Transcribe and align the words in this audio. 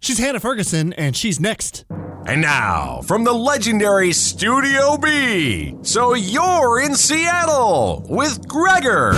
She's 0.00 0.18
Hannah 0.18 0.38
Ferguson, 0.40 0.92
and 0.92 1.16
she's 1.16 1.40
next. 1.40 1.84
And 2.24 2.40
now, 2.40 3.00
from 3.02 3.24
the 3.24 3.32
legendary 3.32 4.12
Studio 4.12 4.96
B, 4.96 5.74
so 5.82 6.14
you're 6.14 6.80
in 6.80 6.94
Seattle 6.94 8.06
with 8.08 8.46
Gregor. 8.46 9.12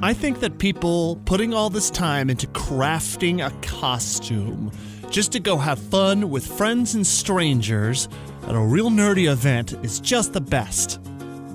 I 0.00 0.14
think 0.14 0.40
that 0.40 0.58
people 0.58 1.16
putting 1.26 1.52
all 1.52 1.68
this 1.68 1.90
time 1.90 2.30
into 2.30 2.46
crafting 2.46 3.44
a 3.44 3.50
costume 3.66 4.72
just 5.10 5.32
to 5.32 5.40
go 5.40 5.58
have 5.58 5.78
fun 5.78 6.30
with 6.30 6.46
friends 6.46 6.94
and 6.94 7.06
strangers 7.06 8.08
at 8.44 8.54
a 8.54 8.60
real 8.60 8.88
nerdy 8.88 9.30
event 9.30 9.74
is 9.82 10.00
just 10.00 10.32
the 10.32 10.40
best. 10.40 10.98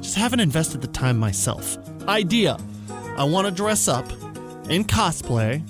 Just 0.03 0.15
haven't 0.15 0.41
invested 0.41 0.81
the 0.81 0.87
time 0.87 1.17
myself. 1.17 1.77
Idea 2.09 2.57
I 3.17 3.23
want 3.23 3.47
to 3.47 3.53
dress 3.53 3.87
up 3.87 4.11
in 4.69 4.83
cosplay 4.83 5.63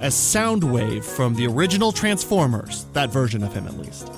as 0.00 0.12
Soundwave 0.12 1.04
from 1.04 1.36
the 1.36 1.46
original 1.46 1.92
Transformers, 1.92 2.84
that 2.94 3.10
version 3.10 3.44
of 3.44 3.54
him 3.54 3.66
at 3.68 3.78
least. 3.78 4.10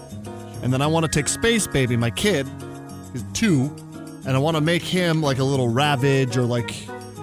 And 0.63 0.73
then 0.73 0.81
I 0.81 0.87
want 0.87 1.05
to 1.05 1.11
take 1.13 1.29
Space 1.29 1.67
Baby, 1.67 1.99
my 1.99 2.11
kid, 2.11 2.47
is 3.13 3.23
two, 3.35 3.71
and 4.27 4.31
I 4.31 4.39
want 4.39 4.57
to 4.57 4.61
make 4.63 4.83
him 4.83 5.21
like 5.23 5.39
a 5.39 5.45
little 5.45 5.69
Ravage 5.69 6.39
or 6.39 6.43
like 6.43 6.73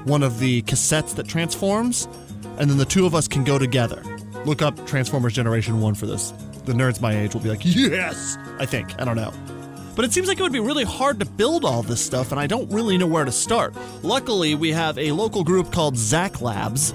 one 0.06 0.22
of 0.22 0.38
the 0.38 0.62
cassettes 0.64 1.16
that 1.16 1.28
transforms, 1.28 2.08
and 2.60 2.70
then 2.70 2.78
the 2.78 2.86
two 2.86 3.08
of 3.08 3.16
us 3.16 3.28
can 3.28 3.44
go 3.44 3.58
together. 3.58 4.04
Look 4.46 4.62
up 4.62 4.86
Transformers 4.86 5.34
Generation 5.34 5.82
1 5.82 5.96
for 5.96 6.06
this. 6.06 6.32
The 6.66 6.74
nerds 6.74 7.02
my 7.02 7.18
age 7.18 7.34
will 7.34 7.42
be 7.42 7.50
like, 7.50 7.62
yes! 7.64 8.38
I 8.60 8.68
think. 8.68 9.00
I 9.02 9.06
don't 9.06 9.16
know. 9.16 9.34
But 9.96 10.06
it 10.06 10.12
seems 10.12 10.28
like 10.28 10.40
it 10.40 10.44
would 10.44 10.52
be 10.52 10.60
really 10.60 10.84
hard 10.84 11.20
to 11.20 11.26
build 11.26 11.64
all 11.64 11.82
this 11.82 12.04
stuff, 12.04 12.32
and 12.32 12.40
I 12.40 12.48
don't 12.48 12.72
really 12.72 12.98
know 12.98 13.08
where 13.08 13.26
to 13.26 13.32
start. 13.32 13.74
Luckily, 14.04 14.56
we 14.56 14.72
have 14.72 14.98
a 14.98 15.12
local 15.12 15.44
group 15.44 15.72
called 15.72 15.98
Zak 15.98 16.42
Labs, 16.42 16.94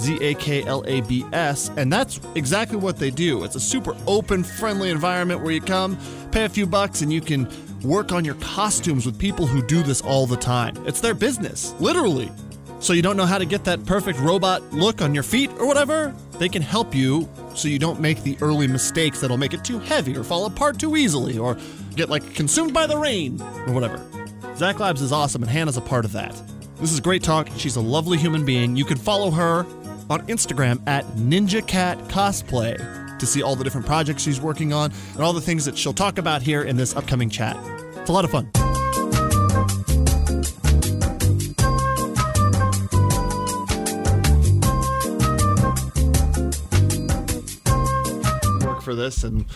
Z 0.00 0.18
A 0.20 0.34
K 0.34 0.64
L 0.64 0.82
A 0.86 1.02
B 1.02 1.24
S, 1.32 1.70
and 1.76 1.92
that's 1.92 2.20
exactly 2.34 2.76
what 2.76 2.98
they 2.98 3.10
do. 3.10 3.44
It's 3.44 3.54
a 3.54 3.60
super 3.60 3.96
open, 4.06 4.42
friendly 4.42 4.90
environment 4.90 5.42
where 5.42 5.52
you 5.52 5.60
come, 5.60 5.96
pay 6.32 6.44
a 6.44 6.48
few 6.48 6.66
bucks, 6.66 7.02
and 7.02 7.12
you 7.12 7.20
can 7.20 7.48
work 7.82 8.12
on 8.12 8.24
your 8.24 8.34
costumes 8.36 9.06
with 9.06 9.18
people 9.18 9.46
who 9.46 9.64
do 9.66 9.82
this 9.82 10.00
all 10.00 10.26
the 10.26 10.36
time. 10.36 10.74
It's 10.86 11.00
their 11.00 11.14
business, 11.14 11.74
literally. 11.78 12.30
So 12.80 12.92
you 12.92 13.02
don't 13.02 13.16
know 13.16 13.26
how 13.26 13.38
to 13.38 13.44
get 13.44 13.62
that 13.64 13.86
perfect 13.86 14.18
robot 14.18 14.60
look 14.72 15.02
on 15.02 15.14
your 15.14 15.22
feet 15.22 15.50
or 15.60 15.66
whatever? 15.66 16.12
They 16.38 16.48
can 16.48 16.62
help 16.62 16.96
you 16.96 17.28
so 17.54 17.68
you 17.68 17.78
don't 17.78 18.00
make 18.00 18.22
the 18.24 18.36
early 18.40 18.66
mistakes 18.66 19.20
that'll 19.20 19.36
make 19.36 19.54
it 19.54 19.64
too 19.64 19.78
heavy 19.78 20.16
or 20.16 20.24
fall 20.24 20.46
apart 20.46 20.80
too 20.80 20.96
easily 20.96 21.38
or 21.38 21.56
get 21.94 22.10
like 22.10 22.34
consumed 22.34 22.72
by 22.72 22.86
the 22.86 22.96
rain 22.96 23.40
or 23.66 23.72
whatever. 23.72 24.00
Zak 24.56 24.80
Labs 24.80 25.02
is 25.02 25.12
awesome 25.12 25.42
and 25.42 25.50
Hannah's 25.50 25.76
a 25.76 25.80
part 25.80 26.04
of 26.04 26.12
that. 26.12 26.40
This 26.80 26.92
is 26.92 27.00
great 27.00 27.22
talk. 27.22 27.48
She's 27.56 27.76
a 27.76 27.80
lovely 27.80 28.18
human 28.18 28.44
being. 28.44 28.76
You 28.76 28.84
can 28.84 28.98
follow 28.98 29.30
her 29.30 29.60
on 30.10 30.26
Instagram 30.26 30.82
at 30.88 31.04
Ninja 31.14 31.66
Cat 31.66 31.96
Cosplay 32.08 33.18
to 33.18 33.26
see 33.26 33.40
all 33.40 33.54
the 33.54 33.62
different 33.62 33.86
projects 33.86 34.22
she's 34.22 34.40
working 34.40 34.72
on 34.72 34.92
and 35.14 35.22
all 35.22 35.32
the 35.32 35.40
things 35.40 35.64
that 35.64 35.78
she'll 35.78 35.92
talk 35.92 36.18
about 36.18 36.42
here 36.42 36.62
in 36.62 36.76
this 36.76 36.96
upcoming 36.96 37.30
chat. 37.30 37.56
It's 37.96 38.10
a 38.10 38.12
lot 38.12 38.24
of 38.24 38.32
fun. 38.32 38.50
Work 48.66 48.82
for 48.82 48.96
this 48.96 49.22
and 49.22 49.46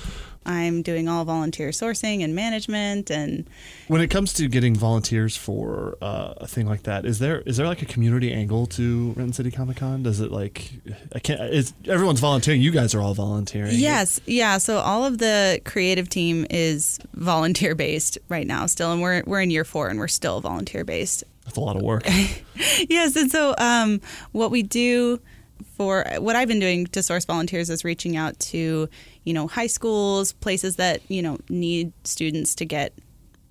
I'm 0.47 0.83
doing 0.83 1.09
all 1.09 1.25
volunteer 1.25 1.71
sourcing 1.71 2.23
and 2.23 2.35
management 2.35 3.11
and 3.11 3.47
When 3.89 4.01
it 4.01 4.09
comes 4.09 4.33
to 4.35 4.49
getting 4.49 4.77
volunteers 4.77 5.37
for 5.37 5.99
uh, 6.01 6.35
a 6.39 6.47
thing 6.47 6.67
like 6.67 6.85
that, 6.85 7.05
is 7.05 7.19
there 7.19 7.41
is 7.41 7.57
there 7.57 7.67
like 7.67 7.83
a 7.83 7.87
community 7.87 8.33
angle 8.33 8.67
to 8.69 9.09
Renton 9.09 9.33
City 9.33 9.51
Comic 9.51 9.79
Con? 9.79 10.05
Does 10.05 10.21
it 10.21 10.31
like 10.31 10.71
I 11.15 11.19
can't? 11.19 11.41
Is 11.41 11.75
everyone's 11.87 12.21
volunteering? 12.21 12.63
You 12.63 12.71
guys 12.71 12.95
are 12.95 13.01
all 13.01 13.13
volunteering. 13.15 13.73
yes, 13.75 14.21
yeah. 14.25 14.59
So 14.59 14.79
all 14.79 15.05
of 15.05 15.19
the 15.19 15.61
creative 15.65 16.09
team 16.09 16.47
is 16.49 17.01
volunteer 17.15 17.75
based 17.75 18.17
right 18.29 18.47
now 18.47 18.67
still, 18.67 18.93
and 18.93 19.03
we're 19.03 19.23
we're 19.27 19.41
in 19.41 19.51
year 19.51 19.65
four 19.65 19.89
and 19.89 19.99
we're 19.99 20.09
still 20.09 20.41
volunteer 20.41 20.85
based. 20.85 21.25
that's 21.45 21.57
a 21.57 21.61
lot 21.61 21.75
of 21.77 21.83
work. 21.83 22.05
yes, 22.89 23.17
and 23.17 23.31
so 23.31 23.55
um, 23.59 24.01
what 24.31 24.53
we 24.53 24.63
do 24.63 25.21
for 25.77 26.05
what 26.19 26.37
I've 26.37 26.49
been 26.49 26.61
doing 26.61 26.87
to 26.89 27.03
source 27.03 27.25
volunteers 27.25 27.69
is 27.69 27.85
reaching 27.85 28.17
out 28.17 28.39
to 28.41 28.89
you 29.27 29.35
know 29.35 29.47
high 29.47 29.67
schools, 29.67 30.33
places 30.33 30.77
that 30.77 31.03
you 31.09 31.21
know 31.21 31.37
need 31.51 31.93
students 32.05 32.55
to 32.55 32.65
get 32.65 32.95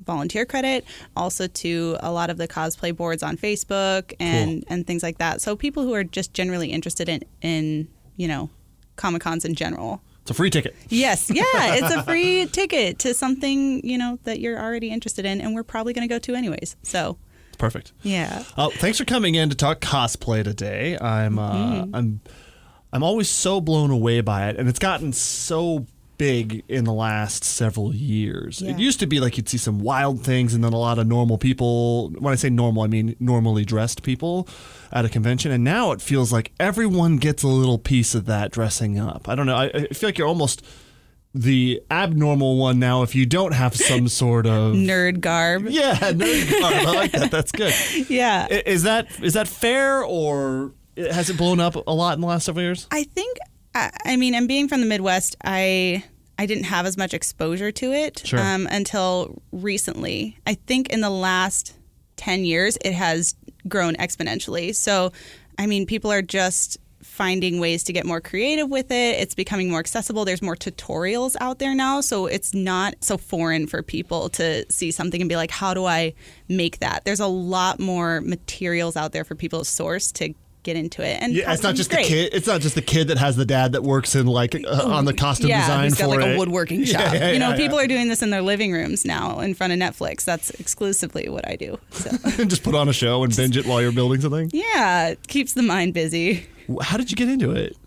volunteer 0.06 0.46
credit, 0.46 0.86
also 1.16 1.48
to 1.48 1.98
a 2.00 2.12
lot 2.12 2.30
of 2.30 2.38
the 2.38 2.48
cosplay 2.48 2.96
boards 2.96 3.22
on 3.22 3.38
Facebook 3.38 4.14
and 4.20 4.64
and 4.68 4.88
things 4.88 5.04
like 5.04 5.18
that. 5.20 5.42
So 5.42 5.56
people 5.56 5.84
who 5.84 5.94
are 5.94 6.04
just 6.04 6.34
generally 6.34 6.72
interested 6.72 7.08
in 7.10 7.24
in 7.42 7.88
you 8.18 8.28
know 8.28 8.50
comic 8.96 9.22
cons 9.22 9.46
in 9.46 9.54
general. 9.54 10.02
It's 10.22 10.32
a 10.32 10.34
free 10.34 10.50
ticket. 10.50 10.76
Yes, 10.90 11.30
yeah, 11.30 11.44
it's 11.54 11.94
a 11.94 12.02
free 12.02 12.48
ticket 12.48 12.98
to 13.00 13.14
something 13.14 13.86
you 13.86 13.98
know 13.98 14.18
that 14.24 14.40
you're 14.40 14.60
already 14.60 14.90
interested 14.90 15.24
in, 15.26 15.40
and 15.42 15.54
we're 15.54 15.64
probably 15.64 15.94
going 15.94 16.08
to 16.08 16.12
go 16.12 16.18
to 16.20 16.34
anyways. 16.34 16.76
So 16.82 17.18
It's 17.50 17.58
perfect. 17.58 17.92
yeah. 18.02 18.44
Uh, 18.58 18.70
thanks 18.70 18.98
for 18.98 19.06
coming 19.06 19.36
in 19.36 19.50
to 19.50 19.56
talk 19.56 19.82
cosplay 19.82 20.44
today. 20.44 20.98
I'm 21.00 21.38
uh, 21.38 21.54
Mm-hmm. 21.54 21.96
I'm 21.96 22.22
I'm 22.96 23.04
always 23.04 23.30
so 23.30 23.60
blown 23.60 23.92
away 23.92 24.22
by 24.22 24.48
it, 24.48 24.56
and 24.58 24.70
it's 24.70 24.80
gotten 24.80 25.12
so 25.12 25.86
big 26.18 26.64
in 26.70 26.86
the 26.86 26.94
last 26.94 27.44
several 27.44 27.94
years. 27.94 28.62
It 28.62 28.80
used 28.80 29.02
to 29.02 29.06
be 29.06 29.20
like 29.20 29.36
you'd 29.36 29.50
see 29.50 29.58
some 29.58 29.80
wild 29.80 30.22
things, 30.24 30.54
and 30.54 30.64
then 30.64 30.72
a 30.72 30.78
lot 30.78 30.98
of 30.98 31.06
normal 31.06 31.38
people. 31.38 32.12
When 32.12 32.32
I 32.32 32.38
say 32.38 32.50
normal, 32.50 32.84
I 32.84 32.88
mean 32.88 33.18
normally 33.20 33.66
dressed 33.66 34.02
people 34.02 34.48
at 34.94 35.04
a 35.04 35.10
convention, 35.10 35.52
and 35.52 35.62
now 35.62 35.92
it 35.92 36.00
feels 36.02 36.32
like 36.32 36.54
everyone 36.58 37.18
gets 37.18 37.44
a 37.44 37.50
little 37.50 37.78
piece 37.78 38.16
of 38.16 38.28
that 38.28 38.54
dressing 38.54 38.98
up. 38.98 39.28
I 39.28 39.36
don't 39.36 39.46
know. 39.46 39.58
I, 39.58 39.66
I 39.66 39.88
feel 39.88 40.08
like 40.08 40.18
you're 40.18 40.30
almost 40.30 40.66
the 41.34 41.82
abnormal 41.92 42.56
one 42.58 42.80
now 42.80 43.04
if 43.04 43.14
you 43.14 43.26
don't 43.26 43.54
have 43.54 43.76
some 43.76 44.08
sort 44.08 44.48
of 44.48 44.74
Nerd 44.74 45.20
garb. 45.20 45.66
yeah 45.68 45.96
nerd 45.98 46.50
garb. 46.62 46.74
I 46.88 46.92
like 46.96 47.12
that. 47.12 47.30
That's 47.30 47.52
good. 47.52 47.74
Yeah. 48.10 48.48
Is 48.48 48.84
that 48.84 49.08
is 49.22 49.34
that 49.34 49.50
fair 49.50 50.02
or 50.02 50.72
has 50.98 51.30
it 51.30 51.38
blown 51.38 51.60
up 51.60 51.76
a 51.76 51.94
lot 51.94 52.14
in 52.16 52.22
the 52.22 52.28
last 52.28 52.46
several 52.46 52.64
years? 52.64 52.88
I 52.92 53.04
think 53.04 53.38
I, 53.74 53.92
I 54.06 54.16
mean, 54.16 54.34
and 54.36 54.48
being 54.48 54.68
from 54.68 54.82
the 54.82 54.88
Midwest, 54.88 55.36
I 55.44 56.04
I 56.38 56.46
didn't 56.46 56.66
have 56.66 56.86
as 56.86 56.98
much 56.98 57.14
exposure 57.14 57.72
to 57.72 57.94
it 57.94 58.22
Sure. 58.26 58.40
um, 58.40 58.68
until 58.70 59.42
recently. 59.52 60.38
I 60.46 60.56
think 60.56 60.90
in 60.90 61.02
the 61.02 61.10
last 61.10 61.74
ten 62.18 62.44
years, 62.46 62.78
it 62.84 62.94
has 62.94 63.36
grown 63.68 63.96
exponentially. 63.96 64.76
So, 64.76 65.12
I 65.58 65.66
mean, 65.66 65.86
people 65.86 66.12
are 66.12 66.22
just 66.22 66.78
finding 67.02 67.60
ways 67.60 67.84
to 67.86 67.94
get 67.94 68.06
more 68.06 68.20
creative 68.20 68.70
with 68.70 68.92
it. 68.92 69.20
It's 69.20 69.36
becoming 69.36 69.70
more 69.70 69.80
accessible. 69.80 70.26
There's 70.26 70.42
more 70.42 70.56
tutorials 70.58 71.36
out 71.40 71.60
there 71.60 71.74
now, 71.74 72.02
so 72.02 72.26
it's 72.26 72.54
not 72.54 72.96
so 73.00 73.18
foreign 73.18 73.68
for 73.68 73.82
people 73.82 74.28
to 74.32 74.66
see 74.70 74.92
something 74.92 75.22
and 75.22 75.30
be 75.30 75.38
like, 75.38 75.52
"How 75.52 75.74
do 75.74 75.86
I 75.86 76.14
make 76.50 76.80
that?" 76.80 77.06
There's 77.06 77.22
a 77.22 77.28
lot 77.28 77.80
more 77.80 78.20
materials 78.22 78.98
out 78.98 79.14
there 79.14 79.24
for 79.24 79.36
people 79.36 79.60
to 79.60 79.66
source 79.66 80.12
to 80.14 80.34
get 80.66 80.76
into 80.76 81.02
it. 81.02 81.22
And 81.22 81.32
Yeah, 81.34 81.54
it's 81.54 81.64
not 81.64 81.76
just 81.76 81.90
great. 81.90 82.04
the 82.04 82.10
kid. 82.10 82.34
It's 82.34 82.48
not 82.48 82.60
just 82.60 82.76
the 82.76 82.82
kid 82.82 83.08
that 83.08 83.18
has 83.18 83.38
the 83.38 83.46
dad 83.46 83.72
that 83.72 83.84
works 83.84 84.16
in 84.16 84.28
like 84.28 84.54
uh, 84.56 84.90
on 84.92 85.06
the 85.06 85.14
costume 85.14 85.50
yeah, 85.50 85.62
design 85.62 85.84
who's 85.86 85.94
got 85.96 86.10
for 86.10 86.20
like 86.20 86.28
it. 86.28 86.36
a 86.36 86.38
woodworking 86.38 86.80
Yeah, 86.84 86.86
shop. 87.06 87.14
yeah, 87.14 87.32
you 87.32 87.40
know, 87.40 87.52
yeah, 87.52 87.56
people 87.56 87.80
are 87.80 87.88
doing 87.88 88.10
this 88.10 88.22
in 88.22 88.32
their 88.32 88.42
living 88.42 88.74
rooms 88.74 89.06
now 89.06 89.40
in 89.40 89.54
front 89.54 89.72
of 89.72 89.80
Netflix. 89.80 90.26
That's 90.26 90.50
exclusively 90.52 91.30
what 91.30 91.48
I 91.48 91.56
do. 91.56 91.80
So 91.92 92.10
yeah. 92.26 92.44
just 92.46 92.64
put 92.64 92.76
on 92.76 92.90
a 92.90 92.94
show 92.94 93.24
and 93.24 93.34
binge 93.36 93.56
it 93.56 93.66
while 93.66 93.82
you're 93.82 93.92
building 93.94 94.20
something. 94.20 94.50
yeah, 94.54 95.08
it 95.10 95.28
keeps 95.28 95.54
the 95.54 95.62
mind 95.64 95.94
busy. 95.94 96.46
How 96.82 96.98
did 96.98 97.12
you 97.12 97.16
get 97.16 97.30
into 97.30 97.52
it? 97.52 97.78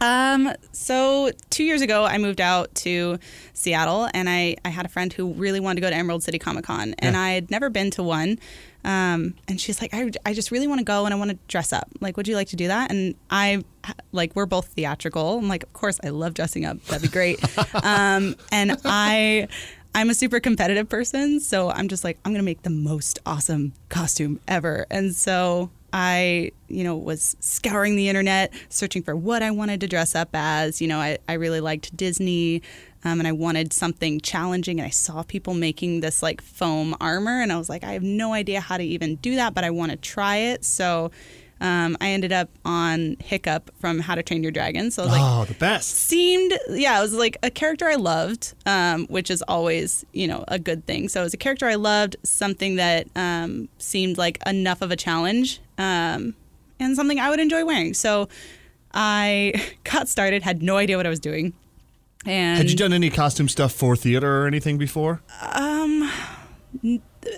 Um, 0.00 0.52
so 0.70 1.32
two 1.50 1.64
years 1.64 1.80
ago, 1.80 2.04
I 2.04 2.18
moved 2.18 2.40
out 2.40 2.72
to 2.76 3.18
Seattle, 3.52 4.08
and 4.14 4.28
I, 4.28 4.54
I 4.64 4.68
had 4.68 4.86
a 4.86 4.88
friend 4.88 5.12
who 5.12 5.32
really 5.32 5.58
wanted 5.58 5.76
to 5.76 5.80
go 5.80 5.90
to 5.90 5.96
Emerald 5.96 6.22
City 6.22 6.38
Comic 6.38 6.64
Con, 6.66 6.94
and 7.00 7.14
Yeah. 7.14 7.20
I 7.20 7.30
had 7.30 7.50
never 7.50 7.68
been 7.68 7.90
to 7.92 8.02
one. 8.04 8.38
Um, 8.84 9.34
and 9.48 9.60
she's 9.60 9.80
like, 9.80 9.92
I, 9.92 10.10
I 10.24 10.32
just 10.32 10.50
really 10.50 10.66
want 10.66 10.78
to 10.78 10.84
go, 10.84 11.04
and 11.04 11.12
I 11.12 11.16
want 11.16 11.30
to 11.30 11.38
dress 11.48 11.72
up. 11.72 11.88
Like, 12.00 12.16
would 12.16 12.28
you 12.28 12.36
like 12.36 12.48
to 12.48 12.56
do 12.56 12.68
that? 12.68 12.90
And 12.90 13.14
I, 13.30 13.64
like, 14.12 14.34
we're 14.34 14.46
both 14.46 14.68
theatrical. 14.68 15.38
I'm 15.38 15.48
like, 15.48 15.64
of 15.64 15.72
course, 15.72 15.98
I 16.04 16.10
love 16.10 16.34
dressing 16.34 16.64
up. 16.64 16.82
That'd 16.84 17.02
be 17.02 17.08
great. 17.08 17.40
um, 17.82 18.36
and 18.52 18.78
I, 18.84 19.48
I'm 19.94 20.10
a 20.10 20.14
super 20.14 20.40
competitive 20.40 20.88
person, 20.88 21.40
so 21.40 21.70
I'm 21.70 21.88
just 21.88 22.04
like 22.04 22.18
I'm 22.24 22.32
gonna 22.32 22.42
make 22.42 22.62
the 22.62 22.70
most 22.70 23.18
awesome 23.26 23.72
costume 23.88 24.38
ever, 24.46 24.86
and 24.90 25.14
so 25.14 25.70
I, 25.92 26.52
you 26.68 26.84
know, 26.84 26.96
was 26.96 27.36
scouring 27.40 27.96
the 27.96 28.08
internet, 28.08 28.52
searching 28.68 29.02
for 29.02 29.16
what 29.16 29.42
I 29.42 29.50
wanted 29.50 29.80
to 29.80 29.88
dress 29.88 30.14
up 30.14 30.28
as. 30.34 30.80
You 30.80 30.88
know, 30.88 30.98
I, 30.98 31.18
I 31.28 31.34
really 31.34 31.60
liked 31.60 31.96
Disney. 31.96 32.62
Um, 33.04 33.20
and 33.20 33.28
I 33.28 33.32
wanted 33.32 33.72
something 33.72 34.20
challenging, 34.20 34.80
and 34.80 34.86
I 34.86 34.90
saw 34.90 35.22
people 35.22 35.54
making 35.54 36.00
this 36.00 36.22
like 36.22 36.40
foam 36.42 36.96
armor, 37.00 37.40
and 37.40 37.52
I 37.52 37.58
was 37.58 37.68
like, 37.68 37.84
I 37.84 37.92
have 37.92 38.02
no 38.02 38.32
idea 38.32 38.60
how 38.60 38.76
to 38.76 38.84
even 38.84 39.16
do 39.16 39.36
that, 39.36 39.54
but 39.54 39.64
I 39.64 39.70
want 39.70 39.92
to 39.92 39.96
try 39.96 40.36
it. 40.36 40.64
So 40.64 41.10
um, 41.60 41.96
I 42.00 42.10
ended 42.10 42.32
up 42.32 42.50
on 42.64 43.16
Hiccup 43.20 43.70
from 43.80 43.98
How 43.98 44.14
to 44.14 44.22
Train 44.22 44.42
Your 44.42 44.52
Dragon. 44.52 44.90
So 44.90 45.02
I 45.02 45.06
was 45.06 45.12
like, 45.12 45.22
oh, 45.24 45.44
the 45.44 45.54
best. 45.54 45.88
seemed 45.90 46.52
yeah 46.70 46.98
it 46.98 47.02
was 47.02 47.12
like 47.12 47.36
a 47.42 47.50
character 47.50 47.86
i 47.86 47.94
loved 47.96 48.54
um, 48.66 49.06
which 49.06 49.30
is 49.30 49.42
always 49.42 50.04
you 50.12 50.26
know 50.26 50.44
a 50.48 50.58
good 50.58 50.86
thing 50.86 51.08
so 51.08 51.20
it 51.20 51.24
was 51.24 51.34
a 51.34 51.38
character 51.38 51.66
i 51.66 51.74
loved 51.74 52.16
something 52.22 52.76
that 52.76 53.06
um, 53.16 53.68
seemed 53.78 54.18
like 54.18 54.38
enough 54.46 54.82
of 54.82 54.90
a 54.90 54.96
challenge 54.96 55.60
um, 55.78 56.34
and 56.78 56.94
something 56.96 57.18
i 57.18 57.28
would 57.30 57.40
enjoy 57.40 57.64
wearing 57.64 57.92
so 57.94 58.28
i 58.94 59.52
got 59.84 60.08
started 60.08 60.42
had 60.42 60.62
no 60.62 60.76
idea 60.76 60.96
what 60.96 61.06
i 61.06 61.10
was 61.10 61.20
doing 61.20 61.52
and 62.28 62.58
Had 62.58 62.70
you 62.70 62.76
done 62.76 62.92
any 62.92 63.10
costume 63.10 63.48
stuff 63.48 63.72
for 63.72 63.96
theater 63.96 64.42
or 64.42 64.46
anything 64.46 64.78
before? 64.78 65.22
Um. 65.40 66.10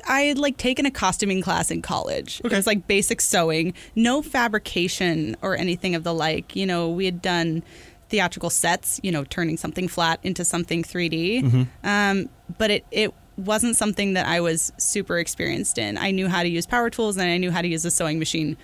I 0.09 0.23
had 0.23 0.39
like 0.39 0.57
taken 0.57 0.87
a 0.87 0.91
costuming 0.91 1.41
class 1.41 1.71
in 1.71 1.83
college. 1.83 2.41
Okay. 2.45 2.55
It 2.55 2.59
was 2.59 2.67
like 2.67 2.87
basic 2.87 3.21
sewing, 3.21 3.75
no 3.95 4.23
fabrication 4.23 5.37
or 5.43 5.57
anything 5.57 5.95
of 5.95 6.05
the 6.05 6.13
like. 6.13 6.55
You 6.55 6.67
know, 6.67 6.91
we 6.91 7.05
had 7.05 7.23
done 7.23 7.63
theatrical 8.09 8.51
sets, 8.51 9.01
you 9.03 9.13
know, 9.13 9.25
turning 9.25 9.57
something 9.57 9.89
flat 9.89 10.21
into 10.23 10.45
something 10.45 10.83
3D. 10.83 11.43
Mm-hmm. 11.43 11.63
Um, 11.85 12.29
but 12.59 12.71
it, 12.71 12.85
it 12.91 13.15
wasn't 13.37 13.77
something 13.77 14.15
that 14.15 14.27
I 14.27 14.41
was 14.41 14.73
super 14.77 15.19
experienced 15.19 15.79
in. 15.79 15.97
I 15.97 16.11
knew 16.11 16.29
how 16.29 16.43
to 16.43 16.49
use 16.49 16.67
power 16.67 16.91
tools 16.91 17.17
and 17.17 17.31
I 17.31 17.39
knew 17.39 17.51
how 17.51 17.63
to 17.63 17.69
use 17.69 17.85
a 17.85 17.91
sewing 17.91 18.19
machine 18.19 18.57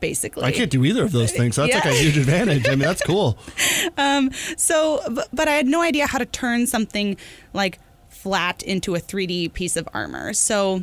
basically. 0.00 0.44
I 0.44 0.52
can't 0.52 0.70
do 0.70 0.84
either 0.84 1.02
of 1.04 1.12
those 1.12 1.32
things. 1.32 1.56
So 1.56 1.62
that's 1.62 1.74
like 1.74 1.84
a 1.84 1.96
huge 1.96 2.18
advantage. 2.18 2.66
I 2.66 2.70
mean, 2.70 2.80
that's 2.80 3.02
cool. 3.02 3.38
Um, 3.96 4.30
So, 4.56 5.00
but, 5.10 5.28
but 5.32 5.48
I 5.48 5.52
had 5.52 5.66
no 5.66 5.80
idea 5.82 6.06
how 6.06 6.18
to 6.18 6.26
turn 6.26 6.66
something 6.66 7.16
like 7.52 7.78
flat 8.08 8.62
into 8.62 8.94
a 8.94 8.98
3D 9.00 9.52
piece 9.52 9.76
of 9.76 9.88
armor. 9.94 10.32
So 10.32 10.82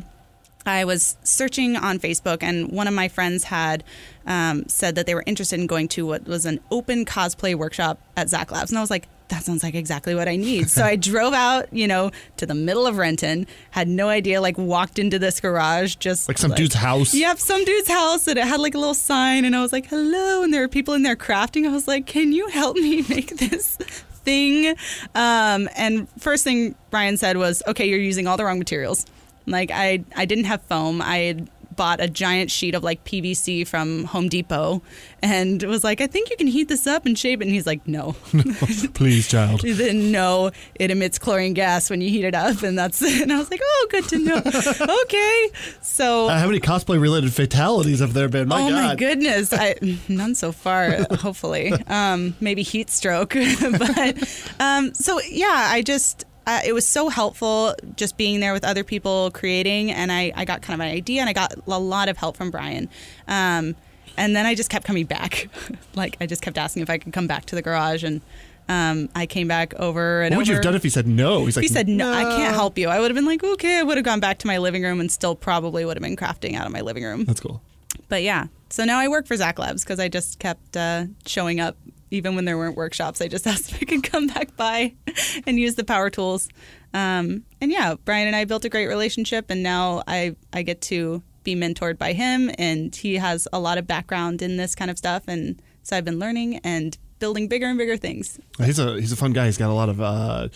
I 0.66 0.84
was 0.84 1.16
searching 1.22 1.76
on 1.76 1.98
Facebook, 1.98 2.42
and 2.42 2.70
one 2.72 2.88
of 2.88 2.94
my 2.94 3.08
friends 3.08 3.44
had 3.44 3.84
um, 4.26 4.68
said 4.68 4.96
that 4.96 5.06
they 5.06 5.14
were 5.14 5.22
interested 5.26 5.60
in 5.60 5.66
going 5.66 5.88
to 5.88 6.06
what 6.06 6.24
was 6.24 6.44
an 6.44 6.60
open 6.70 7.04
cosplay 7.04 7.54
workshop 7.54 7.98
at 8.16 8.28
Zak 8.28 8.50
Labs. 8.50 8.70
And 8.70 8.78
I 8.78 8.80
was 8.80 8.90
like, 8.90 9.08
that 9.28 9.42
sounds 9.42 9.62
like 9.62 9.74
exactly 9.74 10.14
what 10.14 10.28
I 10.28 10.36
need. 10.36 10.70
So 10.70 10.84
I 10.84 10.96
drove 10.96 11.32
out, 11.34 11.72
you 11.72 11.88
know, 11.88 12.10
to 12.36 12.46
the 12.46 12.54
middle 12.54 12.86
of 12.86 12.96
Renton, 12.96 13.46
had 13.70 13.88
no 13.88 14.08
idea, 14.08 14.40
like 14.40 14.56
walked 14.56 14.98
into 14.98 15.18
this 15.18 15.40
garage 15.40 15.96
just 15.96 16.28
Like 16.28 16.38
some 16.38 16.52
dude's 16.52 16.74
house. 16.74 17.12
Yep, 17.14 17.38
some 17.38 17.64
dude's 17.64 17.88
house, 17.88 18.28
and 18.28 18.38
it 18.38 18.44
had 18.44 18.60
like 18.60 18.74
a 18.74 18.78
little 18.78 18.94
sign, 18.94 19.44
and 19.44 19.56
I 19.56 19.62
was 19.62 19.72
like, 19.72 19.86
"Hello!" 19.86 20.42
And 20.42 20.52
there 20.54 20.60
were 20.60 20.68
people 20.68 20.94
in 20.94 21.02
there 21.02 21.16
crafting. 21.16 21.66
I 21.66 21.70
was 21.72 21.88
like, 21.88 22.06
"Can 22.06 22.32
you 22.32 22.48
help 22.48 22.76
me 22.76 23.02
make 23.08 23.36
this 23.38 23.76
thing?" 24.24 24.76
Um, 25.14 25.68
and 25.76 26.08
first 26.20 26.44
thing 26.44 26.74
Brian 26.90 27.16
said 27.16 27.36
was, 27.36 27.62
"Okay, 27.66 27.88
you're 27.88 27.98
using 27.98 28.26
all 28.26 28.36
the 28.36 28.44
wrong 28.44 28.58
materials." 28.58 29.06
Like 29.48 29.70
I, 29.72 30.04
I 30.16 30.24
didn't 30.24 30.44
have 30.44 30.60
foam. 30.62 31.00
I 31.00 31.18
had 31.18 31.48
bought 31.76 32.00
a 32.00 32.08
giant 32.08 32.50
sheet 32.50 32.74
of 32.74 32.82
like 32.82 33.04
PVC 33.04 33.66
from 33.66 34.04
Home 34.04 34.28
Depot, 34.28 34.82
and 35.22 35.62
was 35.62 35.84
like, 35.84 36.00
"I 36.00 36.06
think 36.06 36.30
you 36.30 36.36
can 36.36 36.46
heat 36.46 36.68
this 36.68 36.86
up 36.86 37.06
and 37.06 37.18
shape 37.18 37.40
it." 37.40 37.44
And 37.44 37.52
he's 37.52 37.66
like, 37.66 37.86
"No." 37.86 38.12
Please, 38.94 39.28
child. 39.28 39.62
No, 39.64 40.50
it 40.76 40.90
emits 40.90 41.18
chlorine 41.18 41.54
gas 41.54 41.90
when 41.90 42.00
you 42.00 42.08
heat 42.10 42.24
it 42.24 42.34
up, 42.34 42.62
and 42.62 42.78
that's 42.78 43.02
it. 43.02 43.22
And 43.26 43.32
I 43.32 43.38
was 43.38 43.50
like, 43.50 43.60
oh, 43.62 43.86
good 43.90 44.08
to 44.10 44.18
know. 44.18 44.36
okay, 45.04 45.48
so 45.80 46.28
Uh, 46.28 46.38
how 46.38 46.46
many 46.46 46.60
cosplay 46.60 47.00
related 47.00 47.32
fatalities 47.32 47.98
have 48.00 48.12
there 48.12 48.28
been? 48.28 48.46
My 48.46 48.62
oh 48.62 48.70
God. 48.70 48.84
my 48.84 48.94
goodness, 48.94 49.52
I, 49.52 49.74
none 50.08 50.34
so 50.36 50.52
far. 50.52 50.92
hopefully, 51.18 51.72
um, 51.88 52.36
maybe 52.40 52.62
heat 52.62 52.88
stroke, 52.90 53.30
but 53.34 54.54
um, 54.60 54.94
so 54.94 55.20
yeah, 55.28 55.68
I 55.70 55.82
just. 55.82 56.24
Uh, 56.46 56.60
it 56.64 56.72
was 56.72 56.86
so 56.86 57.08
helpful 57.08 57.74
just 57.96 58.16
being 58.16 58.40
there 58.40 58.52
with 58.52 58.64
other 58.64 58.84
people 58.84 59.30
creating, 59.32 59.90
and 59.90 60.12
I, 60.12 60.32
I 60.36 60.44
got 60.44 60.62
kind 60.62 60.80
of 60.80 60.86
an 60.86 60.92
idea, 60.92 61.20
and 61.20 61.28
I 61.28 61.32
got 61.32 61.54
a 61.66 61.78
lot 61.78 62.08
of 62.08 62.16
help 62.16 62.36
from 62.36 62.50
Brian. 62.50 62.88
Um, 63.26 63.74
and 64.16 64.34
then 64.34 64.46
I 64.46 64.54
just 64.54 64.70
kept 64.70 64.86
coming 64.86 65.06
back. 65.06 65.48
like, 65.94 66.16
I 66.20 66.26
just 66.26 66.42
kept 66.42 66.56
asking 66.56 66.82
if 66.82 66.90
I 66.90 66.98
could 66.98 67.12
come 67.12 67.26
back 67.26 67.46
to 67.46 67.56
the 67.56 67.62
garage, 67.62 68.04
and 68.04 68.20
um, 68.68 69.08
I 69.14 69.26
came 69.26 69.48
back 69.48 69.74
over 69.74 70.22
and 70.22 70.34
What 70.34 70.38
would 70.38 70.48
you 70.48 70.54
have 70.54 70.62
done 70.62 70.74
if 70.74 70.82
he 70.82 70.90
said 70.90 71.06
no? 71.06 71.44
He's 71.46 71.56
like, 71.56 71.62
he 71.62 71.68
said 71.68 71.88
no, 71.88 72.12
I 72.12 72.22
can't 72.22 72.54
help 72.54 72.78
you. 72.78 72.88
I 72.88 72.98
would 72.98 73.10
have 73.10 73.14
been 73.14 73.26
like, 73.26 73.44
okay, 73.44 73.78
I 73.78 73.82
would 73.82 73.96
have 73.96 74.04
gone 74.04 74.20
back 74.20 74.38
to 74.38 74.46
my 74.46 74.58
living 74.58 74.82
room 74.82 75.00
and 75.00 75.10
still 75.10 75.34
probably 75.34 75.84
would 75.84 75.96
have 75.96 76.02
been 76.02 76.16
crafting 76.16 76.56
out 76.56 76.66
of 76.66 76.72
my 76.72 76.80
living 76.80 77.04
room. 77.04 77.24
That's 77.24 77.40
cool. 77.40 77.62
But 78.08 78.22
yeah, 78.22 78.46
so 78.70 78.84
now 78.84 78.98
I 78.98 79.08
work 79.08 79.26
for 79.26 79.36
Zak 79.36 79.58
Labs 79.58 79.84
because 79.84 80.00
I 80.00 80.08
just 80.08 80.38
kept 80.38 80.76
uh, 80.76 81.06
showing 81.26 81.60
up 81.60 81.76
even 82.10 82.34
when 82.34 82.44
there 82.44 82.56
weren't 82.56 82.76
workshops. 82.76 83.20
I 83.20 83.28
just 83.28 83.46
asked 83.52 83.72
if 83.72 83.82
I 83.82 83.84
could 83.84 84.02
come 84.02 84.26
back 84.28 84.56
by 84.56 84.94
and 85.46 85.58
use 85.58 85.74
the 85.74 85.84
power 85.84 86.10
tools. 86.10 86.48
Um, 86.94 87.44
and 87.60 87.70
yeah, 87.70 87.94
Brian 88.04 88.26
and 88.26 88.36
I 88.36 88.44
built 88.44 88.64
a 88.64 88.68
great 88.68 88.86
relationship, 88.86 89.50
and 89.50 89.62
now 89.62 90.02
I 90.06 90.36
I 90.52 90.62
get 90.62 90.80
to 90.82 91.22
be 91.44 91.54
mentored 91.54 91.98
by 91.98 92.12
him, 92.12 92.50
and 92.58 92.94
he 92.94 93.14
has 93.16 93.46
a 93.52 93.60
lot 93.60 93.78
of 93.78 93.86
background 93.86 94.42
in 94.42 94.56
this 94.56 94.74
kind 94.74 94.90
of 94.90 94.98
stuff, 94.98 95.24
and 95.28 95.60
so 95.82 95.96
I've 95.96 96.04
been 96.04 96.18
learning 96.18 96.58
and 96.58 96.96
building 97.18 97.48
bigger 97.48 97.66
and 97.66 97.78
bigger 97.78 97.96
things. 97.96 98.38
He's 98.58 98.78
a 98.78 98.94
he's 99.00 99.12
a 99.12 99.16
fun 99.16 99.32
guy. 99.32 99.46
He's 99.46 99.58
got 99.58 99.70
a 99.70 99.74
lot 99.74 99.88
of 99.88 100.00
uh, 100.00 100.48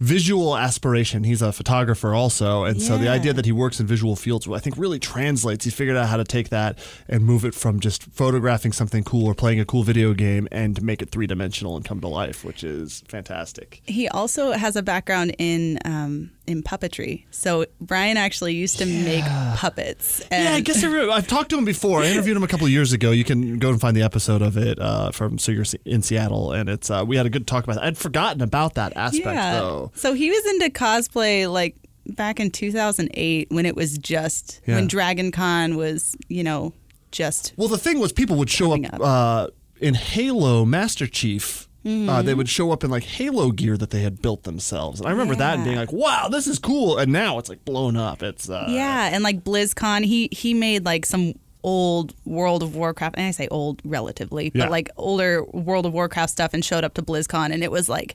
visual 0.00 0.56
aspiration. 0.56 1.24
He's 1.24 1.42
a 1.42 1.52
photographer 1.52 2.14
also, 2.14 2.64
and 2.64 2.80
so 2.80 2.96
the 2.96 3.08
idea 3.08 3.32
that 3.34 3.44
he 3.44 3.52
works 3.52 3.78
in 3.80 3.86
visual 3.86 4.16
fields, 4.16 4.48
I 4.48 4.58
think, 4.58 4.76
really 4.78 4.98
translates. 4.98 5.64
He 5.64 5.70
figured 5.70 5.96
out 5.96 6.08
how 6.08 6.16
to 6.16 6.24
take 6.24 6.48
that 6.48 6.78
and 7.06 7.24
move 7.24 7.44
it 7.44 7.54
from 7.54 7.80
just 7.80 8.04
photographing 8.04 8.72
something 8.72 9.04
cool 9.04 9.26
or 9.26 9.34
playing 9.34 9.60
a 9.60 9.64
cool 9.64 9.82
video 9.82 10.14
game 10.14 10.48
and 10.50 10.82
make 10.82 11.02
it 11.02 11.10
three 11.10 11.26
dimensional 11.26 11.76
and 11.76 11.84
come 11.84 12.00
to 12.00 12.08
life, 12.08 12.44
which 12.44 12.64
is 12.64 13.04
fantastic. 13.08 13.82
He 13.84 14.08
also 14.08 14.52
has 14.52 14.74
a 14.74 14.82
background 14.82 15.36
in 15.38 15.78
um, 15.84 16.30
in 16.50 16.62
puppetry. 16.62 17.24
So 17.30 17.64
Brian 17.80 18.16
actually 18.16 18.54
used 18.54 18.78
to 18.78 18.86
make 18.86 19.24
puppets. 19.56 20.20
And 20.30 20.44
yeah, 20.44 20.54
I 20.54 20.60
guess 20.60 20.82
I 20.84 20.88
remember, 20.88 21.12
I've 21.12 21.26
talked 21.26 21.50
to 21.50 21.58
him 21.58 21.64
before. 21.64 22.02
I 22.02 22.06
interviewed 22.06 22.36
him 22.36 22.42
a 22.42 22.48
couple 22.48 22.68
years 22.68 22.92
ago. 22.92 23.10
You 23.10 23.24
can 23.24 23.58
go 23.58 23.70
and 23.70 23.80
find 23.80 23.96
the 23.96 24.02
episode 24.02 24.42
of 24.42 24.56
it 24.56 24.78
uh, 24.78 25.10
from 25.12 25.38
So 25.38 25.52
You're 25.52 25.64
in 25.84 26.02
Seattle, 26.02 26.52
and 26.52 26.68
it's 26.68 26.90
uh, 26.90 27.04
we 27.06 27.16
had 27.16 27.26
a 27.26 27.30
good 27.30 27.46
talk 27.46 27.64
about 27.64 27.74
that. 27.76 27.84
I'd 27.84 27.98
forgotten 27.98 28.42
about 28.42 28.74
that 28.74 28.96
aspect 28.96 29.24
though. 29.36 29.92
So 29.94 30.12
he 30.14 30.30
was 30.30 30.44
into 30.46 30.70
cosplay 30.70 31.50
like 31.50 31.76
back 32.06 32.40
in 32.40 32.50
2008 32.50 33.50
when 33.50 33.66
it 33.66 33.76
was 33.76 33.96
just 33.98 34.60
Yeah. 34.66 34.76
when 34.76 34.86
Dragon 34.88 35.30
Con 35.30 35.76
was, 35.76 36.16
you 36.28 36.42
know, 36.42 36.72
just 37.12 37.52
Well, 37.56 37.68
the 37.68 37.78
thing 37.78 37.98
was, 38.00 38.12
people 38.12 38.36
would 38.36 38.50
show 38.50 38.72
up, 38.72 38.82
Coming 38.82 39.02
Uh, 39.02 39.48
in 39.80 39.94
Halo 39.94 40.64
Master 40.64 41.06
Chief. 41.06 41.68
Uh, 41.84 42.20
they 42.20 42.34
would 42.34 42.48
show 42.48 42.72
up 42.72 42.84
in 42.84 42.90
like 42.90 43.04
Halo 43.04 43.52
gear 43.52 43.76
that 43.76 43.88
they 43.90 44.02
had 44.02 44.20
built 44.20 44.42
themselves, 44.42 45.00
and 45.00 45.08
I 45.08 45.12
remember 45.12 45.34
that 45.36 45.54
and 45.54 45.64
being 45.64 45.76
like, 45.76 45.92
"Wow, 45.92 46.28
this 46.30 46.46
is 46.46 46.58
cool!" 46.58 46.98
And 46.98 47.10
now 47.10 47.38
it's 47.38 47.48
like 47.48 47.64
blown 47.64 47.96
up. 47.96 48.22
It's 48.22 48.50
uh, 48.50 48.66
yeah, 48.68 49.08
and 49.12 49.24
like 49.24 49.44
BlizzCon, 49.44 50.04
he 50.04 50.28
he 50.30 50.52
made 50.52 50.84
like 50.84 51.06
some 51.06 51.32
old 51.62 52.14
World 52.26 52.62
of 52.62 52.76
Warcraft, 52.76 53.16
and 53.16 53.26
I 53.26 53.30
say 53.30 53.48
old 53.48 53.80
relatively, 53.84 54.50
Yeah. 54.54 54.64
but 54.64 54.70
like 54.70 54.90
older 54.98 55.42
World 55.44 55.86
of 55.86 55.92
Warcraft 55.94 56.30
stuff, 56.30 56.52
and 56.52 56.62
showed 56.62 56.84
up 56.84 56.92
to 56.94 57.02
BlizzCon, 57.02 57.52
and 57.52 57.62
it 57.64 57.70
was 57.70 57.88
like. 57.88 58.14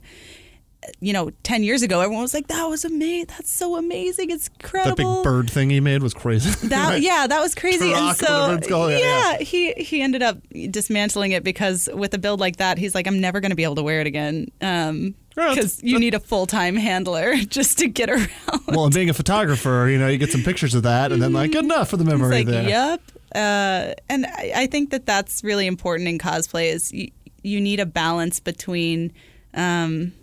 You 1.00 1.14
know, 1.14 1.32
ten 1.44 1.64
years 1.64 1.82
ago, 1.82 2.02
everyone 2.02 2.22
was 2.22 2.34
like, 2.34 2.48
"That 2.48 2.66
was 2.66 2.86
amazing! 2.86 3.28
That's 3.28 3.50
so 3.50 3.76
amazing! 3.76 4.32
It's 4.32 4.50
that 4.50 4.64
incredible!" 4.64 5.16
big 5.16 5.24
bird 5.24 5.50
thing 5.50 5.70
he 5.70 5.80
made 5.80 6.04
was 6.04 6.14
crazy. 6.14 6.50
That 6.70 6.90
Right? 6.90 7.02
yeah, 7.02 7.28
that 7.28 7.40
was 7.40 7.56
crazy. 7.56 7.92
Turok, 7.92 8.10
and 8.10 8.18
so 8.64 8.70
called, 8.70 8.92
yeah, 8.92 8.98
yeah, 8.98 9.38
he 9.40 9.74
he 9.74 10.02
ended 10.02 10.22
up 10.24 10.38
dismantling 10.72 11.32
it 11.32 11.44
because 11.44 11.90
with 11.94 12.14
a 12.14 12.18
build 12.18 12.40
like 12.40 12.58
that, 12.58 12.78
he's 12.78 12.96
like, 12.96 13.08
I'm 13.08 13.20
never 13.20 13.40
going 13.40 13.52
to 13.52 13.56
be 13.56 13.64
able 13.64 13.76
to 13.76 13.84
wear 13.84 14.02
it 14.02 14.08
again. 14.08 14.48
Um, 14.62 15.16
because 15.36 15.84
you 15.84 16.00
need 16.00 16.14
a 16.14 16.20
full 16.20 16.46
time 16.46 16.76
handler 16.76 17.36
just 17.50 17.80
to 17.80 17.88
get 17.88 18.10
around. 18.10 18.30
Well, 18.68 18.86
and 18.86 18.94
being 18.94 19.10
a 19.10 19.14
photographer, 19.14 19.88
you 19.90 19.98
know, 19.98 20.08
you 20.08 20.18
get 20.18 20.32
some 20.32 20.44
pictures 20.44 20.74
of 20.76 20.84
that, 20.84 21.12
and 21.12 21.22
then 21.22 21.34
like, 21.34 21.52
good 21.52 21.66
enough 21.66 21.90
for 21.90 21.98
the 21.98 22.06
memory 22.06 22.38
It's 22.38 22.48
like, 22.48 22.54
there. 22.54 22.70
yep. 22.70 23.02
Uh, 23.34 23.94
and 24.08 24.26
I, 24.26 24.52
I 24.56 24.68
think 24.68 24.92
that 24.92 25.06
that's 25.06 25.44
really 25.44 25.68
important 25.68 26.08
in 26.08 26.18
cosplay 26.20 26.72
is 26.72 26.94
you, 26.94 27.12
you 27.44 27.60
need 27.60 27.82
a 27.82 27.86
balance 27.86 28.40
between, 28.40 29.12
um, 29.54 30.14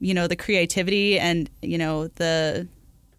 you 0.00 0.14
know, 0.14 0.26
the 0.26 0.36
creativity 0.36 1.18
and 1.18 1.48
you 1.62 1.78
know 1.78 2.08
the 2.16 2.66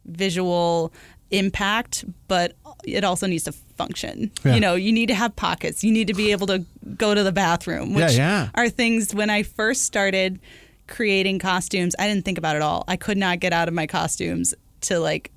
visual 0.05 0.91
impact, 1.31 2.05
but 2.27 2.53
it 2.85 3.03
also 3.03 3.27
needs 3.27 3.43
to 3.43 3.51
function. 3.51 4.31
Yeah. 4.45 4.55
You 4.55 4.61
know, 4.61 4.75
you 4.75 4.91
need 4.91 5.07
to 5.07 5.15
have 5.15 5.35
pockets. 5.35 5.83
You 5.83 5.91
need 5.91 6.07
to 6.07 6.13
be 6.13 6.31
able 6.31 6.47
to 6.47 6.63
go 6.95 7.13
to 7.13 7.23
the 7.23 7.31
bathroom, 7.33 7.93
which 7.93 8.13
Yeah, 8.13 8.45
yeah. 8.45 8.49
are 8.55 8.69
things 8.69 9.13
when 9.13 9.29
I 9.29 9.43
first 9.43 9.83
started 9.83 10.39
creating 10.87 11.37
costumes, 11.39 11.93
I 11.99 12.07
didn't 12.07 12.23
think 12.23 12.37
about 12.37 12.55
it 12.55 12.61
all. 12.61 12.85
I 12.87 12.95
could 12.95 13.17
not 13.17 13.39
get 13.41 13.51
out 13.51 13.67
of 13.67 13.73
my 13.73 13.87
costumes 13.87 14.53
to 14.81 14.99
like 14.99 15.31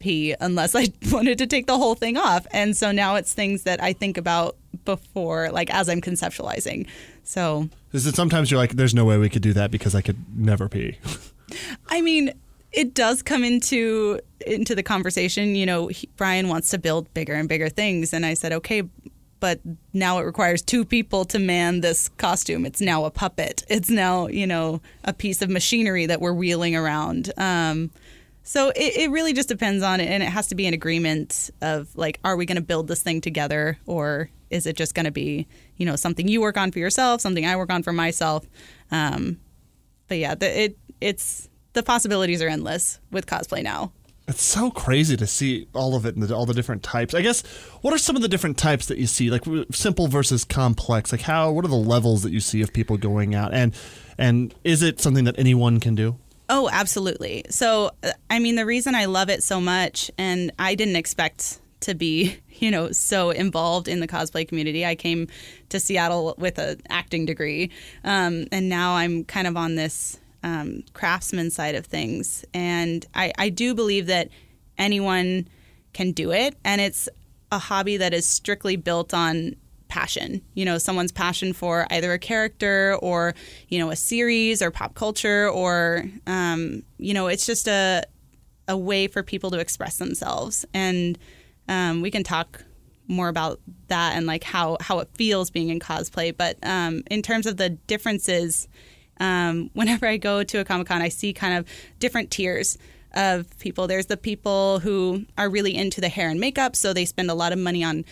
pee 0.00 0.34
unless 0.38 0.74
I 0.74 0.88
wanted 1.10 1.38
to 1.38 1.46
take 1.46 1.66
the 1.66 1.78
whole 1.78 1.94
thing 1.94 2.18
off. 2.18 2.46
And 2.50 2.76
so 2.76 2.92
now 2.92 3.14
it's 3.14 3.32
things 3.32 3.62
that 3.62 3.82
I 3.82 3.94
think 3.94 4.18
about 4.18 4.56
before, 4.84 5.50
like 5.50 5.72
as 5.72 5.88
I'm 5.88 6.00
conceptualizing. 6.00 6.86
So, 7.24 7.68
Is 7.92 8.06
it 8.06 8.14
sometimes 8.14 8.50
you're 8.50 8.58
like, 8.58 8.72
there's 8.72 8.94
no 8.94 9.04
way 9.04 9.18
we 9.18 9.28
could 9.28 9.42
do 9.42 9.52
that 9.52 9.70
because 9.70 9.94
I 9.94 10.00
could 10.00 10.16
never 10.36 10.68
pee. 10.68 10.98
I 11.88 12.00
mean, 12.00 12.32
it 12.72 12.94
does 12.94 13.22
come 13.22 13.44
into 13.44 14.20
into 14.46 14.74
the 14.74 14.82
conversation. 14.82 15.54
You 15.54 15.66
know, 15.66 15.88
he, 15.88 16.08
Brian 16.16 16.48
wants 16.48 16.70
to 16.70 16.78
build 16.78 17.12
bigger 17.14 17.34
and 17.34 17.48
bigger 17.48 17.68
things, 17.68 18.12
and 18.12 18.24
I 18.24 18.34
said, 18.34 18.52
okay, 18.52 18.82
but 19.40 19.60
now 19.92 20.18
it 20.18 20.22
requires 20.22 20.62
two 20.62 20.84
people 20.84 21.24
to 21.26 21.38
man 21.38 21.80
this 21.80 22.08
costume. 22.10 22.64
It's 22.64 22.80
now 22.80 23.04
a 23.04 23.10
puppet. 23.10 23.64
It's 23.68 23.90
now 23.90 24.28
you 24.28 24.46
know 24.46 24.80
a 25.04 25.12
piece 25.12 25.42
of 25.42 25.50
machinery 25.50 26.06
that 26.06 26.20
we're 26.20 26.32
wheeling 26.32 26.74
around. 26.74 27.32
Um, 27.36 27.90
so 28.44 28.70
it, 28.70 28.96
it 28.96 29.10
really 29.10 29.32
just 29.32 29.48
depends 29.48 29.82
on 29.82 30.00
it, 30.00 30.06
and 30.06 30.22
it 30.22 30.28
has 30.28 30.48
to 30.48 30.54
be 30.54 30.66
an 30.66 30.74
agreement 30.74 31.50
of 31.60 31.94
like, 31.96 32.18
are 32.24 32.36
we 32.36 32.46
going 32.46 32.56
to 32.56 32.62
build 32.62 32.88
this 32.88 33.02
thing 33.02 33.20
together, 33.20 33.78
or 33.86 34.30
is 34.52 34.66
it 34.66 34.76
just 34.76 34.94
going 34.94 35.06
to 35.06 35.10
be 35.10 35.46
you 35.76 35.86
know 35.86 35.96
something 35.96 36.28
you 36.28 36.40
work 36.40 36.56
on 36.56 36.70
for 36.70 36.78
yourself, 36.78 37.20
something 37.20 37.44
I 37.44 37.56
work 37.56 37.70
on 37.70 37.82
for 37.82 37.92
myself? 37.92 38.46
Um, 38.90 39.38
but 40.08 40.18
yeah, 40.18 40.34
the, 40.34 40.64
it 40.64 40.78
it's 41.00 41.48
the 41.72 41.82
possibilities 41.82 42.42
are 42.42 42.48
endless 42.48 43.00
with 43.10 43.26
cosplay 43.26 43.62
now. 43.62 43.92
It's 44.28 44.42
so 44.42 44.70
crazy 44.70 45.16
to 45.16 45.26
see 45.26 45.66
all 45.74 45.96
of 45.96 46.06
it 46.06 46.14
and 46.14 46.22
the, 46.22 46.34
all 46.34 46.46
the 46.46 46.54
different 46.54 46.84
types. 46.84 47.12
I 47.12 47.22
guess 47.22 47.42
what 47.80 47.92
are 47.92 47.98
some 47.98 48.14
of 48.14 48.22
the 48.22 48.28
different 48.28 48.56
types 48.56 48.86
that 48.86 48.98
you 48.98 49.06
see, 49.06 49.30
like 49.30 49.42
simple 49.72 50.06
versus 50.06 50.44
complex? 50.44 51.10
Like 51.10 51.22
how? 51.22 51.50
What 51.50 51.64
are 51.64 51.68
the 51.68 51.74
levels 51.74 52.22
that 52.22 52.30
you 52.30 52.40
see 52.40 52.62
of 52.62 52.72
people 52.72 52.96
going 52.96 53.34
out, 53.34 53.52
and 53.52 53.74
and 54.18 54.54
is 54.62 54.82
it 54.82 55.00
something 55.00 55.24
that 55.24 55.38
anyone 55.38 55.80
can 55.80 55.94
do? 55.94 56.18
Oh, 56.48 56.68
absolutely. 56.70 57.44
So, 57.48 57.92
I 58.28 58.38
mean, 58.38 58.56
the 58.56 58.66
reason 58.66 58.94
I 58.94 59.06
love 59.06 59.30
it 59.30 59.42
so 59.42 59.58
much, 59.58 60.10
and 60.18 60.52
I 60.58 60.74
didn't 60.74 60.96
expect 60.96 61.61
to 61.82 61.94
be, 61.94 62.36
you 62.48 62.70
know, 62.70 62.92
so 62.92 63.30
involved 63.30 63.88
in 63.88 64.00
the 64.00 64.08
cosplay 64.08 64.46
community. 64.46 64.84
I 64.84 64.94
came 64.94 65.28
to 65.68 65.80
Seattle 65.80 66.34
with 66.38 66.58
an 66.58 66.80
acting 66.88 67.26
degree, 67.26 67.70
um, 68.04 68.46
and 68.52 68.68
now 68.68 68.94
I'm 68.94 69.24
kind 69.24 69.46
of 69.46 69.56
on 69.56 69.74
this 69.74 70.18
um, 70.42 70.82
craftsman 70.92 71.50
side 71.50 71.74
of 71.74 71.86
things. 71.86 72.44
And 72.52 73.06
I, 73.14 73.32
I 73.38 73.48
do 73.48 73.74
believe 73.74 74.06
that 74.06 74.28
anyone 74.78 75.48
can 75.92 76.12
do 76.12 76.32
it, 76.32 76.56
and 76.64 76.80
it's 76.80 77.08
a 77.50 77.58
hobby 77.58 77.98
that 77.98 78.14
is 78.14 78.26
strictly 78.26 78.76
built 78.76 79.12
on 79.12 79.56
passion. 79.88 80.40
You 80.54 80.64
know, 80.64 80.78
someone's 80.78 81.12
passion 81.12 81.52
for 81.52 81.86
either 81.90 82.14
a 82.14 82.18
character 82.18 82.96
or 83.02 83.34
you 83.68 83.78
know 83.78 83.90
a 83.90 83.96
series 83.96 84.62
or 84.62 84.70
pop 84.70 84.94
culture, 84.94 85.50
or 85.50 86.04
um, 86.26 86.82
you 86.96 87.12
know, 87.12 87.26
it's 87.26 87.44
just 87.44 87.68
a 87.68 88.02
a 88.68 88.76
way 88.76 89.06
for 89.06 89.22
people 89.22 89.50
to 89.50 89.58
express 89.58 89.98
themselves. 89.98 90.64
And 90.72 91.18
um, 91.72 92.02
we 92.02 92.10
can 92.10 92.22
talk 92.22 92.64
more 93.08 93.28
about 93.28 93.60
that 93.88 94.16
and 94.16 94.26
like 94.26 94.44
how 94.44 94.76
how 94.80 94.98
it 95.00 95.08
feels 95.14 95.50
being 95.50 95.68
in 95.70 95.80
cosplay. 95.80 96.36
But 96.36 96.56
um, 96.62 97.02
in 97.10 97.22
terms 97.22 97.46
of 97.46 97.56
the 97.56 97.70
differences 97.70 98.68
um, 99.20 99.70
whenever 99.74 100.06
I 100.06 100.16
go 100.16 100.42
to 100.44 100.58
a 100.58 100.64
Comic 100.64 100.88
Con, 100.88 101.02
I 101.02 101.08
see 101.08 101.32
kind 101.32 101.54
of 101.54 101.66
different 101.98 102.30
tiers 102.30 102.78
of 103.14 103.46
people. 103.58 103.86
There's 103.86 104.06
the 104.06 104.16
people 104.16 104.78
who 104.80 105.24
are 105.36 105.50
really 105.50 105.74
into 105.74 106.00
the 106.00 106.08
hair 106.08 106.30
and 106.30 106.40
makeup, 106.40 106.76
so 106.76 106.92
they 106.92 107.04
spend 107.04 107.30
a 107.30 107.34
lot 107.34 107.52
of 107.52 107.58
money 107.58 107.84
on 107.84 108.04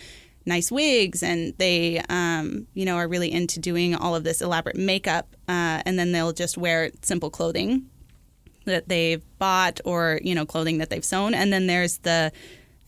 nice 0.43 0.71
wigs 0.71 1.21
and 1.21 1.53
they 1.59 2.01
um, 2.09 2.65
you 2.73 2.83
know 2.83 2.95
are 2.95 3.07
really 3.07 3.31
into 3.31 3.59
doing 3.59 3.93
all 3.93 4.15
of 4.15 4.23
this 4.23 4.41
elaborate 4.41 4.75
makeup 4.75 5.35
uh, 5.47 5.83
and 5.85 5.99
then 5.99 6.11
they'll 6.11 6.33
just 6.33 6.57
wear 6.57 6.89
simple 7.03 7.29
clothing 7.29 7.85
that 8.65 8.89
they've 8.89 9.23
bought 9.37 9.79
or 9.85 10.19
you 10.23 10.33
know 10.33 10.43
clothing 10.43 10.79
that 10.79 10.89
they've 10.89 11.05
sewn 11.05 11.35
and 11.35 11.53
then 11.53 11.67
there's 11.67 11.99
the 11.99 12.31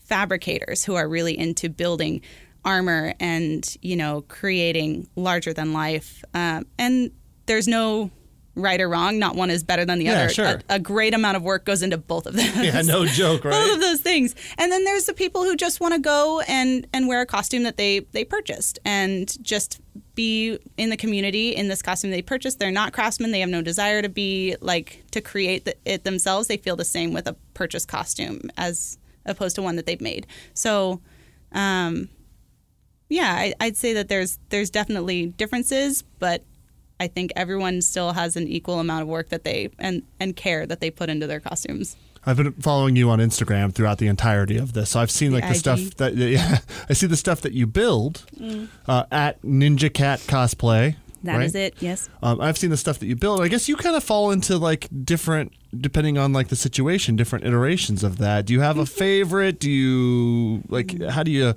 fabricators 0.04 0.84
who 0.84 0.94
are 0.94 1.08
really 1.08 1.38
into 1.38 1.68
building 1.68 2.20
armor 2.64 3.12
and 3.20 3.76
you 3.82 3.94
know 3.96 4.22
creating 4.28 5.06
larger 5.16 5.52
than 5.52 5.72
life 5.74 6.24
um, 6.32 6.64
and 6.78 7.10
there's 7.46 7.68
no 7.68 8.10
right 8.56 8.80
or 8.80 8.88
wrong. 8.88 9.18
Not 9.18 9.34
one 9.34 9.50
is 9.50 9.64
better 9.64 9.84
than 9.84 9.98
the 9.98 10.04
Yeah, 10.06 10.12
other. 10.12 10.28
sure. 10.28 10.46
A, 10.46 10.62
a 10.76 10.78
great 10.78 11.12
amount 11.12 11.36
of 11.36 11.42
work 11.42 11.64
goes 11.64 11.82
into 11.82 11.98
both 11.98 12.24
of 12.26 12.34
them. 12.34 12.64
Yeah, 12.64 12.80
no 12.82 13.04
joke, 13.04 13.42
both 13.42 13.74
of 13.74 13.80
those 13.80 14.00
things. 14.00 14.34
And 14.58 14.70
then 14.70 14.84
there's 14.84 15.06
the 15.06 15.12
people 15.12 15.42
who 15.42 15.56
just 15.56 15.80
want 15.80 15.92
to 15.94 16.00
go 16.00 16.40
and 16.46 16.86
and 16.92 17.08
wear 17.08 17.20
a 17.20 17.26
costume 17.26 17.64
that 17.64 17.76
they 17.76 18.00
they 18.12 18.24
purchased 18.24 18.78
and 18.84 19.36
just 19.44 19.80
be 20.14 20.58
in 20.76 20.90
the 20.90 20.96
community 20.96 21.50
in 21.54 21.66
this 21.66 21.82
costume 21.82 22.12
they 22.12 22.22
purchased. 22.22 22.60
They're 22.60 22.70
not 22.70 22.92
craftsmen. 22.92 23.32
They 23.32 23.40
have 23.40 23.48
no 23.50 23.60
desire 23.60 24.00
to 24.02 24.08
be 24.08 24.54
like 24.60 25.04
to 25.10 25.20
create 25.20 25.64
the, 25.64 25.74
it 25.84 26.04
themselves. 26.04 26.46
They 26.46 26.56
feel 26.56 26.76
the 26.76 26.84
same 26.84 27.12
with 27.12 27.26
a 27.26 27.34
purchased 27.54 27.88
costume 27.88 28.40
as 28.56 28.98
opposed 29.26 29.56
to 29.56 29.62
one 29.62 29.76
that 29.76 29.86
they've 29.86 30.00
made. 30.00 30.26
So. 30.54 31.00
Um, 31.52 32.08
yeah, 33.10 33.32
I, 33.32 33.54
I'd 33.60 33.76
say 33.76 33.92
that 33.92 34.08
there's 34.08 34.38
there's 34.48 34.70
definitely 34.70 35.26
differences, 35.26 36.02
but 36.18 36.42
I 37.00 37.06
think 37.06 37.32
everyone 37.36 37.82
still 37.82 38.12
has 38.12 38.36
an 38.36 38.48
equal 38.48 38.80
amount 38.80 39.02
of 39.02 39.08
work 39.08 39.28
that 39.28 39.44
they 39.44 39.70
and 39.78 40.02
and 40.20 40.34
care 40.34 40.66
that 40.66 40.80
they 40.80 40.90
put 40.90 41.10
into 41.10 41.26
their 41.26 41.40
costumes. 41.40 41.96
I've 42.26 42.38
been 42.38 42.52
following 42.52 42.96
you 42.96 43.10
on 43.10 43.18
Instagram 43.18 43.74
throughout 43.74 43.98
the 43.98 44.06
entirety 44.06 44.56
of 44.56 44.72
this. 44.72 44.90
So 44.90 45.00
I've 45.00 45.10
seen 45.10 45.32
like 45.32 45.44
the 45.44 45.50
IG. 45.50 45.56
stuff 45.56 45.80
that 45.96 46.14
yeah, 46.14 46.58
I 46.88 46.94
see 46.94 47.06
the 47.06 47.16
stuff 47.16 47.42
that 47.42 47.52
you 47.52 47.66
build 47.66 48.24
uh, 48.88 49.04
at 49.12 49.42
Ninja 49.42 49.92
Cat 49.92 50.20
Cosplay. 50.20 50.90
Mm. 50.90 50.96
That 51.24 51.36
right? 51.36 51.46
is 51.46 51.54
it. 51.54 51.74
Yes. 51.80 52.08
Um, 52.22 52.40
I've 52.40 52.58
seen 52.58 52.70
the 52.70 52.76
stuff 52.76 52.98
that 52.98 53.06
you 53.06 53.16
build. 53.16 53.40
I 53.40 53.48
guess 53.48 53.68
you 53.68 53.76
kind 53.76 53.96
of 53.96 54.04
fall 54.04 54.30
into 54.30 54.58
like 54.58 54.88
different, 55.04 55.52
depending 55.80 56.18
on 56.18 56.32
like 56.32 56.48
the 56.48 56.56
situation, 56.56 57.16
different 57.16 57.44
iterations 57.44 58.02
of 58.04 58.18
that. 58.18 58.46
Do 58.46 58.52
you 58.52 58.60
have 58.60 58.78
a 58.78 58.86
favorite? 58.86 59.58
Do 59.60 59.70
you 59.70 60.62
like? 60.68 61.00
How 61.02 61.22
do 61.22 61.30
you? 61.30 61.46
How 61.46 61.52
do 61.52 61.56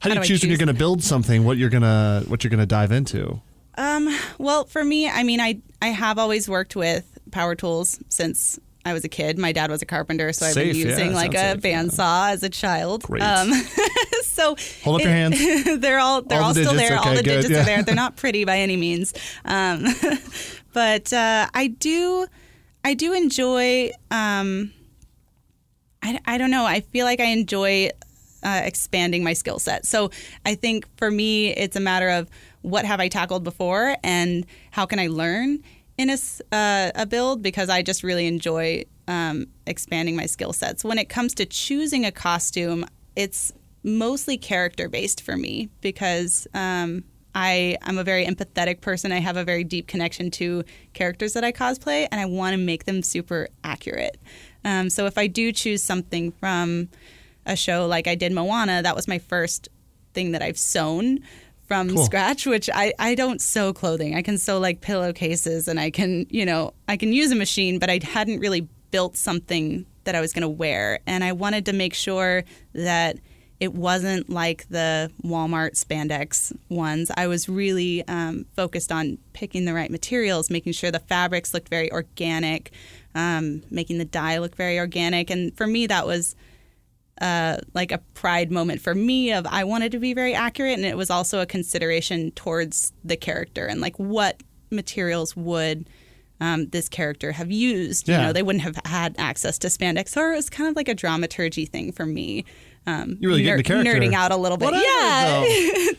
How 0.00 0.08
you 0.10 0.14
do 0.16 0.20
I 0.20 0.24
choose 0.24 0.42
when 0.42 0.50
you're 0.50 0.58
going 0.58 0.68
to 0.68 0.74
build 0.74 1.02
something? 1.02 1.44
What 1.44 1.56
you're 1.56 1.70
gonna 1.70 2.22
what 2.28 2.44
you're 2.44 2.50
gonna 2.50 2.66
dive 2.66 2.92
into? 2.92 3.40
Um, 3.78 4.08
well, 4.38 4.64
for 4.64 4.84
me, 4.84 5.08
I 5.08 5.22
mean, 5.22 5.40
I 5.40 5.60
I 5.82 5.88
have 5.88 6.18
always 6.18 6.48
worked 6.48 6.76
with 6.76 7.18
power 7.30 7.54
tools 7.54 7.98
since 8.08 8.58
I 8.84 8.92
was 8.92 9.04
a 9.04 9.08
kid. 9.08 9.36
My 9.38 9.52
dad 9.52 9.70
was 9.70 9.82
a 9.82 9.86
carpenter, 9.86 10.32
so 10.32 10.46
I've 10.46 10.52
Safe, 10.52 10.72
been 10.74 10.82
yeah, 10.82 10.88
using 10.90 11.12
like 11.12 11.34
a 11.34 11.38
sounds 11.38 11.62
safe, 11.62 11.72
yeah. 11.72 11.82
bandsaw 11.82 12.30
as 12.30 12.42
a 12.44 12.48
child. 12.48 13.02
Great. 13.02 13.20
Um, 13.22 13.52
so 14.22 14.56
Hold 14.84 15.00
up 15.00 15.02
your 15.02 15.10
hands. 15.10 15.38
they're 15.80 15.98
all 15.98 16.22
they're 16.22 16.38
All 16.38 16.48
all, 16.48 16.54
the 16.54 16.62
still 16.62 16.72
digits, 16.72 16.88
there. 16.90 16.98
all 16.98 17.14
the 17.14 17.22
good, 17.22 17.42
digits 17.42 17.50
yeah. 17.50 17.60
are 17.62 17.64
there. 17.64 17.82
They're 17.82 17.94
not 18.06 18.16
pretty 18.16 18.44
by 18.44 18.58
any 18.58 18.76
means. 18.76 19.12
Um, 19.44 19.86
but 20.72 21.12
uh, 21.12 21.48
I 21.52 21.66
do 21.66 22.26
I 22.86 22.94
do 22.94 23.12
enjoy. 23.14 23.90
Um, 24.12 24.72
I, 26.04 26.20
I 26.24 26.38
don't 26.38 26.52
know. 26.52 26.64
I 26.64 26.82
feel 26.82 27.04
like 27.04 27.18
I 27.18 27.24
enjoy 27.24 27.90
uh, 28.44 28.60
expanding 28.62 29.24
my 29.24 29.32
skill 29.32 29.58
set. 29.58 29.84
So 29.84 30.12
I 30.44 30.54
think 30.54 30.86
for 30.96 31.10
me, 31.10 31.48
it's 31.48 31.74
a 31.74 31.80
matter 31.80 32.08
of 32.08 32.30
what 32.62 32.84
have 32.84 33.00
I 33.00 33.08
tackled 33.08 33.42
before 33.42 33.96
and 34.04 34.46
how 34.70 34.86
can 34.86 35.00
I 35.00 35.08
learn 35.08 35.64
in 35.98 36.10
a, 36.10 36.18
uh, 36.52 36.92
a 36.94 37.06
build 37.06 37.42
because 37.42 37.68
I 37.68 37.82
just 37.82 38.04
really 38.04 38.28
enjoy 38.28 38.84
um, 39.08 39.48
expanding 39.66 40.14
my 40.14 40.26
skill 40.26 40.52
sets. 40.52 40.84
When 40.84 40.98
it 40.98 41.08
comes 41.08 41.34
to 41.34 41.44
choosing 41.44 42.06
a 42.06 42.12
costume, 42.12 42.86
it's 43.16 43.52
mostly 43.82 44.38
character 44.38 44.88
based 44.88 45.22
for 45.22 45.36
me 45.36 45.70
because 45.80 46.46
um, 46.54 47.02
I, 47.36 47.76
I'm 47.82 47.98
a 47.98 48.02
very 48.02 48.24
empathetic 48.24 48.80
person. 48.80 49.12
I 49.12 49.18
have 49.20 49.36
a 49.36 49.44
very 49.44 49.62
deep 49.62 49.86
connection 49.86 50.30
to 50.32 50.64
characters 50.94 51.34
that 51.34 51.44
I 51.44 51.52
cosplay, 51.52 52.08
and 52.10 52.18
I 52.18 52.24
want 52.24 52.54
to 52.54 52.56
make 52.56 52.86
them 52.86 53.02
super 53.02 53.48
accurate. 53.62 54.16
Um, 54.64 54.88
so 54.88 55.04
if 55.04 55.18
I 55.18 55.26
do 55.26 55.52
choose 55.52 55.82
something 55.82 56.32
from 56.32 56.88
a 57.44 57.54
show 57.54 57.86
like 57.86 58.08
I 58.08 58.14
did 58.14 58.32
Moana, 58.32 58.82
that 58.82 58.96
was 58.96 59.06
my 59.06 59.18
first 59.18 59.68
thing 60.14 60.32
that 60.32 60.40
I've 60.40 60.58
sewn 60.58 61.20
from 61.68 61.90
Cool. 61.90 62.04
scratch, 62.06 62.46
which 62.46 62.70
I, 62.72 62.94
I 62.98 63.14
don't 63.14 63.42
sew 63.42 63.74
clothing. 63.74 64.14
I 64.14 64.22
can 64.22 64.38
sew 64.38 64.58
like 64.58 64.80
pillowcases 64.80 65.68
and 65.68 65.78
I 65.78 65.90
can, 65.90 66.26
you 66.30 66.46
know, 66.46 66.72
I 66.88 66.96
can 66.96 67.12
use 67.12 67.30
a 67.32 67.36
machine, 67.36 67.78
but 67.78 67.90
I 67.90 68.00
hadn't 68.02 68.40
really 68.40 68.66
built 68.92 69.14
something 69.14 69.84
that 70.04 70.14
I 70.14 70.22
was 70.22 70.32
going 70.32 70.42
to 70.42 70.48
wear. 70.48 71.00
And 71.06 71.22
I 71.22 71.32
wanted 71.32 71.66
to 71.66 71.74
make 71.74 71.92
sure 71.92 72.44
that 72.72 73.18
it 73.58 73.74
wasn't 73.74 74.28
like 74.28 74.68
the 74.68 75.10
Walmart 75.24 75.82
spandex 75.82 76.54
ones. 76.68 77.10
I 77.16 77.26
was 77.26 77.48
really 77.48 78.06
um, 78.06 78.44
focused 78.54 78.92
on 78.92 79.18
picking 79.32 79.64
the 79.64 79.72
right 79.72 79.90
materials, 79.90 80.50
making 80.50 80.74
sure 80.74 80.90
the 80.90 80.98
fabrics 80.98 81.54
looked 81.54 81.68
very 81.68 81.90
organic, 81.90 82.72
um, 83.14 83.62
making 83.70 83.98
the 83.98 84.04
dye 84.04 84.38
look 84.38 84.54
very 84.54 84.78
organic. 84.78 85.30
And 85.30 85.56
for 85.56 85.66
me, 85.66 85.86
that 85.86 86.06
was 86.06 86.36
uh, 87.20 87.58
like 87.72 87.92
a 87.92 87.98
pride 88.12 88.50
moment 88.50 88.82
for 88.82 88.94
me 88.94 89.32
of 89.32 89.46
I 89.46 89.64
wanted 89.64 89.92
to 89.92 89.98
be 89.98 90.12
very 90.12 90.34
accurate, 90.34 90.74
and 90.74 90.84
it 90.84 90.96
was 90.96 91.10
also 91.10 91.40
a 91.40 91.46
consideration 91.46 92.30
towards 92.32 92.92
the 93.04 93.16
character 93.16 93.66
and 93.66 93.80
like 93.80 93.96
what 93.96 94.42
materials 94.70 95.34
would 95.34 95.88
um, 96.40 96.66
this 96.66 96.88
character 96.88 97.32
have 97.32 97.50
used. 97.50 98.08
Yeah. 98.08 98.18
You 98.18 98.26
know, 98.26 98.32
they 98.34 98.42
wouldn't 98.42 98.64
have 98.64 98.78
had 98.84 99.14
access 99.18 99.58
to 99.60 99.68
spandex, 99.68 100.14
or 100.16 100.32
it 100.32 100.36
was 100.36 100.50
kind 100.50 100.68
of 100.68 100.76
like 100.76 100.88
a 100.88 100.94
dramaturgy 100.94 101.64
thing 101.64 101.92
for 101.92 102.04
me. 102.04 102.44
Um, 102.86 103.16
You 103.20 103.28
really 103.28 103.42
get 103.42 103.52
in 103.52 103.56
the 103.58 103.62
character. 103.64 103.90
nerding 103.92 104.12
out 104.14 104.30
a 104.32 104.36
little 104.36 104.56
bit. 104.58 104.66
Whatever, 104.66 104.84
yeah, 104.84 105.44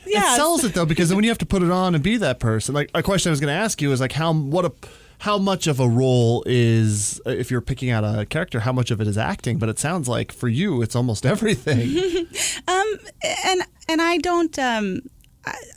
yeah. 0.06 0.34
It 0.34 0.36
sells 0.38 0.64
it 0.64 0.74
though 0.74 0.86
because 0.86 1.10
then 1.10 1.16
when 1.18 1.24
you 1.24 1.30
have 1.30 1.38
to 1.40 1.46
put 1.46 1.62
it 1.62 1.70
on 1.72 1.94
and 1.96 2.04
be 2.04 2.18
that 2.18 2.40
person, 2.40 2.74
like 2.74 2.90
a 2.94 3.04
question 3.04 3.30
I 3.30 3.32
was 3.32 3.40
going 3.40 3.54
to 3.54 3.60
ask 3.60 3.82
you 3.82 3.92
is 3.92 4.00
like 4.00 4.14
how 4.14 4.34
what 4.34 4.66
a 4.66 4.72
how 5.20 5.38
much 5.40 5.66
of 5.68 5.80
a 5.80 5.88
role 5.90 6.44
is 6.46 7.20
uh, 7.26 7.32
if 7.32 7.50
you're 7.50 7.60
picking 7.62 7.90
out 7.90 8.04
a 8.04 8.26
character, 8.26 8.60
how 8.60 8.72
much 8.72 8.92
of 8.92 9.02
it 9.02 9.08
is 9.08 9.18
acting? 9.18 9.58
But 9.58 9.68
it 9.68 9.80
sounds 9.80 10.08
like 10.08 10.32
for 10.32 10.48
you, 10.48 10.82
it's 10.82 10.96
almost 10.96 11.26
everything. 11.34 12.28
and 12.68 13.62
and 13.90 14.02
I 14.02 14.18
don't. 14.18 14.58
Um, 14.60 15.02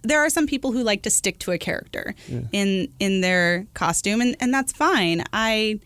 there 0.02 0.20
are 0.20 0.28
some 0.30 0.46
people 0.46 0.72
who 0.72 0.82
like 0.82 1.02
to 1.02 1.10
stick 1.10 1.38
to 1.40 1.52
a 1.52 1.58
character 1.58 2.14
in 2.52 2.88
in 2.98 3.20
their 3.20 3.66
costume, 3.74 4.20
and 4.20 4.36
and 4.40 4.52
that's 4.52 4.72
fine. 4.72 5.22
I 5.32 5.80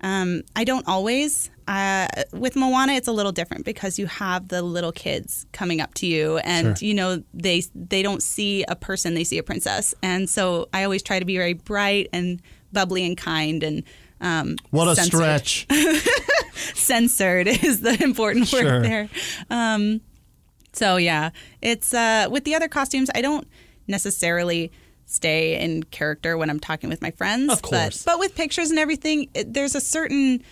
Um, 0.00 0.42
I 0.56 0.64
don't 0.64 0.86
always. 0.88 1.50
Uh, 1.66 2.06
with 2.32 2.56
Moana, 2.56 2.94
it's 2.94 3.08
a 3.08 3.12
little 3.12 3.32
different 3.32 3.64
because 3.66 3.98
you 3.98 4.06
have 4.06 4.48
the 4.48 4.62
little 4.62 4.92
kids 4.92 5.44
coming 5.52 5.80
up 5.80 5.92
to 5.94 6.06
you, 6.06 6.38
and 6.38 6.78
Sure. 6.78 6.88
you 6.88 6.94
know 6.94 7.22
they 7.34 7.62
they 7.74 8.02
don't 8.02 8.22
see 8.22 8.64
a 8.68 8.76
person, 8.76 9.14
they 9.14 9.24
see 9.24 9.36
a 9.38 9.42
princess, 9.42 9.94
and 10.02 10.30
so 10.30 10.68
I 10.72 10.84
always 10.84 11.02
try 11.02 11.18
to 11.18 11.24
be 11.26 11.36
very 11.36 11.52
bright 11.54 12.08
and 12.12 12.40
bubbly 12.72 13.04
and 13.06 13.16
kind 13.16 13.62
and. 13.62 13.82
Um, 14.20 14.56
What 14.70 14.88
a 14.88 14.96
censored. 14.96 15.46
stretch. 15.46 15.66
Censored 16.74 17.46
is 17.46 17.82
the 17.82 18.02
important 18.02 18.52
word 18.52 18.62
Sure. 18.62 18.82
there. 18.82 19.08
Um, 19.50 20.00
so 20.72 20.96
yeah, 20.96 21.30
it's 21.62 21.94
uh, 21.94 22.26
with 22.30 22.42
the 22.44 22.54
other 22.54 22.66
costumes. 22.68 23.10
I 23.14 23.20
don't 23.22 23.46
necessarily 23.86 24.72
stay 25.10 25.58
in 25.60 25.82
character 25.84 26.36
when 26.36 26.50
I'm 26.50 26.60
talking 26.60 26.90
with 26.90 27.02
my 27.02 27.10
friends, 27.10 27.52
Of 27.52 27.62
course. 27.62 28.04
but 28.04 28.12
but 28.12 28.18
with 28.20 28.34
pictures 28.34 28.70
and 28.70 28.78
everything, 28.78 29.28
it, 29.34 29.52
there's 29.54 29.74
a 29.74 29.80
certain 29.80 30.42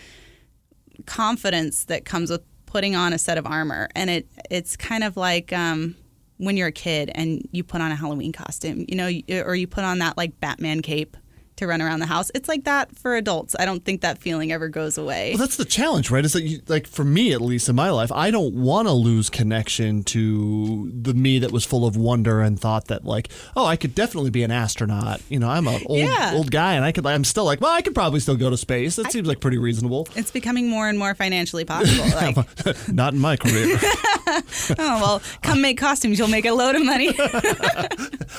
confidence 1.06 1.84
that 1.84 2.04
comes 2.04 2.30
with 2.30 2.42
putting 2.66 2.96
on 2.96 3.12
a 3.12 3.18
set 3.18 3.38
of 3.38 3.46
armor, 3.46 3.88
and 3.94 4.10
it 4.10 4.28
it's 4.50 4.76
kind 4.76 5.04
of 5.04 5.16
like. 5.16 5.52
Um, 5.52 5.96
when 6.38 6.54
you're 6.58 6.68
a 6.68 6.72
kid 6.72 7.10
and 7.14 7.48
you 7.52 7.64
put 7.64 7.80
on 7.80 7.90
a 7.90 7.94
Halloween 7.96 8.30
costume, 8.30 8.84
you 8.88 8.94
know, 8.94 9.10
or 9.42 9.54
you 9.54 9.66
put 9.66 9.84
on 9.84 10.00
that 10.00 10.18
like 10.18 10.38
Batman 10.38 10.82
cape 10.82 11.16
to 11.56 11.66
run 11.66 11.80
around 11.82 12.00
the 12.00 12.06
house. 12.06 12.30
It's 12.34 12.48
like 12.48 12.64
that 12.64 12.96
for 12.96 13.16
adults. 13.16 13.56
I 13.58 13.64
don't 13.64 13.84
think 13.84 14.00
that 14.02 14.18
feeling 14.18 14.52
ever 14.52 14.68
goes 14.68 14.98
away. 14.98 15.30
Well, 15.30 15.38
that's 15.38 15.56
the 15.56 15.64
challenge, 15.64 16.10
right? 16.10 16.24
Is 16.24 16.32
that 16.34 16.42
you, 16.42 16.60
like 16.68 16.86
for 16.86 17.04
me, 17.04 17.32
at 17.32 17.40
least 17.40 17.68
in 17.68 17.76
my 17.76 17.90
life, 17.90 18.12
I 18.12 18.30
don't 18.30 18.54
want 18.54 18.88
to 18.88 18.92
lose 18.92 19.30
connection 19.30 20.04
to 20.04 20.90
the 20.94 21.14
me 21.14 21.38
that 21.40 21.52
was 21.52 21.64
full 21.64 21.86
of 21.86 21.96
wonder 21.96 22.40
and 22.40 22.58
thought 22.60 22.86
that 22.88 23.04
like, 23.04 23.28
oh, 23.56 23.64
I 23.64 23.76
could 23.76 23.94
definitely 23.94 24.30
be 24.30 24.42
an 24.42 24.50
astronaut. 24.50 25.20
You 25.28 25.38
know, 25.38 25.48
I'm 25.48 25.66
an 25.66 25.82
old 25.86 25.98
Yeah. 25.98 26.32
old 26.34 26.50
guy, 26.50 26.74
and 26.74 26.84
I 26.84 26.92
could. 26.92 27.06
I'm 27.06 27.24
still 27.24 27.44
like, 27.44 27.60
well, 27.60 27.72
I 27.72 27.82
could 27.82 27.94
probably 27.94 28.20
still 28.20 28.36
go 28.36 28.50
to 28.50 28.56
space. 28.56 28.96
That 28.96 29.10
seems 29.12 29.26
like 29.26 29.40
pretty 29.40 29.58
reasonable. 29.58 30.08
It's 30.14 30.30
becoming 30.30 30.68
more 30.68 30.88
and 30.88 30.98
more 30.98 31.14
financially 31.14 31.64
possible. 31.64 32.04
Like, 32.16 32.88
Not 32.92 33.12
in 33.14 33.20
my 33.20 33.36
career. 33.36 33.78
oh 34.78 35.00
well, 35.00 35.22
come 35.42 35.60
make 35.60 35.78
costumes, 35.78 36.18
you'll 36.18 36.28
make 36.28 36.44
a 36.46 36.52
load 36.52 36.74
of 36.74 36.84
money. 36.84 37.08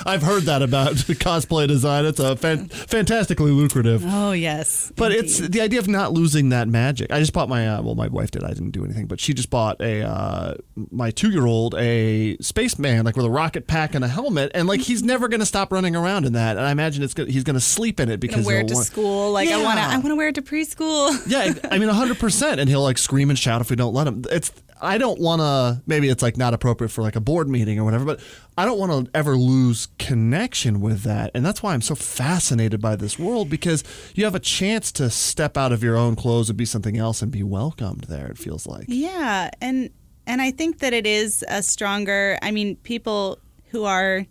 I've 0.06 0.22
heard 0.22 0.44
that 0.44 0.60
about 0.62 0.94
cosplay 0.96 1.66
design. 1.68 2.04
It's 2.04 2.20
a 2.20 2.36
fan- 2.36 2.68
fantastically 2.68 3.50
lucrative. 3.50 4.02
oh 4.06 4.32
yes, 4.32 4.92
But 4.96 5.12
it's 5.12 5.38
the 5.38 5.60
idea 5.60 5.78
of 5.78 5.88
not 5.88 6.12
losing 6.12 6.50
that 6.50 6.68
magic. 6.68 7.12
I 7.12 7.20
just 7.20 7.32
bought 7.32 7.48
my 7.48 7.66
uh, 7.68 7.82
well, 7.82 7.94
my 7.94 8.08
wife 8.08 8.30
did. 8.30 8.44
I 8.44 8.48
didn't 8.48 8.70
do 8.70 8.84
anything, 8.84 9.06
but 9.06 9.20
she 9.20 9.34
just 9.34 9.50
bought 9.50 9.80
a 9.80 10.02
uh, 10.02 10.54
my 10.90 11.10
two 11.10 11.30
year 11.30 11.46
old 11.46 11.74
a 11.76 12.36
spaceman 12.38 13.04
like 13.04 13.16
with 13.16 13.26
a 13.26 13.30
rocket 13.30 13.66
pack 13.66 13.94
and 13.94 14.04
a 14.04 14.08
helmet, 14.08 14.50
and 14.54 14.68
like 14.68 14.80
he's 14.80 15.02
never 15.02 15.28
going 15.28 15.40
to 15.40 15.46
stop 15.46 15.72
running 15.72 15.96
around 15.96 16.24
in 16.26 16.34
that. 16.34 16.56
And 16.56 16.66
I 16.66 16.70
imagine 16.70 17.02
it's 17.02 17.14
gonna, 17.14 17.30
he's 17.30 17.44
going 17.44 17.54
to 17.54 17.60
sleep 17.60 18.00
in 18.00 18.10
it 18.10 18.20
because 18.20 18.44
wear 18.46 18.60
it 18.60 18.68
to 18.68 18.74
want- 18.74 18.86
school. 18.86 19.32
Like 19.32 19.48
I 19.48 19.62
want 19.62 19.78
to, 19.78 19.84
I 19.84 19.94
want 19.94 20.08
to 20.08 20.16
wear 20.16 20.28
it 20.28 20.34
to 20.36 20.42
preschool. 20.42 21.18
Yeah, 21.26 21.54
I 21.70 21.78
mean, 21.78 21.88
hundred 21.88 22.18
percent, 22.18 22.60
and 22.60 22.68
he'll 22.68 22.82
like 22.82 22.98
scream 22.98 23.30
and 23.30 23.38
shout 23.38 23.60
if 23.60 23.70
we 23.70 23.76
don't 23.76 23.94
let 23.94 24.06
him. 24.06 24.24
It's 24.30 24.52
I 24.80 24.98
don't 24.98 25.20
want 25.20 25.40
to. 25.40 25.82
Maybe 25.86 26.08
it's 26.08 26.22
like 26.22 26.36
not 26.36 26.54
appropriate 26.54 26.90
for 26.90 27.02
like 27.02 27.16
a 27.16 27.20
board 27.20 27.48
meeting 27.48 27.78
or 27.78 27.84
whatever, 27.84 28.04
but 28.04 28.20
I 28.56 28.64
don't 28.64 28.78
want 28.78 29.06
to 29.06 29.16
ever 29.16 29.36
lose 29.36 29.88
connection 29.98 30.80
with 30.80 31.02
that, 31.02 31.30
and 31.34 31.44
that's 31.44 31.62
why 31.62 31.74
I'm 31.74 31.82
so 31.82 31.94
fascinated 31.94 32.80
by 32.80 32.96
this 32.96 33.18
world 33.18 33.50
because 33.50 33.84
you 34.14 34.24
have 34.24 34.34
a 34.34 34.40
chance 34.40 34.90
to 34.92 35.10
step 35.10 35.56
out 35.56 35.72
of 35.72 35.82
your 35.82 35.96
own 35.96 36.16
clothes 36.16 36.48
and 36.48 36.56
be 36.56 36.64
something 36.64 36.96
else 36.96 37.22
and 37.22 37.30
be 37.30 37.42
welcomed 37.42 38.02
there. 38.04 38.26
It 38.28 38.38
feels 38.38 38.66
like. 38.66 38.86
Yeah, 38.88 39.50
and 39.60 39.90
and 40.26 40.42
I 40.42 40.50
think 40.50 40.78
that 40.78 40.92
it 40.92 41.06
is 41.06 41.44
a 41.48 41.62
stronger. 41.62 42.38
I 42.42 42.50
mean, 42.50 42.76
people 42.76 43.38
who 43.70 43.84
are 43.84 44.26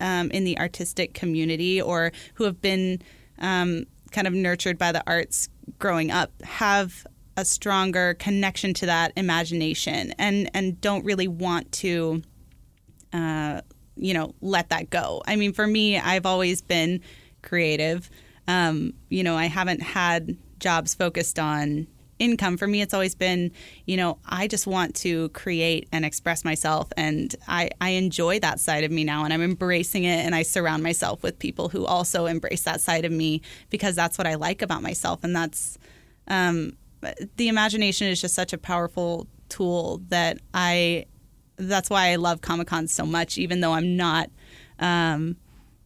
um, 0.00 0.30
in 0.30 0.44
the 0.44 0.58
artistic 0.58 1.14
community 1.14 1.80
or 1.80 2.12
who 2.34 2.44
have 2.44 2.60
been 2.60 3.02
um, 3.38 3.84
kind 4.12 4.26
of 4.26 4.32
nurtured 4.32 4.78
by 4.78 4.92
the 4.92 5.02
arts 5.06 5.48
growing 5.78 6.10
up 6.10 6.30
have 6.42 7.06
a 7.38 7.44
stronger 7.44 8.14
connection 8.14 8.74
to 8.74 8.86
that 8.86 9.12
imagination 9.16 10.12
and 10.18 10.50
and 10.54 10.80
don't 10.80 11.04
really 11.04 11.28
want 11.28 11.70
to 11.72 12.22
uh, 13.12 13.60
you 13.96 14.14
know, 14.14 14.34
let 14.40 14.70
that 14.70 14.90
go. 14.90 15.22
I 15.26 15.36
mean, 15.36 15.52
for 15.52 15.66
me, 15.66 15.98
I've 15.98 16.26
always 16.26 16.62
been 16.62 17.00
creative. 17.42 18.08
Um, 18.46 18.94
you 19.08 19.22
know, 19.22 19.36
I 19.36 19.46
haven't 19.46 19.82
had 19.82 20.36
jobs 20.58 20.94
focused 20.94 21.38
on 21.38 21.86
income. 22.18 22.56
For 22.56 22.66
me, 22.66 22.80
it's 22.80 22.94
always 22.94 23.14
been, 23.14 23.52
you 23.86 23.96
know, 23.96 24.18
I 24.26 24.48
just 24.48 24.66
want 24.66 24.94
to 24.96 25.28
create 25.30 25.88
and 25.92 26.04
express 26.04 26.44
myself. 26.44 26.92
And 26.96 27.34
I, 27.46 27.70
I 27.80 27.90
enjoy 27.90 28.40
that 28.40 28.60
side 28.60 28.84
of 28.84 28.90
me 28.90 29.04
now 29.04 29.24
and 29.24 29.32
I'm 29.32 29.42
embracing 29.42 30.04
it. 30.04 30.24
And 30.24 30.34
I 30.34 30.42
surround 30.42 30.82
myself 30.82 31.22
with 31.22 31.38
people 31.38 31.68
who 31.68 31.84
also 31.84 32.26
embrace 32.26 32.62
that 32.62 32.80
side 32.80 33.04
of 33.04 33.12
me 33.12 33.42
because 33.70 33.94
that's 33.94 34.18
what 34.18 34.26
I 34.26 34.34
like 34.34 34.62
about 34.62 34.82
myself. 34.82 35.22
And 35.22 35.34
that's, 35.34 35.78
um, 36.26 36.72
the 37.36 37.48
imagination 37.48 38.08
is 38.08 38.20
just 38.20 38.34
such 38.34 38.52
a 38.52 38.58
powerful 38.58 39.26
tool 39.48 40.02
that 40.08 40.38
I 40.52 41.06
that's 41.56 41.90
why 41.90 42.10
I 42.10 42.16
love 42.16 42.40
Comic 42.40 42.68
Con 42.68 42.86
so 42.86 43.04
much, 43.04 43.36
even 43.36 43.60
though 43.60 43.72
I'm 43.72 43.96
not, 43.96 44.30
um, 44.78 45.36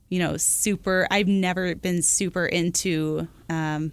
you 0.08 0.18
know, 0.18 0.36
super. 0.36 1.06
I've 1.10 1.28
never 1.28 1.74
been 1.74 2.02
super 2.02 2.44
into 2.46 3.26
um, 3.48 3.92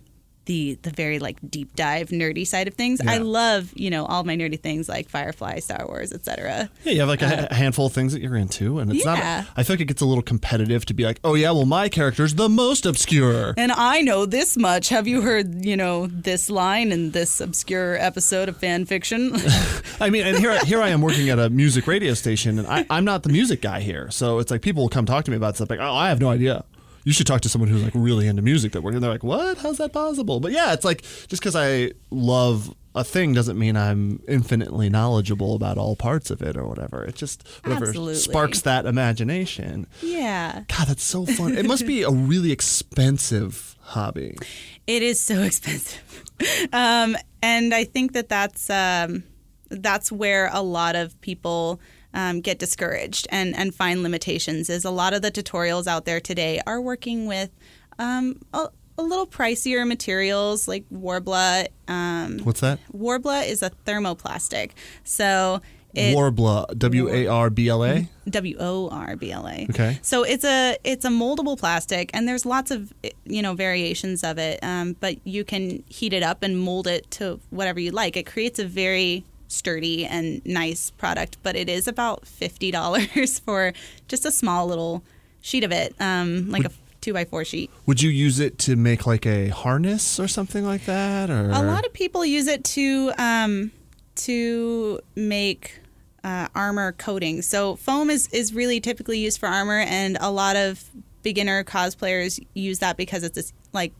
the 0.49 0.79
the 0.81 0.89
very 0.89 1.19
like 1.19 1.37
deep 1.47 1.75
dive 1.75 2.09
nerdy 2.09 2.45
side 2.45 2.67
of 2.67 2.73
things. 2.73 2.99
I 3.07 3.17
love 3.19 3.71
you 3.75 3.89
know 3.91 4.05
all 4.05 4.23
my 4.23 4.35
nerdy 4.35 4.59
things 4.59 4.89
like 4.89 5.07
Firefly, 5.07 5.59
Star 5.59 5.85
Wars, 5.87 6.11
etc. 6.11 6.69
Yeah, 6.83 6.91
you 6.93 6.99
have 7.01 7.07
like 7.09 7.21
a, 7.21 7.47
a 7.51 7.53
handful 7.53 7.85
of 7.85 7.93
things 7.93 8.13
that 8.13 8.21
you're 8.21 8.35
into, 8.35 8.79
and 8.79 8.91
it's 8.91 9.05
Uh, 9.05 9.11
Yeah. 9.11 9.43
not. 9.45 9.47
I 9.55 9.63
feel 9.63 9.75
like 9.75 9.81
it 9.81 9.85
gets 9.85 10.01
a 10.01 10.05
little 10.05 10.23
competitive 10.23 10.85
to 10.87 10.93
be 10.95 11.03
like, 11.03 11.19
oh 11.23 11.35
yeah, 11.35 11.51
well 11.51 11.65
my 11.67 11.87
character's 11.87 12.33
the 12.35 12.49
most 12.49 12.85
obscure. 12.87 13.53
And 13.57 13.71
I 13.71 14.01
know 14.01 14.25
this 14.25 14.57
much. 14.57 14.89
Have 14.89 15.07
you 15.07 15.21
heard 15.21 15.63
you 15.63 15.77
know 15.77 16.07
this 16.07 16.49
line 16.49 16.91
in 16.91 17.11
this 17.11 17.39
obscure 17.39 17.95
episode 17.97 18.49
of 18.49 18.57
fan 18.57 18.85
fiction? 18.85 19.33
I 20.01 20.09
mean, 20.09 20.25
and 20.25 20.37
here, 20.39 20.57
here 20.65 20.81
I 20.81 20.89
am 20.89 21.01
working 21.01 21.29
at 21.29 21.37
a 21.37 21.49
music 21.49 21.85
radio 21.85 22.15
station, 22.15 22.57
and 22.57 22.67
I, 22.67 22.85
I'm 22.89 23.05
not 23.05 23.21
the 23.23 23.29
music 23.29 23.61
guy 23.61 23.81
here. 23.81 24.09
So 24.09 24.39
it's 24.39 24.49
like 24.49 24.61
people 24.63 24.81
will 24.83 24.89
come 24.89 25.05
talk 25.05 25.25
to 25.25 25.31
me 25.31 25.37
about 25.37 25.55
stuff 25.57 25.69
like, 25.69 25.79
oh, 25.79 25.93
I 25.93 26.09
have 26.09 26.19
no 26.19 26.29
idea. 26.29 26.63
You 27.09 27.13
should 27.13 27.25
talk 27.25 27.41
to 27.41 27.49
someone 27.49 27.71
who's 27.71 27.81
like 27.81 27.93
really 27.95 28.27
into 28.27 28.43
music 28.43 28.71
that 28.73 28.81
works. 28.83 28.93
And 28.93 29.03
they're 29.03 29.09
like, 29.09 29.23
what? 29.23 29.57
How's 29.57 29.79
that 29.79 29.91
possible? 29.91 30.39
But 30.39 30.51
yeah, 30.51 30.73
it's 30.73 30.85
like 30.85 31.01
just 31.01 31.41
because 31.41 31.55
I 31.55 31.93
love 32.11 32.71
a 32.93 33.03
thing 33.03 33.33
doesn't 33.33 33.57
mean 33.57 33.75
I'm 33.75 34.21
infinitely 34.27 34.91
knowledgeable 34.91 35.55
about 35.55 35.79
all 35.79 35.95
parts 35.95 36.29
of 36.29 36.43
it 36.43 36.55
or 36.55 36.67
whatever. 36.67 37.03
It 37.03 37.15
just 37.15 37.47
whatever 37.63 37.87
Absolutely. 37.87 38.13
sparks 38.13 38.61
that 38.61 38.85
imagination. 38.85 39.87
yeah. 40.03 40.65
God, 40.67 40.87
that's 40.87 41.01
so 41.01 41.25
fun. 41.25 41.57
It 41.57 41.65
must 41.65 41.87
be 41.87 42.03
a 42.03 42.11
really 42.11 42.51
expensive 42.51 43.75
hobby. 43.81 44.37
It 44.85 45.01
is 45.01 45.19
so 45.19 45.41
expensive, 45.41 46.23
um, 46.71 47.17
and 47.41 47.73
I 47.73 47.85
think 47.85 48.13
that 48.13 48.29
that's 48.29 48.69
um, 48.69 49.23
that's 49.69 50.11
where 50.11 50.51
a 50.53 50.61
lot 50.61 50.95
of 50.95 51.19
people 51.21 51.81
um, 52.13 52.41
get 52.41 52.59
discouraged 52.59 53.27
and 53.31 53.55
and 53.55 53.73
find 53.73 54.03
limitations. 54.03 54.69
Is 54.69 54.85
a 54.85 54.91
lot 54.91 55.13
of 55.13 55.21
the 55.21 55.31
tutorials 55.31 55.87
out 55.87 56.05
there 56.05 56.19
today 56.19 56.61
are 56.65 56.81
working 56.81 57.27
with 57.27 57.49
um, 57.97 58.39
a, 58.53 58.67
a 58.97 59.03
little 59.03 59.27
pricier 59.27 59.87
materials 59.87 60.67
like 60.67 60.85
Worbla. 60.89 61.67
Um, 61.87 62.39
What's 62.39 62.61
that? 62.61 62.79
Worbla 62.93 63.47
is 63.47 63.61
a 63.61 63.71
thermoplastic, 63.85 64.71
so 65.03 65.61
it, 65.93 66.15
Worbla, 66.15 66.77
W 66.77 67.09
A 67.09 67.27
R 67.27 67.49
B 67.49 67.67
L 67.67 67.83
A. 67.83 68.07
W 68.29 68.55
O 68.59 68.89
R 68.89 69.15
B 69.15 69.31
L 69.31 69.47
A. 69.47 69.65
Okay. 69.69 69.99
So 70.01 70.23
it's 70.23 70.43
a 70.43 70.77
it's 70.83 71.03
a 71.03 71.09
moldable 71.09 71.57
plastic, 71.57 72.11
and 72.13 72.27
there's 72.27 72.45
lots 72.45 72.69
of 72.69 72.93
you 73.25 73.41
know 73.41 73.53
variations 73.53 74.23
of 74.23 74.37
it. 74.37 74.59
Um, 74.63 74.95
but 74.99 75.25
you 75.25 75.43
can 75.43 75.83
heat 75.87 76.13
it 76.13 76.21
up 76.21 76.43
and 76.43 76.59
mold 76.59 76.85
it 76.85 77.09
to 77.11 77.39
whatever 77.49 77.79
you 77.79 77.91
like. 77.91 78.15
It 78.17 78.27
creates 78.27 78.59
a 78.59 78.65
very 78.65 79.25
sturdy 79.49 80.05
and 80.05 80.41
nice 80.45 80.91
product, 80.91 81.37
but 81.43 81.57
it 81.57 81.67
is 81.67 81.87
about 81.87 82.25
fifty 82.25 82.71
dollars 82.71 83.39
for 83.45 83.73
just 84.07 84.25
a 84.25 84.31
small 84.31 84.67
little 84.67 85.03
sheet 85.41 85.65
of 85.65 85.71
it, 85.73 85.93
um, 85.99 86.49
like 86.49 86.63
a 86.65 86.71
two 87.01 87.13
by 87.13 87.25
four 87.25 87.43
sheet. 87.43 87.69
Would 87.85 88.01
you 88.01 88.09
use 88.09 88.39
it 88.39 88.57
to 88.59 88.75
make 88.75 89.05
like 89.05 89.25
a 89.25 89.49
harness 89.49 90.19
or 90.19 90.27
something 90.27 90.65
like 90.65 90.85
that? 90.85 91.29
Or 91.29 91.49
A 91.49 91.61
lot 91.61 91.85
of 91.85 91.91
people 91.93 92.25
use 92.25 92.47
it 92.47 92.63
to 92.65 93.11
um, 93.17 93.71
to 94.15 94.99
make 95.15 95.79
uh, 96.23 96.47
armor 96.55 96.93
coating. 96.93 97.41
So 97.41 97.75
foam 97.75 98.09
is 98.09 98.27
is 98.31 98.53
really 98.53 98.79
typically 98.79 99.19
used 99.19 99.39
for 99.39 99.47
armor, 99.47 99.79
and 99.79 100.17
a 100.21 100.31
lot 100.31 100.55
of 100.55 100.83
beginner 101.23 101.63
cosplayers 101.63 102.43
use 102.53 102.79
that 102.79 102.95
because 102.97 103.23
it's 103.23 103.53
like 103.73 103.93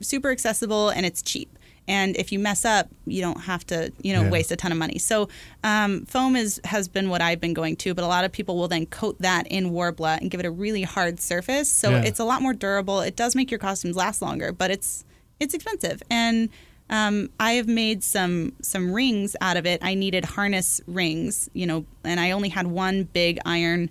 super 0.00 0.30
accessible 0.30 0.88
and 0.88 1.06
it's 1.06 1.22
cheap. 1.22 1.55
And 1.88 2.16
if 2.16 2.32
you 2.32 2.38
mess 2.38 2.64
up, 2.64 2.88
you 3.06 3.20
don't 3.22 3.42
have 3.42 3.64
to, 3.66 3.92
you 4.02 4.12
know, 4.12 4.22
Yeah. 4.24 4.30
waste 4.30 4.50
a 4.52 4.56
ton 4.56 4.72
of 4.72 4.78
money. 4.78 4.98
So 4.98 5.28
um, 5.62 6.04
foam 6.06 6.34
is 6.36 6.60
has 6.64 6.88
been 6.88 7.08
what 7.08 7.20
I've 7.22 7.40
been 7.40 7.54
going 7.54 7.76
to, 7.76 7.94
but 7.94 8.02
a 8.04 8.08
lot 8.08 8.24
of 8.24 8.32
people 8.32 8.56
will 8.56 8.68
then 8.68 8.86
coat 8.86 9.16
that 9.20 9.46
in 9.46 9.70
Worbla 9.70 10.18
and 10.20 10.30
give 10.30 10.40
it 10.40 10.46
a 10.46 10.50
really 10.50 10.82
hard 10.82 11.20
surface. 11.20 11.68
So 11.68 11.90
Yeah. 11.90 12.02
it's 12.02 12.18
a 12.18 12.24
lot 12.24 12.42
more 12.42 12.54
durable. 12.54 13.00
It 13.00 13.14
does 13.16 13.34
make 13.36 13.50
your 13.50 13.58
costumes 13.60 13.96
last 13.96 14.20
longer, 14.22 14.52
but 14.52 14.70
it's 14.70 15.04
it's 15.38 15.54
expensive. 15.54 16.02
And 16.10 16.48
um, 16.88 17.30
I 17.40 17.52
have 17.52 17.66
made 17.68 18.02
some 18.04 18.52
some 18.62 18.92
rings 18.92 19.34
out 19.40 19.56
of 19.56 19.66
it. 19.66 19.80
I 19.82 19.94
needed 19.94 20.24
harness 20.24 20.80
rings, 20.86 21.50
you 21.52 21.66
know, 21.66 21.84
and 22.04 22.18
I 22.20 22.30
only 22.30 22.48
had 22.48 22.66
one 22.68 23.04
big 23.04 23.38
iron 23.44 23.90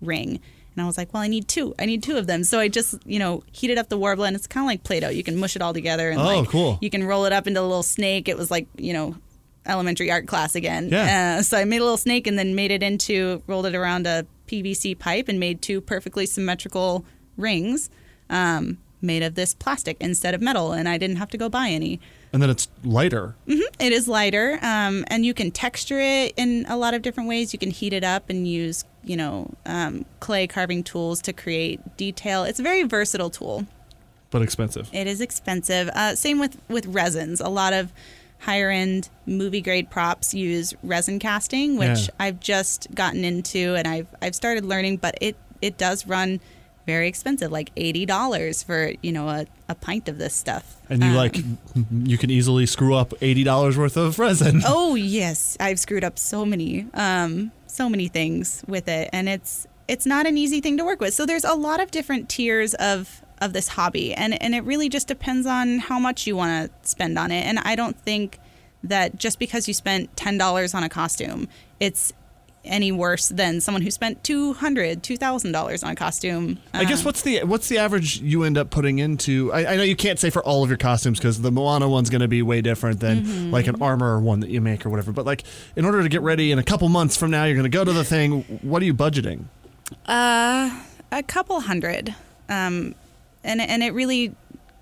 ring. 0.00 0.40
And 0.76 0.82
I 0.82 0.86
was 0.86 0.96
like, 0.98 1.12
well, 1.14 1.22
I 1.22 1.28
need 1.28 1.46
two. 1.46 1.74
I 1.78 1.86
need 1.86 2.02
two 2.02 2.16
of 2.16 2.26
them. 2.26 2.42
So 2.44 2.58
I 2.58 2.68
just, 2.68 2.96
you 3.06 3.18
know, 3.18 3.44
heated 3.52 3.78
up 3.78 3.88
the 3.88 3.98
Worbla, 3.98 4.26
and 4.26 4.34
it's 4.36 4.46
kind 4.46 4.64
of 4.64 4.66
like 4.66 4.82
Play-Doh. 4.82 5.08
You 5.10 5.22
can 5.22 5.36
mush 5.36 5.54
it 5.56 5.62
all 5.62 5.72
together, 5.72 6.10
and 6.10 6.20
Oh, 6.20 6.24
like, 6.40 6.48
cool. 6.48 6.78
You 6.80 6.90
can 6.90 7.04
roll 7.04 7.24
it 7.26 7.32
up 7.32 7.46
into 7.46 7.60
a 7.60 7.62
little 7.62 7.82
snake. 7.84 8.28
It 8.28 8.36
was 8.36 8.50
like, 8.50 8.66
you 8.76 8.92
know, 8.92 9.16
elementary 9.66 10.10
art 10.10 10.26
class 10.26 10.54
again. 10.54 10.88
Yeah. 10.90 11.36
Uh, 11.38 11.42
so 11.42 11.56
I 11.58 11.64
made 11.64 11.78
a 11.78 11.84
little 11.84 11.96
snake, 11.96 12.26
and 12.26 12.38
then 12.38 12.54
made 12.54 12.70
it 12.72 12.82
into, 12.82 13.42
rolled 13.46 13.66
it 13.66 13.74
around 13.74 14.06
a 14.06 14.26
PVC 14.48 14.98
pipe, 14.98 15.28
and 15.28 15.38
made 15.38 15.62
two 15.62 15.80
perfectly 15.80 16.26
symmetrical 16.26 17.04
rings. 17.36 17.88
Um, 18.30 18.78
made 19.00 19.22
of 19.22 19.34
this 19.34 19.52
plastic 19.54 19.98
instead 20.00 20.32
of 20.32 20.40
metal 20.40 20.72
and 20.72 20.88
I 20.88 20.96
didn't 20.96 21.16
have 21.16 21.28
to 21.30 21.36
go 21.36 21.50
buy 21.50 21.68
any. 21.68 22.00
And 22.32 22.40
then 22.42 22.48
it's 22.48 22.68
lighter. 22.82 23.34
It 23.46 23.92
is 23.92 24.08
lighter, 24.08 24.58
um, 24.62 25.04
and 25.08 25.26
you 25.26 25.34
can 25.34 25.50
texture 25.50 26.00
it 26.00 26.32
in 26.38 26.64
a 26.70 26.76
lot 26.78 26.94
of 26.94 27.02
different 27.02 27.28
ways. 27.28 27.52
You 27.52 27.58
can 27.58 27.70
heat 27.70 27.92
it 27.92 28.02
up 28.02 28.30
and 28.30 28.48
use, 28.48 28.84
you 29.04 29.16
know, 29.16 29.50
um, 29.66 30.04
clay 30.20 30.46
carving 30.46 30.82
tools 30.82 31.20
to 31.22 31.32
create 31.32 31.96
detail. 31.96 32.44
It's 32.44 32.58
a 32.60 32.62
very 32.62 32.82
versatile 32.84 33.30
tool. 33.30 33.66
But 34.30 34.42
expensive. 34.42 34.88
It 34.92 35.06
is 35.06 35.20
expensive. 35.20 35.88
Uh, 35.88 36.14
same 36.16 36.38
with 36.38 36.56
with 36.68 36.86
resins. 36.86 37.40
A 37.40 37.48
lot 37.48 37.72
of 37.72 37.92
higher 38.40 38.68
end 38.70 39.08
movie 39.26 39.60
grade 39.60 39.88
props 39.90 40.34
use 40.34 40.74
resin 40.82 41.18
casting, 41.18 41.76
which 41.76 41.88
Yeah. 42.08 42.14
I've 42.18 42.40
just 42.40 42.88
gotten 42.94 43.24
into 43.24 43.74
and 43.76 43.86
I've 43.86 44.08
I've 44.20 44.34
started 44.34 44.64
learning, 44.64 44.96
but 44.98 45.16
it 45.20 45.36
it 45.62 45.78
does 45.78 46.06
run 46.06 46.40
very 46.86 47.08
expensive, 47.08 47.50
like 47.50 47.70
eighty 47.76 48.04
dollars 48.04 48.62
for 48.62 48.92
you 49.02 49.12
know 49.12 49.28
a, 49.28 49.46
a 49.68 49.74
pint 49.74 50.08
of 50.08 50.18
this 50.18 50.34
stuff. 50.34 50.76
And 50.90 51.02
you 51.02 51.10
Um, 51.10 51.16
like, 51.16 51.38
you 52.04 52.18
can 52.18 52.30
easily 52.30 52.66
screw 52.66 52.94
up 52.94 53.14
eighty 53.22 53.44
dollars 53.44 53.78
worth 53.78 53.96
of 53.96 54.18
resin. 54.18 54.62
Oh 54.66 54.94
yes, 54.96 55.56
I've 55.60 55.78
screwed 55.78 56.04
up 56.04 56.18
so 56.18 56.44
many, 56.44 56.86
um, 56.92 57.52
so 57.74 57.88
many 57.88 58.08
things 58.08 58.64
with 58.66 58.88
it, 58.88 59.10
and 59.12 59.28
it's 59.28 59.66
it's 59.86 60.06
not 60.06 60.26
an 60.26 60.38
easy 60.38 60.60
thing 60.60 60.76
to 60.78 60.84
work 60.84 61.00
with. 61.00 61.14
So 61.14 61.26
there's 61.26 61.44
a 61.44 61.54
lot 61.54 61.80
of 61.80 61.90
different 61.90 62.28
tiers 62.28 62.74
of 62.74 63.22
of 63.40 63.52
this 63.52 63.68
hobby, 63.68 64.14
and 64.14 64.40
and 64.42 64.54
it 64.54 64.64
really 64.64 64.88
just 64.88 65.08
depends 65.08 65.46
on 65.46 65.78
how 65.78 65.98
much 65.98 66.26
you 66.26 66.36
want 66.36 66.70
to 66.70 66.88
spend 66.88 67.18
on 67.18 67.30
it. 67.30 67.44
And 67.44 67.58
I 67.60 67.74
don't 67.74 67.98
think 68.00 68.38
that 68.82 69.16
just 69.16 69.38
because 69.38 69.66
you 69.68 69.74
spent 69.74 70.16
ten 70.16 70.38
dollars 70.38 70.74
on 70.74 70.82
a 70.82 70.88
costume, 70.88 71.48
it's 71.80 72.12
any 72.64 72.90
worse 72.92 73.28
than 73.28 73.60
someone 73.60 73.82
who 73.82 73.90
spent 73.90 74.24
two 74.24 74.54
hundred, 74.54 75.02
two 75.02 75.16
thousand 75.16 75.52
dollars 75.52 75.82
on 75.82 75.90
a 75.90 75.94
costume. 75.94 76.58
I 76.72 76.84
guess 76.84 77.04
what's 77.04 77.22
the 77.22 77.44
what's 77.44 77.68
the 77.68 77.78
average 77.78 78.20
you 78.20 78.42
end 78.44 78.56
up 78.58 78.70
putting 78.70 78.98
into? 78.98 79.52
I, 79.52 79.72
I 79.72 79.76
know 79.76 79.82
you 79.82 79.96
can't 79.96 80.18
say 80.18 80.30
for 80.30 80.42
all 80.42 80.62
of 80.62 80.70
your 80.70 80.78
costumes 80.78 81.18
because 81.18 81.40
the 81.42 81.50
Moana 81.52 81.88
one's 81.88 82.10
going 82.10 82.22
to 82.22 82.28
be 82.28 82.42
way 82.42 82.60
different 82.62 83.00
than 83.00 83.24
Mm-hmm. 83.24 83.50
like 83.50 83.66
an 83.66 83.80
armor 83.82 84.18
one 84.20 84.40
that 84.40 84.50
you 84.50 84.60
make 84.60 84.84
or 84.84 84.90
whatever. 84.90 85.12
But 85.12 85.24
like 85.26 85.44
in 85.76 85.84
order 85.84 86.02
to 86.02 86.08
get 86.08 86.22
ready 86.22 86.50
in 86.52 86.58
a 86.58 86.64
couple 86.64 86.88
months 86.88 87.16
from 87.16 87.30
now, 87.30 87.44
you're 87.44 87.54
going 87.56 87.70
to 87.70 87.76
go 87.78 87.84
to 87.84 87.92
the 87.92 88.04
thing. 88.04 88.42
What 88.62 88.82
are 88.82 88.84
you 88.86 88.94
budgeting? 88.94 89.44
Uh, 90.06 90.82
a 91.12 91.22
couple 91.22 91.60
hundred, 91.60 92.14
um, 92.48 92.94
and 93.44 93.60
and 93.60 93.82
it 93.82 93.92
really 93.94 94.34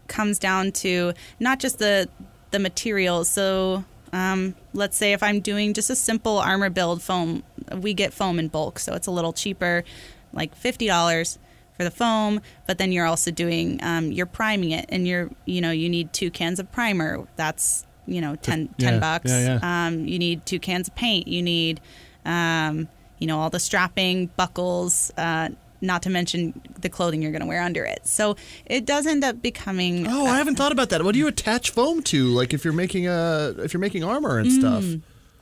comes 0.09 0.39
down 0.39 0.73
to 0.73 1.13
not 1.41 1.59
just 1.59 1.79
the 1.79 2.09
the 2.53 2.59
materials. 2.59 3.29
So, 3.29 3.85
um, 4.13 4.55
let's 4.75 4.97
say 4.97 5.13
if 5.13 5.23
I'm 5.23 5.41
doing 5.41 5.75
just 5.75 5.91
a 5.91 5.97
simple 5.97 6.39
armor 6.39 6.71
build 6.71 7.03
foam, 7.03 7.43
we 7.77 7.95
get 7.95 8.13
foam 8.13 8.39
in 8.39 8.49
bulk, 8.49 8.79
so 8.79 8.95
it's 8.95 9.07
a 9.07 9.11
little 9.11 9.33
cheaper, 9.33 9.85
like 10.33 10.55
fifty 10.55 10.87
dollars 10.87 11.39
for 11.77 11.85
the 11.85 11.91
foam. 11.91 12.41
But 12.67 12.79
then 12.79 12.93
you're 12.93 13.07
also 13.07 13.31
doing 13.31 13.81
um, 13.83 14.13
you're 14.13 14.27
priming 14.27 14.71
it, 14.73 14.87
and 14.91 15.07
you're 15.09 15.31
you 15.47 15.61
know 15.61 15.71
you 15.71 15.89
need 15.89 16.13
two 16.13 16.31
cans 16.31 16.59
of 16.61 16.71
primer. 16.73 17.27
That's 17.37 17.87
you 18.07 18.21
know 18.21 18.35
10, 18.37 18.75
Yeah, 18.79 18.91
10 18.91 19.01
bucks. 19.01 19.31
yeah, 19.31 19.59
Um, 19.63 20.07
you 20.07 20.19
need 20.19 20.45
two 20.45 20.59
cans 20.59 20.89
of 20.89 20.95
paint. 20.97 21.29
You 21.29 21.41
need, 21.41 21.81
um, 22.27 22.89
you 23.21 23.29
know, 23.29 23.39
all 23.39 23.49
the 23.49 23.61
strapping, 23.61 24.27
buckles, 24.37 25.13
uh, 25.17 25.51
not 25.83 26.03
to 26.03 26.11
mention 26.11 26.61
the 26.81 26.89
clothing 26.89 27.21
you're 27.21 27.33
going 27.33 27.43
to 27.43 27.49
wear 27.49 27.63
under 27.63 27.85
it. 27.85 28.07
So 28.07 28.37
it 28.67 28.87
does 28.87 29.07
end 29.07 29.25
up 29.25 29.43
becoming. 29.43 30.07
Oh, 30.07 30.27
I 30.27 30.39
haven't 30.39 30.57
thought 30.57 30.73
about 30.73 30.91
that. 30.91 31.05
What 31.05 31.13
do 31.13 31.19
you 31.19 31.27
attach 31.27 31.71
foam 31.71 32.03
to? 32.05 32.29
Like 32.29 32.55
if 32.55 32.65
you're 32.65 32.73
making 32.73 33.09
a 33.09 33.55
if 33.59 33.73
you're 33.75 33.81
making 33.81 34.05
armor 34.05 34.39
and 34.39 34.51
stuff. 34.51 34.85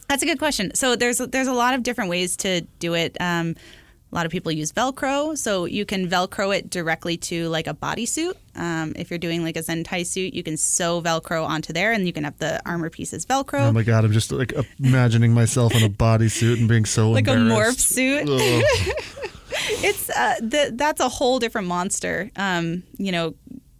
That's 0.09 0.24
a 0.24 0.26
good 0.26 0.38
question. 0.40 0.74
So 0.74 0.96
there's 0.96 1.18
there's 1.18 1.46
a 1.46 1.53
lot 1.53 1.74
of 1.74 1.85
different 1.85 2.11
ways 2.11 2.37
to 2.38 2.62
do 2.81 2.94
it. 2.94 3.16
Um, 3.20 3.55
a 4.11 4.14
lot 4.16 4.26
of 4.26 4.33
people 4.33 4.50
use 4.50 4.72
Velcro, 4.72 5.38
so 5.38 5.66
you 5.66 5.87
can 5.87 6.09
Velcro 6.09 6.57
it 6.57 6.68
directly 6.68 7.16
to 7.18 7.48
like 7.48 7.68
a 7.68 7.74
bodysuit. 7.74 8.35
Um, 8.57 8.92
if 8.96 9.09
you're 9.09 9.20
doing 9.20 9.44
like 9.44 9.57
a 9.57 9.61
Zentai 9.61 10.05
suit, 10.05 10.35
you 10.35 10.42
can 10.42 10.57
sew 10.57 11.00
Velcro 11.00 11.46
onto 11.46 11.72
there, 11.72 11.92
and 11.92 12.07
you 12.07 12.12
can 12.12 12.24
have 12.24 12.37
the 12.38 12.61
armor 12.68 12.90
pieces 12.90 13.24
Velcro. 13.24 13.68
Oh 13.68 13.72
my 13.72 13.85
god, 13.85 14.05
I'm 14.05 14.11
just 14.11 14.33
like 14.33 14.53
imagining 14.83 15.33
myself 15.33 15.76
in 15.76 15.85
a 15.85 15.88
bodysuit 15.88 16.59
and 16.59 16.68
being 16.68 16.87
so 16.87 17.12
like 17.12 17.29
a 17.29 17.33
morph 17.37 17.79
suit. 17.79 18.26
It's 19.83 20.11
uh, 20.11 20.35
th- 20.50 20.72
that's 20.74 21.00
a 21.00 21.09
whole 21.09 21.38
different 21.38 21.68
monster. 21.68 22.30
Um, 22.37 22.83
you 22.98 23.12
know, 23.12 23.35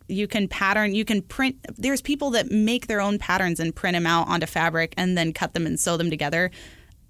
you 0.09 0.27
can 0.27 0.49
pattern, 0.49 0.95
you 0.95 1.05
can 1.05 1.23
print. 1.23 1.57
There's 1.77 2.01
people 2.03 2.31
that 2.31 2.51
make 2.51 2.87
their 2.87 3.01
own 3.01 3.19
patterns 3.19 3.61
and 3.61 3.75
print 3.75 3.95
them 3.95 4.07
out 4.07 4.29
onto 4.29 4.47
fabric 4.47 4.95
and 4.97 5.17
then 5.17 5.33
cut 5.33 5.55
them 5.55 5.67
and 5.67 5.79
sew 5.79 5.97
them 5.97 6.11
together. 6.11 6.51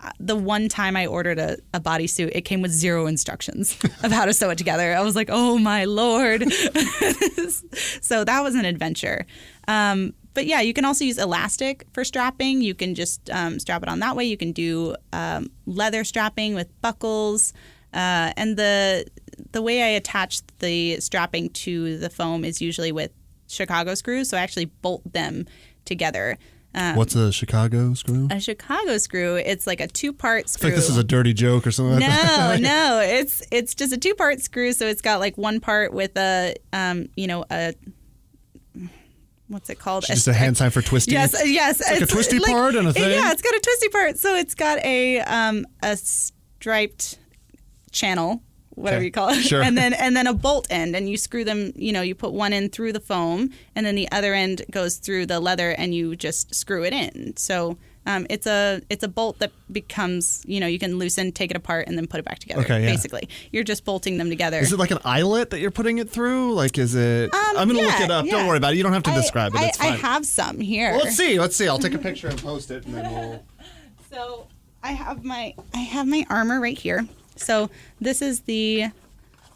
Uh, 0.00 0.10
The 0.18 0.36
one 0.36 0.68
time 0.68 0.96
I 0.96 1.06
ordered 1.06 1.38
a, 1.38 1.56
a 1.74 1.80
bodysuit, 1.80 2.30
it 2.34 2.42
came 2.42 2.62
with 2.62 2.70
zero 2.72 3.06
instructions 3.06 3.78
of 4.02 4.12
how 4.12 4.24
to 4.26 4.32
sew 4.34 4.50
it 4.50 4.58
together. 4.58 4.94
I 4.94 5.00
was 5.02 5.16
like, 5.16 5.28
oh 5.30 5.58
my 5.58 5.84
lord. 5.84 6.42
so 8.00 8.24
that 8.24 8.40
was 8.42 8.54
an 8.54 8.64
adventure. 8.64 9.26
Um, 9.68 10.14
but 10.34 10.46
yeah, 10.46 10.60
you 10.60 10.72
can 10.72 10.84
also 10.84 11.04
use 11.04 11.18
elastic 11.18 11.86
for 11.92 12.04
strapping. 12.04 12.60
You 12.62 12.74
can 12.74 12.94
just 12.94 13.28
um, 13.30 13.58
strap 13.58 13.82
it 13.82 13.88
on 13.88 13.98
that 14.00 14.14
way. 14.16 14.24
You 14.24 14.36
can 14.36 14.52
do 14.52 14.94
um, 15.12 15.50
leather 15.66 16.04
strapping 16.04 16.54
with 16.54 16.68
buckles. 16.80 17.52
Uh, 17.92 18.32
and 18.36 18.56
the 18.56 19.06
the 19.52 19.62
way 19.62 19.82
I 19.82 19.88
attach 19.88 20.42
the 20.58 21.00
strapping 21.00 21.50
to 21.50 21.98
the 21.98 22.10
foam 22.10 22.44
is 22.44 22.60
usually 22.60 22.92
with 22.92 23.10
Chicago 23.48 23.94
screws. 23.94 24.28
So 24.28 24.36
I 24.36 24.40
actually 24.40 24.66
bolt 24.66 25.02
them 25.12 25.46
together. 25.84 26.38
Um, 26.72 26.94
What's 26.94 27.16
a 27.16 27.32
Chicago 27.32 27.94
screw? 27.94 28.28
a 28.30 28.38
Chicago 28.38 28.96
screw, 28.98 29.34
it's 29.34 29.66
like 29.66 29.80
a 29.80 29.88
two 29.88 30.12
part 30.12 30.44
I 30.44 30.46
screw. 30.46 30.70
think 30.70 30.76
this 30.76 30.88
is 30.88 30.96
a 30.96 31.02
dirty 31.02 31.32
joke 31.32 31.66
or 31.66 31.72
something 31.72 31.94
like 31.94 32.02
no, 32.02 32.06
that. 32.08 32.60
no, 32.60 33.00
it's 33.02 33.42
it's 33.50 33.74
just 33.74 33.92
a 33.92 33.98
two 33.98 34.14
part 34.14 34.40
screw. 34.40 34.72
So 34.72 34.86
it's 34.86 35.02
got 35.02 35.18
like 35.18 35.36
one 35.36 35.58
part 35.58 35.92
with 35.92 36.16
a 36.16 36.54
um, 36.72 37.08
you 37.16 37.26
know, 37.26 37.44
a 37.50 37.74
what's 39.48 39.68
it 39.68 39.80
called? 39.80 40.04
Just 40.06 40.28
a 40.28 40.32
hand 40.32 40.56
sign 40.56 40.70
for 40.70 40.80
twisty. 40.80 41.12
Yes, 41.12 41.34
uh, 41.34 41.44
yes. 41.44 41.82
like 41.90 42.02
a 42.02 42.06
twisty 42.06 42.38
part 42.38 42.76
and 42.76 42.86
a 42.86 42.92
thing? 42.92 43.10
Yeah, 43.10 43.32
it's 43.32 43.42
got 43.42 43.54
a 43.54 43.60
twisty 43.60 43.88
part. 43.88 44.18
So 44.18 44.36
it's 44.36 44.54
got 44.54 44.78
a 44.84 45.20
um 45.22 45.66
a 45.82 45.96
striped 45.96 47.18
channel, 47.92 48.42
whatever 48.70 48.96
Okay. 48.98 49.04
you 49.06 49.10
call 49.10 49.28
it, 49.30 49.42
Sure. 49.42 49.62
and 49.62 49.76
then 49.76 49.92
and 49.92 50.16
then 50.16 50.26
a 50.26 50.34
bolt 50.34 50.66
end, 50.70 50.94
and 50.96 51.08
you 51.08 51.16
screw 51.16 51.44
them. 51.44 51.72
You 51.76 51.92
know, 51.92 52.02
you 52.02 52.14
put 52.14 52.32
one 52.32 52.52
end 52.52 52.72
through 52.72 52.92
the 52.92 53.00
foam, 53.00 53.50
and 53.74 53.84
then 53.86 53.94
the 53.94 54.10
other 54.12 54.34
end 54.34 54.62
goes 54.70 54.96
through 54.96 55.26
the 55.26 55.40
leather, 55.40 55.70
and 55.70 55.94
you 55.94 56.16
just 56.16 56.54
screw 56.54 56.84
it 56.84 56.92
in. 56.92 57.36
So. 57.36 57.76
Um, 58.06 58.26
it's 58.30 58.46
a 58.46 58.80
it's 58.88 59.04
a 59.04 59.08
bolt 59.08 59.40
that 59.40 59.52
becomes 59.70 60.42
you 60.46 60.58
know 60.58 60.66
you 60.66 60.78
can 60.78 60.96
loosen 60.98 61.32
take 61.32 61.50
it 61.50 61.56
apart 61.56 61.86
and 61.86 61.98
then 61.98 62.06
put 62.06 62.18
it 62.18 62.24
back 62.24 62.38
together 62.38 62.62
Okay, 62.62 62.80
yeah. 62.82 62.86
basically 62.90 63.28
you're 63.52 63.62
just 63.62 63.84
bolting 63.84 64.16
them 64.16 64.30
together 64.30 64.58
Is 64.58 64.72
it 64.72 64.78
like 64.78 64.90
an 64.90 65.00
eyelet 65.04 65.50
that 65.50 65.60
you're 65.60 65.70
putting 65.70 65.98
it 65.98 66.08
through? 66.08 66.54
Like, 66.54 66.78
is 66.78 66.94
it? 66.94 67.28
I'm 67.34 67.68
gonna 67.68 67.74
look 67.82 67.94
Um, 67.96 68.02
it 68.02 68.10
up. 68.10 68.24
yeah. 68.24 68.32
Don't 68.32 68.46
worry 68.46 68.56
about 68.56 68.72
it. 68.72 68.78
You 68.78 68.84
don't 68.84 68.94
have 68.94 69.02
to 69.02 69.10
I- 69.10 69.14
describe 69.16 69.52
it. 69.54 69.76
I, 69.78 69.88
I 69.88 69.96
have 69.96 70.24
some 70.24 70.60
here 70.60 70.92
Well, 70.92 71.00
let's 71.04 71.16
see. 71.16 71.38
Let's 71.38 71.54
see. 71.54 71.68
I'll 71.68 71.78
take 71.78 71.92
a 71.92 71.98
picture 72.08 72.28
and 72.28 72.42
post 72.42 72.70
it, 72.70 72.86
and 72.86 72.94
then 72.94 73.12
we'll. 73.12 73.44
So 74.10 74.46
I 74.82 74.92
have 74.92 75.22
my 75.22 75.54
I 75.74 75.78
have 75.80 76.06
my 76.08 76.24
armor 76.30 76.58
right 76.58 76.78
here. 76.78 77.06
So 77.40 77.70
this 78.00 78.22
is 78.22 78.40
the 78.40 78.86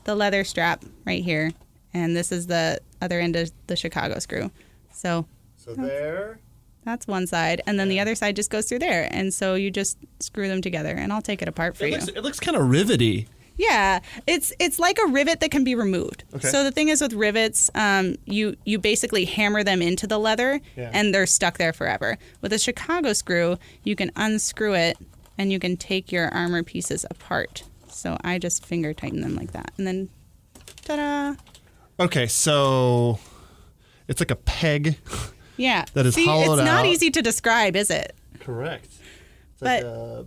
the 0.04 0.14
leather 0.14 0.44
strap 0.44 0.84
right 1.06 1.22
here, 1.24 1.52
and 1.94 2.14
this 2.16 2.30
is 2.32 2.46
the 2.46 2.80
other 3.00 3.20
end 3.20 3.36
of 3.36 3.50
the 3.66 3.76
Chicago 3.76 4.18
screw. 4.18 4.50
So 4.92 5.26
So 5.56 5.74
there. 5.74 6.38
that's 6.84 7.06
one 7.06 7.26
side, 7.26 7.62
and 7.66 7.78
then 7.78 7.88
the 7.88 8.00
other 8.00 8.14
side 8.14 8.36
just 8.36 8.50
goes 8.50 8.68
through 8.68 8.80
there, 8.80 9.08
and 9.10 9.32
so 9.32 9.54
you 9.54 9.70
just 9.70 9.96
screw 10.20 10.48
them 10.48 10.60
together, 10.60 10.90
and 10.94 11.12
I'll 11.12 11.22
take 11.22 11.40
it 11.42 11.48
apart 11.48 11.76
for 11.76 11.84
It 11.84 11.90
you. 11.92 11.96
looks, 11.96 12.08
it 12.08 12.22
looks 12.22 12.40
kind 12.40 12.56
of 12.56 12.68
rivety. 12.68 13.26
Yeah, 13.56 14.00
it's 14.26 14.52
it's 14.58 14.78
like 14.80 14.98
a 14.98 15.06
rivet 15.10 15.38
that 15.40 15.50
can 15.52 15.62
be 15.62 15.74
removed. 15.76 16.24
Okay. 16.34 16.48
So 16.48 16.64
the 16.64 16.72
thing 16.72 16.88
is 16.88 17.00
with 17.00 17.12
rivets, 17.12 17.70
um, 17.76 18.16
you 18.26 18.56
you 18.64 18.78
basically 18.80 19.24
hammer 19.26 19.62
them 19.62 19.80
into 19.80 20.06
the 20.08 20.18
leather, 20.18 20.60
Yeah. 20.76 20.90
and 20.92 21.14
they're 21.14 21.26
stuck 21.26 21.56
there 21.58 21.72
forever. 21.72 22.18
With 22.40 22.52
a 22.52 22.58
Chicago 22.58 23.12
screw, 23.12 23.56
you 23.84 23.94
can 23.94 24.10
unscrew 24.16 24.74
it, 24.74 24.98
and 25.38 25.52
you 25.52 25.58
can 25.60 25.76
take 25.76 26.10
your 26.10 26.28
armor 26.34 26.62
pieces 26.64 27.06
apart. 27.08 27.62
So 27.94 28.16
I 28.22 28.38
just 28.38 28.64
finger 28.66 28.92
tighten 28.94 29.20
them 29.20 29.34
like 29.36 29.52
that, 29.52 29.72
and 29.78 29.86
then, 29.86 30.08
ta-da! 30.84 31.34
Okay, 32.00 32.26
so 32.26 33.18
it's 34.08 34.20
like 34.20 34.30
a 34.30 34.36
peg. 34.36 34.96
Yeah, 35.56 35.84
That 35.94 36.06
is 36.06 36.14
See, 36.14 36.26
hollowed 36.26 36.58
it's 36.58 36.66
not 36.66 36.80
out. 36.80 36.86
easy 36.86 37.10
to 37.10 37.22
describe, 37.22 37.76
is 37.76 37.90
it? 37.90 38.14
Correct. 38.40 38.86
It's 38.86 39.60
But- 39.60 39.82
a, 39.84 40.26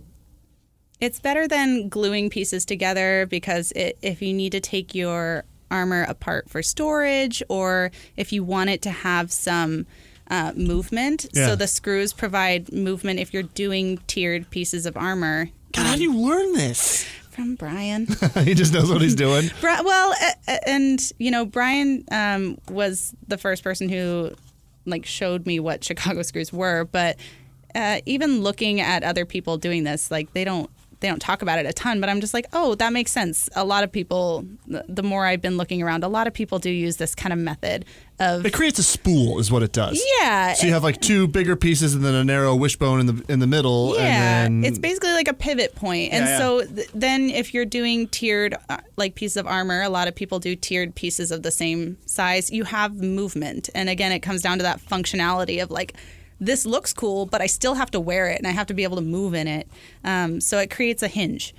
It's 1.00 1.20
better 1.20 1.46
than 1.46 1.88
gluing 1.88 2.30
pieces 2.30 2.64
together 2.64 3.26
because 3.26 3.70
it, 3.72 3.98
if 4.02 4.20
you 4.22 4.32
need 4.34 4.50
to 4.52 4.60
take 4.60 4.94
your 4.94 5.44
armor 5.70 6.02
apart 6.08 6.48
for 6.48 6.62
storage 6.62 7.42
or 7.48 7.90
if 8.16 8.32
you 8.32 8.42
want 8.42 8.70
it 8.70 8.80
to 8.82 8.90
have 8.90 9.30
some 9.30 9.86
uh, 10.30 10.52
movement, 10.56 11.26
Yeah. 11.34 11.46
so 11.48 11.56
the 11.56 11.66
screws 11.68 12.12
provide 12.14 12.72
movement 12.72 13.20
if 13.20 13.32
you're 13.34 13.42
doing 13.44 13.98
tiered 14.06 14.48
pieces 14.50 14.86
of 14.86 14.96
armor. 14.96 15.50
God, 15.72 15.86
how 15.86 15.96
do 15.96 16.02
you 16.02 16.16
learn 16.18 16.54
this? 16.54 17.06
From 17.38 17.54
Brian. 17.54 18.08
he 18.42 18.54
just 18.54 18.72
knows 18.74 18.90
what 18.90 19.00
he's 19.00 19.14
doing. 19.14 19.48
Bri- 19.60 19.80
well, 19.84 20.12
a- 20.48 20.68
and 20.68 21.00
you 21.18 21.30
know, 21.30 21.44
Brian 21.44 22.02
um, 22.10 22.58
was 22.68 23.14
the 23.28 23.38
first 23.38 23.62
person 23.62 23.88
who 23.88 24.32
like 24.86 25.06
showed 25.06 25.46
me 25.46 25.60
what 25.60 25.84
Chicago 25.84 26.22
screws 26.22 26.52
were. 26.52 26.88
But 26.90 27.16
uh, 27.76 28.00
even 28.06 28.40
looking 28.42 28.80
at 28.80 29.04
other 29.04 29.24
people 29.24 29.56
doing 29.56 29.84
this, 29.84 30.10
like 30.10 30.32
they 30.32 30.42
don't 30.42 30.68
they 31.00 31.08
don't 31.08 31.20
talk 31.20 31.42
about 31.42 31.58
it 31.58 31.66
a 31.66 31.72
ton. 31.72 32.00
But 32.00 32.08
I'm 32.08 32.20
just 32.20 32.34
like, 32.34 32.46
oh, 32.52 32.74
that 32.76 32.92
makes 32.92 33.12
sense. 33.12 33.48
A 33.54 33.64
lot 33.64 33.84
of 33.84 33.92
people, 33.92 34.44
the, 34.66 35.02
more 35.02 35.24
I've 35.26 35.40
been 35.40 35.56
looking 35.56 35.82
around, 35.82 36.02
a 36.04 36.08
lot 36.08 36.26
of 36.26 36.34
people 36.34 36.58
do 36.58 36.70
use 36.70 36.96
this 36.96 37.14
kind 37.14 37.32
of 37.32 37.38
method 37.38 37.84
of 38.20 38.44
It 38.44 38.52
creates 38.52 38.78
a 38.80 38.82
spool, 38.82 39.38
is 39.38 39.50
what 39.52 39.62
it 39.62 39.72
does. 39.72 40.02
yeah. 40.20 40.52
So 40.54 40.66
you 40.66 40.72
have 40.72 40.82
like 40.82 41.00
two 41.00 41.28
bigger 41.28 41.54
pieces 41.54 41.94
and 41.94 42.04
then 42.04 42.14
a 42.14 42.24
narrow 42.24 42.54
wishbone 42.56 42.98
in 43.00 43.06
the 43.06 43.24
in 43.28 43.38
the 43.38 43.46
middle. 43.46 43.94
Yeah, 43.94 44.44
and 44.44 44.64
then 44.64 44.68
it's 44.68 44.78
basically 44.80 45.12
like 45.12 45.28
a 45.28 45.34
pivot 45.34 45.74
point. 45.76 46.12
And 46.12 46.24
Yeah, 46.24 46.30
yeah. 46.32 46.38
so 46.38 46.64
th- 46.66 46.88
then 46.94 47.30
if 47.30 47.54
you're 47.54 47.64
doing 47.64 48.08
tiered 48.08 48.56
uh, 48.68 48.78
like 48.96 49.14
pieces 49.14 49.36
of 49.36 49.46
armor, 49.46 49.82
a 49.82 49.88
lot 49.88 50.08
of 50.08 50.16
people 50.16 50.40
do 50.40 50.56
tiered 50.56 50.96
pieces 50.96 51.30
of 51.30 51.44
the 51.44 51.52
same 51.52 51.96
size. 52.06 52.50
You 52.50 52.64
have 52.64 52.96
movement. 52.96 53.70
And 53.74 53.88
again, 53.88 54.10
it 54.10 54.18
comes 54.20 54.42
down 54.42 54.56
to 54.58 54.64
that 54.64 54.80
functionality 54.80 55.62
of 55.62 55.70
like 55.70 55.94
this 56.40 56.64
looks 56.66 56.92
cool, 56.92 57.26
but 57.26 57.40
I 57.40 57.46
still 57.46 57.74
have 57.74 57.90
to 57.92 58.00
wear 58.00 58.28
it 58.28 58.38
and 58.38 58.46
I 58.46 58.50
have 58.52 58.66
to 58.68 58.74
be 58.74 58.84
able 58.84 58.96
to 58.96 59.02
move 59.02 59.34
in 59.34 59.46
it. 59.48 59.68
Um, 60.04 60.40
so 60.40 60.58
it 60.58 60.70
creates 60.70 61.02
a 61.02 61.08
hinge 61.08 61.54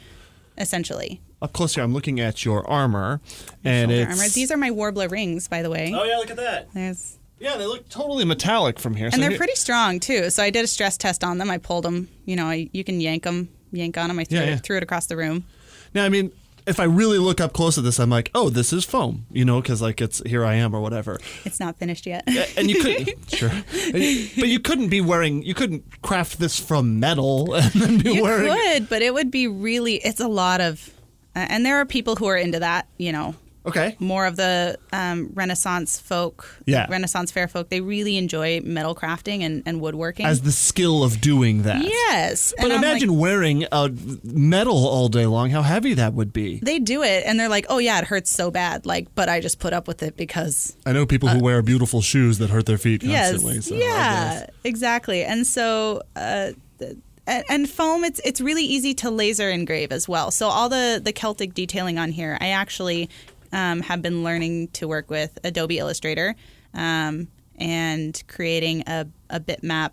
essentially. 0.57 1.21
up 1.41 1.53
close 1.53 1.75
here. 1.75 1.83
I'm 1.83 1.93
looking 1.93 2.19
at 2.19 2.43
your 2.43 2.69
armor, 2.69 3.21
and 3.63 3.89
Shoulder 3.91 4.03
it's 4.11 4.19
armor. 4.19 4.29
These 4.29 4.51
are 4.51 4.57
my 4.57 4.69
Worbla 4.71 5.09
rings, 5.09 5.47
by 5.47 5.61
the 5.61 5.69
way. 5.69 5.93
oh 5.95 6.03
yeah, 6.03 6.17
look 6.17 6.29
at 6.31 6.37
that. 6.37 6.73
There's 6.73 7.17
Yeah, 7.39 7.55
they 7.57 7.65
look 7.65 7.87
totally 7.89 8.25
metallic 8.25 8.79
from 8.79 8.95
here. 8.95 9.09
and 9.11 9.21
they're 9.23 9.37
pretty 9.37 9.55
strong 9.55 9.99
too. 9.99 10.29
So 10.29 10.43
I 10.43 10.49
did 10.49 10.63
a 10.63 10.67
stress 10.67 10.97
test 10.97 11.23
on 11.23 11.37
them. 11.37 11.49
I 11.49 11.57
pulled 11.57 11.85
them. 11.85 12.09
You 12.25 12.35
know, 12.35 12.45
I, 12.47 12.69
you 12.73 12.83
can 12.83 12.99
yank 13.01 13.23
them, 13.23 13.49
yank 13.71 13.97
on 13.97 14.09
them. 14.09 14.19
I 14.19 14.25
threw, 14.25 14.37
Yeah, 14.39 14.45
yeah. 14.45 14.55
It, 14.55 14.63
threw 14.63 14.77
it 14.77 14.83
across 14.83 15.05
the 15.07 15.15
room. 15.17 15.45
Now, 15.93 16.03
I 16.05 16.09
mean, 16.09 16.31
if 16.67 16.79
I 16.79 16.83
really 16.83 17.17
look 17.17 17.39
up 17.41 17.53
close 17.53 17.77
at 17.77 17.83
this, 17.83 17.99
I'm 17.99 18.09
like, 18.09 18.29
oh, 18.35 18.49
this 18.49 18.71
is 18.73 18.85
foam, 18.85 19.25
you 19.31 19.45
know, 19.45 19.61
because 19.61 19.81
like 19.81 20.01
it's 20.01 20.21
here 20.25 20.45
I 20.45 20.55
am 20.55 20.75
or 20.75 20.81
whatever. 20.81 21.19
It's 21.45 21.59
not 21.59 21.77
finished 21.77 22.05
yet. 22.05 22.23
And 22.57 22.69
you 22.69 22.81
couldn't, 22.81 23.29
sure, 23.33 23.51
but 23.91 24.47
you 24.47 24.59
couldn't 24.59 24.89
be 24.89 25.01
wearing, 25.01 25.43
you 25.43 25.53
couldn't 25.53 26.01
craft 26.01 26.39
this 26.39 26.59
from 26.59 26.99
metal 26.99 27.53
and 27.55 27.71
then 27.73 27.97
be 27.99 28.13
You 28.13 28.23
wearing. 28.23 28.51
could, 28.53 28.89
but 28.89 29.01
it 29.01 29.13
would 29.13 29.31
be 29.31 29.47
really. 29.47 29.95
It's 29.95 30.19
a 30.19 30.27
lot 30.27 30.61
of, 30.61 30.89
uh, 31.35 31.45
and 31.49 31.65
there 31.65 31.77
are 31.77 31.85
people 31.85 32.15
who 32.15 32.25
are 32.27 32.37
into 32.37 32.59
that. 32.59 32.87
You 32.97 33.11
know, 33.11 33.35
Okay. 33.65 33.95
more 33.99 34.25
of 34.25 34.35
the 34.37 34.77
um, 34.93 35.31
Renaissance 35.33 35.99
folk, 35.99 36.57
Yeah. 36.65 36.87
Renaissance 36.89 37.29
fair 37.31 37.47
folk. 37.47 37.69
They 37.69 37.81
really 37.81 38.17
enjoy 38.17 38.61
metal 38.61 38.95
crafting 38.95 39.41
and, 39.41 39.61
and 39.65 39.81
woodworking. 39.81 40.25
As 40.25 40.41
the 40.41 40.51
skill 40.51 41.03
of 41.03 41.19
doing 41.21 41.63
that. 41.63 41.83
yes, 41.83 42.53
But 42.57 42.65
And 42.65 42.73
I'm 42.73 42.81
like, 42.81 42.89
imagine 42.91 43.17
wearing 43.17 43.65
a 43.71 43.91
metal 44.23 44.87
all 44.87 45.09
day 45.09 45.25
long. 45.25 45.49
How 45.49 45.61
heavy 45.61 45.93
that 45.95 46.13
would 46.13 46.31
be. 46.33 46.59
they 46.63 46.79
do 46.79 47.03
it, 47.03 47.23
and 47.25 47.39
they're 47.39 47.49
like, 47.49 47.65
"Oh 47.69 47.77
yeah, 47.79 47.99
it 47.99 48.05
hurts 48.05 48.31
so 48.31 48.49
bad." 48.49 48.85
Like, 48.85 49.13
but 49.13 49.27
I 49.29 49.39
just 49.41 49.59
put 49.59 49.73
up 49.73 49.87
with 49.87 50.01
it 50.03 50.15
because 50.17 50.75
I 50.85 50.93
know 50.93 51.05
people 51.05 51.27
who 51.29 51.39
wear 51.43 51.61
beautiful 51.61 52.01
shoes 52.01 52.37
that 52.39 52.49
hurt 52.49 52.65
their 52.65 52.77
feet 52.77 53.01
constantly. 53.01 53.51
Uh, 53.51 53.55
yes, 53.55 53.65
so 53.67 53.75
yeah, 53.75 54.45
exactly. 54.63 55.23
And 55.23 55.45
so, 55.45 56.01
uh, 56.15 56.51
th- 56.79 56.95
and 57.27 57.69
foam, 57.69 58.03
it's 58.03 58.19
it's 58.23 58.41
really 58.41 58.63
easy 58.63 58.93
to 58.95 59.11
laser 59.11 59.49
engrave 59.49 59.91
as 59.91 60.07
well. 60.09 60.31
So 60.31 60.47
all 60.47 60.69
the 60.69 60.99
the 61.03 61.11
Celtic 61.13 61.53
detailing 61.53 61.99
on 61.99 62.11
here, 62.11 62.37
I 62.41 62.49
actually 62.49 63.09
um, 63.51 63.81
have 63.81 64.01
been 64.01 64.23
learning 64.23 64.69
to 64.69 64.87
work 64.87 65.09
with 65.09 65.37
Adobe 65.43 65.77
Illustrator 65.77 66.35
um, 66.73 67.27
and 67.57 68.21
creating 68.27 68.83
a 68.87 69.07
a 69.29 69.39
bitmap 69.39 69.91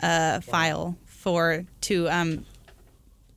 uh, 0.00 0.40
file 0.40 0.96
for 1.06 1.64
to 1.82 2.08
um, 2.08 2.44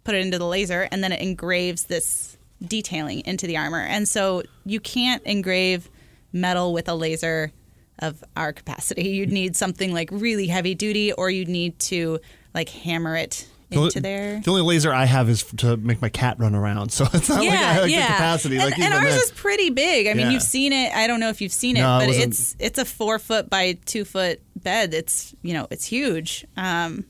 put 0.03 0.15
it 0.15 0.21
into 0.25 0.37
the 0.37 0.47
laser, 0.47 0.87
and 0.91 1.03
then 1.03 1.11
it 1.11 1.21
engraves 1.21 1.85
this 1.85 2.37
detailing 2.65 3.21
into 3.25 3.47
the 3.47 3.57
armor. 3.57 3.81
And 3.81 4.07
so 4.07 4.43
you 4.65 4.79
can't 4.79 5.21
engrave 5.23 5.89
metal 6.31 6.73
with 6.73 6.87
a 6.87 6.95
laser 6.95 7.51
of 7.99 8.23
our 8.35 8.53
capacity. 8.53 9.03
You'd 9.09 9.31
need 9.31 9.55
something 9.55 9.93
like 9.93 10.09
really 10.11 10.47
heavy 10.47 10.75
duty, 10.75 11.13
or 11.13 11.29
you'd 11.29 11.47
need 11.47 11.77
to 11.79 12.19
like 12.53 12.69
hammer 12.69 13.15
it 13.15 13.47
into 13.73 13.99
there. 14.01 14.39
The 14.43 14.49
only 14.51 14.61
laser 14.61 14.93
I 14.93 15.05
have 15.05 15.29
is 15.29 15.43
to 15.57 15.77
make 15.77 16.01
my 16.01 16.09
cat 16.09 16.37
run 16.39 16.55
around, 16.55 16.91
so 16.93 17.05
it's 17.13 17.29
not 17.29 17.39
like 17.39 17.49
I 17.49 17.53
have 17.55 17.83
the 17.85 17.91
capacity. 17.95 18.55
And, 18.57 18.65
like 18.65 18.79
and 18.79 18.93
ours 18.93 19.09
then. 19.13 19.19
is 19.19 19.31
pretty 19.31 19.69
big. 19.69 20.07
I 20.07 20.13
mean, 20.13 20.27
Yeah. 20.27 20.31
you've 20.33 20.43
seen 20.43 20.73
it. 20.73 20.93
I 20.93 21.07
don't 21.07 21.19
know 21.19 21.29
if 21.29 21.41
you've 21.41 21.51
seen 21.53 21.77
it, 21.77 21.81
No, 21.81 21.99
but 21.99 22.07
wasn't- 22.07 22.25
it's 22.27 22.55
it's 22.59 22.79
a 22.79 22.85
four 22.85 23.19
foot 23.19 23.49
by 23.49 23.73
two 23.85 24.05
foot 24.05 24.41
bed. 24.55 24.93
It's 24.93 25.33
you 25.41 25.53
know 25.53 25.67
it's 25.71 25.85
huge. 25.85 26.45
Um, 26.57 27.05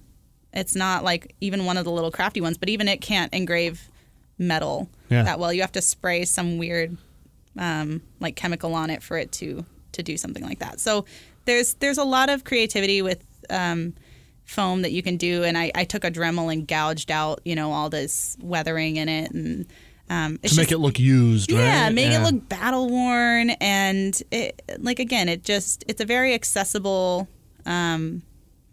it's 0.54 0.76
not 0.76 1.04
like 1.04 1.36
even 1.42 1.66
one 1.66 1.78
of 1.78 1.86
the 1.86 1.92
little 1.92 2.12
crafty 2.12 2.40
ones, 2.42 2.58
but 2.58 2.70
even 2.70 2.88
it 2.88 3.02
can't 3.02 3.34
engrave 3.34 3.90
metal 4.38 4.90
Yeah. 5.10 5.24
that 5.24 5.40
well. 5.40 5.52
You 5.54 5.62
have 5.62 5.72
to 5.74 5.82
spray 5.82 6.26
some 6.26 6.58
weird 6.58 6.98
um, 7.58 8.02
like 8.20 8.36
chemical 8.36 8.74
on 8.76 8.90
it 8.90 9.04
for 9.04 9.18
it 9.18 9.32
to 9.34 9.66
to 9.94 10.04
do 10.04 10.18
something 10.18 10.44
like 10.44 10.60
that. 10.60 10.80
So 10.80 11.06
there's 11.46 11.76
there's 11.76 11.98
a 11.98 12.04
lot 12.04 12.30
of 12.30 12.44
creativity 12.44 13.02
with 13.02 13.24
um, 13.50 13.94
foam 14.46 14.82
that 14.84 14.92
you 14.92 15.02
can 15.02 15.18
do, 15.18 15.44
and 15.44 15.58
I, 15.58 15.72
I 15.74 15.84
took 15.86 16.04
a 16.04 16.12
Dremel 16.12 16.52
and 16.52 16.68
gouged 16.68 17.12
out 17.12 17.42
you 17.46 17.56
know 17.56 17.72
all 17.72 17.90
this 17.90 18.38
weathering 18.42 18.98
in 18.98 19.10
it 19.10 19.32
and. 19.32 19.66
Um, 20.10 20.38
it's 20.44 20.54
to 20.54 20.60
make 20.60 20.66
just- 20.68 20.74
it 20.74 20.78
look 20.80 21.00
used, 21.00 21.50
right? 21.50 21.60
yeah, 21.60 21.90
make 21.90 22.12
it 22.12 22.22
look 22.22 22.50
battle 22.50 22.90
worn, 22.90 23.52
and 23.62 24.22
it, 24.32 24.62
like 24.80 25.00
again, 25.00 25.30
it 25.30 25.44
just 25.44 25.86
it's 25.88 26.02
a 26.02 26.06
very 26.06 26.34
accessible 26.34 27.28
um, 27.66 28.22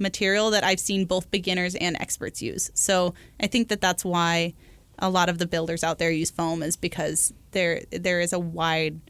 material 0.01 0.51
that 0.51 0.65
I've 0.65 0.81
seen 0.81 1.05
both 1.05 1.31
beginners 1.31 1.77
and 1.77 1.97
experts 2.01 2.43
use. 2.43 2.71
So 2.75 3.15
I 3.41 3.47
think 3.47 3.69
that 3.69 3.81
that's 3.81 4.05
why 4.05 4.55
a 4.99 5.09
lot 5.09 5.29
of 5.29 5.39
the 5.39 5.47
builders 5.47 5.85
out 5.85 5.99
there 6.01 6.11
use 6.11 6.33
foam 6.33 6.65
is 6.65 6.77
because 6.77 7.33
there 7.53 7.83
there 7.93 8.21
is 8.21 8.33
a 8.33 8.39
wide 8.41 9.01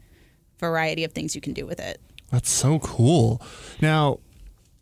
variety 0.59 1.03
of 1.03 1.13
things 1.13 1.33
you 1.33 1.41
can 1.41 1.53
do 1.53 1.65
with 1.65 1.79
it. 1.79 1.99
That's 2.31 2.51
so 2.51 2.77
cool. 2.79 3.41
Now, 3.81 4.19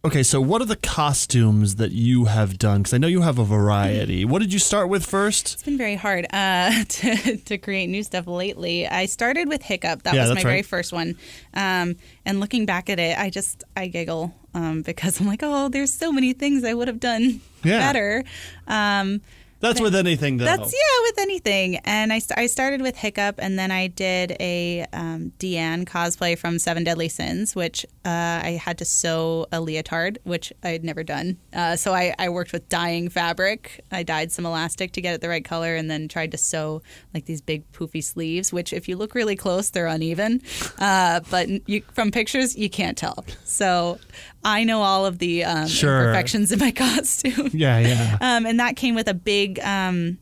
okay, 0.05 0.23
so 0.23 0.39
what 0.39 0.61
are 0.61 0.65
the 0.65 0.75
costumes 0.77 1.75
that 1.75 1.91
you 1.91 2.25
have 2.25 2.57
done? 2.57 2.79
Because 2.81 2.93
I 2.93 2.97
know 2.97 3.07
you 3.07 3.21
have 3.21 3.37
a 3.39 3.43
variety. 3.43 4.23
What 4.25 4.39
did 4.39 4.53
you 4.53 4.59
start 4.59 4.89
with 4.89 5.05
first? 5.05 5.53
It's 5.53 5.63
been 5.63 5.77
very 5.77 5.95
hard 5.95 6.25
uh, 6.31 6.83
to, 6.87 7.37
to 7.37 7.57
create 7.57 7.87
new 7.87 8.03
stuff 8.03 8.25
lately. 8.27 8.87
I 8.87 9.05
started 9.05 9.47
with 9.49 9.61
Hiccup. 9.61 10.03
That 10.03 10.13
Yeah, 10.15 10.21
was 10.21 10.29
my 10.29 10.33
that's 10.35 10.43
very 10.43 10.61
first 10.61 10.93
one. 10.93 11.15
Um, 11.53 11.95
and 12.25 12.39
looking 12.39 12.65
back 12.65 12.89
at 12.89 12.99
it, 12.99 13.17
I 13.17 13.29
just 13.29 13.63
I 13.75 13.87
giggle 13.87 14.33
um, 14.53 14.81
because 14.83 15.19
I'm 15.19 15.27
like, 15.27 15.41
oh, 15.43 15.69
there's 15.69 15.93
so 15.93 16.11
many 16.11 16.33
things 16.33 16.63
I 16.63 16.73
would 16.73 16.87
have 16.87 16.99
done 16.99 17.41
Yeah. 17.63 17.79
better. 17.79 18.23
Um, 18.67 19.21
That's 19.59 19.81
with 19.81 19.95
anything, 19.95 20.37
though. 20.37 20.45
that's 20.45 20.71
yeah, 20.71 21.01
with 21.03 21.19
anything. 21.19 21.77
And 21.77 22.13
I, 22.13 22.21
I 22.37 22.47
started 22.47 22.81
with 22.81 22.95
Hiccup, 22.95 23.35
and 23.39 23.59
then 23.59 23.71
I 23.71 23.87
did 23.87 24.37
a 24.39 24.85
um, 24.93 25.33
Diane 25.37 25.85
cosplay 25.85 26.37
from 26.37 26.59
Seven 26.59 26.85
Deadly 26.85 27.09
Sins, 27.09 27.55
which 27.55 27.85
uh, 28.05 28.39
I 28.43 28.59
had 28.63 28.77
to 28.77 28.85
sew 28.85 29.47
a 29.51 29.59
leotard, 29.59 30.19
which 30.23 30.53
I 30.63 30.69
had 30.69 30.83
never 30.85 31.03
done. 31.03 31.37
Uh, 31.53 31.75
so 31.75 31.93
I, 31.93 32.15
I 32.17 32.29
worked 32.29 32.53
with 32.53 32.69
dyeing 32.69 33.09
fabric. 33.09 33.83
I 33.91 34.03
dyed 34.03 34.31
some 34.31 34.45
elastic 34.45 34.93
to 34.93 35.01
get 35.01 35.13
it 35.15 35.21
the 35.21 35.29
right 35.29 35.43
color, 35.43 35.75
and 35.75 35.91
then 35.91 36.07
tried 36.07 36.31
to 36.31 36.37
sew 36.37 36.81
like 37.13 37.25
these 37.25 37.41
big 37.41 37.69
poofy 37.73 38.03
sleeves. 38.03 38.53
Which, 38.53 38.71
if 38.71 38.87
you 38.87 38.95
look 38.95 39.13
really 39.13 39.35
close, 39.35 39.69
they're 39.71 39.87
uneven. 39.87 40.41
Uh, 40.77 41.19
but 41.29 41.49
you, 41.67 41.83
from 41.93 42.11
pictures, 42.11 42.57
you 42.57 42.69
can't 42.69 42.97
tell. 42.97 43.25
So 43.43 43.99
I 44.43 44.63
know 44.63 44.81
all 44.81 45.05
of 45.05 45.19
the 45.19 45.43
um, 45.43 45.67
Sure. 45.67 45.99
imperfections 46.01 46.51
in 46.51 46.59
my 46.59 46.71
costume. 46.75 47.49
Yeah, 47.53 47.79
yeah. 47.79 48.17
Um, 48.21 48.45
and 48.45 48.59
that 48.59 48.75
came 48.75 48.95
with 48.95 49.07
a 49.07 49.13
big, 49.13 49.59
um, 49.59 50.17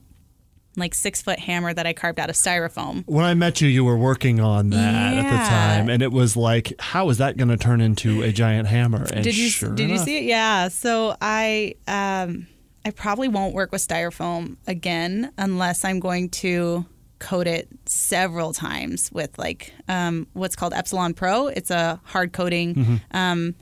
like 0.75 0.93
six 0.93 1.21
foot 1.23 1.39
hammer 1.39 1.73
that 1.73 1.87
I 1.87 1.93
carved 1.93 2.19
out 2.19 2.29
of 2.29 2.35
styrofoam. 2.35 3.03
when 3.07 3.25
I 3.25 3.33
met 3.33 3.61
you, 3.61 3.67
you 3.67 3.83
were 3.83 3.97
working 3.97 4.39
on 4.39 4.69
that 4.69 5.13
at 5.17 5.23
the 5.23 5.37
time, 5.49 5.89
and 5.89 6.03
it 6.03 6.11
was 6.11 6.37
like, 6.37 6.71
how 6.79 7.09
is 7.09 7.17
that 7.17 7.35
going 7.37 7.49
to 7.49 7.57
turn 7.57 7.81
into 7.81 8.21
a 8.21 8.31
giant 8.31 8.67
hammer? 8.67 9.05
And 9.11 9.23
Did 9.23 9.35
you 9.35 9.49
sure 9.49 9.73
did 9.73 9.89
you 9.89 9.97
see 9.97 10.17
it? 10.17 10.23
Yeah. 10.25 10.67
So 10.67 11.15
I 11.19 11.73
um, 11.87 12.45
I 12.85 12.91
probably 12.91 13.27
won't 13.27 13.55
work 13.55 13.71
with 13.71 13.85
styrofoam 13.87 14.57
again 14.67 15.31
unless 15.37 15.83
I'm 15.83 15.99
going 15.99 16.29
to 16.29 16.85
coat 17.19 17.47
it 17.47 17.67
several 17.87 18.53
times 18.53 19.11
with 19.11 19.35
like 19.39 19.73
um, 19.87 20.27
what's 20.33 20.55
called 20.55 20.73
Epsilon 20.75 21.15
Pro. 21.15 21.47
It's 21.47 21.71
a 21.71 21.99
hard 22.03 22.33
coating. 22.33 22.75
Mm-hmm. 22.75 22.95
Um, 23.17 23.55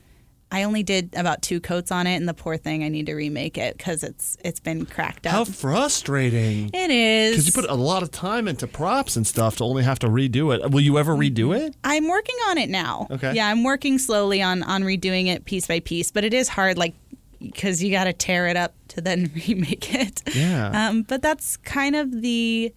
I 0.50 0.62
only 0.62 0.84
did 0.84 1.14
about 1.16 1.42
two 1.42 1.60
coats 1.60 1.90
on 1.90 2.06
it, 2.06 2.16
and 2.16 2.28
the 2.28 2.34
poor 2.34 2.56
thing, 2.56 2.84
I 2.84 2.88
need 2.88 3.06
to 3.06 3.14
remake 3.14 3.58
it 3.58 3.76
because 3.76 4.04
it's 4.04 4.36
it's 4.44 4.60
been 4.60 4.86
cracked 4.86 5.26
up. 5.26 5.32
How 5.32 5.44
frustrating. 5.44 6.70
it 6.72 6.90
is 6.90 7.32
Because 7.32 7.46
you 7.46 7.52
put 7.62 7.68
a 7.68 7.74
lot 7.74 8.02
of 8.02 8.10
time 8.12 8.46
into 8.46 8.66
props 8.66 9.16
and 9.16 9.26
stuff 9.26 9.56
to 9.56 9.64
only 9.64 9.82
have 9.82 9.98
to 10.00 10.08
redo 10.08 10.54
it. 10.54 10.70
Will 10.70 10.80
you 10.80 10.98
ever 10.98 11.14
redo 11.14 11.56
it? 11.56 11.74
I'm 11.82 12.08
working 12.08 12.36
on 12.48 12.58
it 12.58 12.70
now. 12.70 13.08
Okay. 13.10 13.34
Yeah, 13.34 13.48
I'm 13.48 13.64
working 13.64 13.98
slowly 13.98 14.40
on 14.40 14.62
on 14.62 14.82
redoing 14.82 15.26
it 15.26 15.44
piece 15.46 15.66
by 15.66 15.80
piece, 15.80 16.12
but 16.12 16.24
it 16.24 16.32
is 16.32 16.48
hard, 16.48 16.78
like 16.78 16.94
because 17.40 17.82
you 17.82 17.90
got 17.90 18.04
to 18.04 18.12
tear 18.12 18.46
it 18.46 18.56
up 18.56 18.74
to 18.88 19.00
then 19.00 19.30
remake 19.48 19.94
it. 19.94 20.22
Yeah. 20.34 20.88
Um, 20.88 21.02
but 21.02 21.22
that's 21.22 21.56
kind 21.58 21.96
of 21.96 22.22
the 22.22 22.72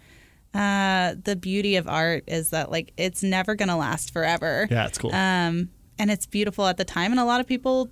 uh, 0.54 1.14
the 1.24 1.36
beauty 1.36 1.76
of 1.76 1.88
art 1.88 2.24
is 2.28 2.50
that 2.50 2.72
like 2.72 2.92
it's 2.98 3.22
never 3.22 3.54
gonna 3.54 3.78
last 3.78 4.12
forever. 4.12 4.68
Yeah, 4.72 4.88
it's 4.88 4.98
cool. 4.98 5.14
Um, 5.14 5.70
and 6.00 6.10
it's 6.10 6.26
beautiful 6.26 6.66
at 6.66 6.78
the 6.78 6.86
time, 6.86 7.12
and 7.12 7.20
a 7.20 7.26
lot 7.26 7.40
of 7.40 7.46
people, 7.48 7.90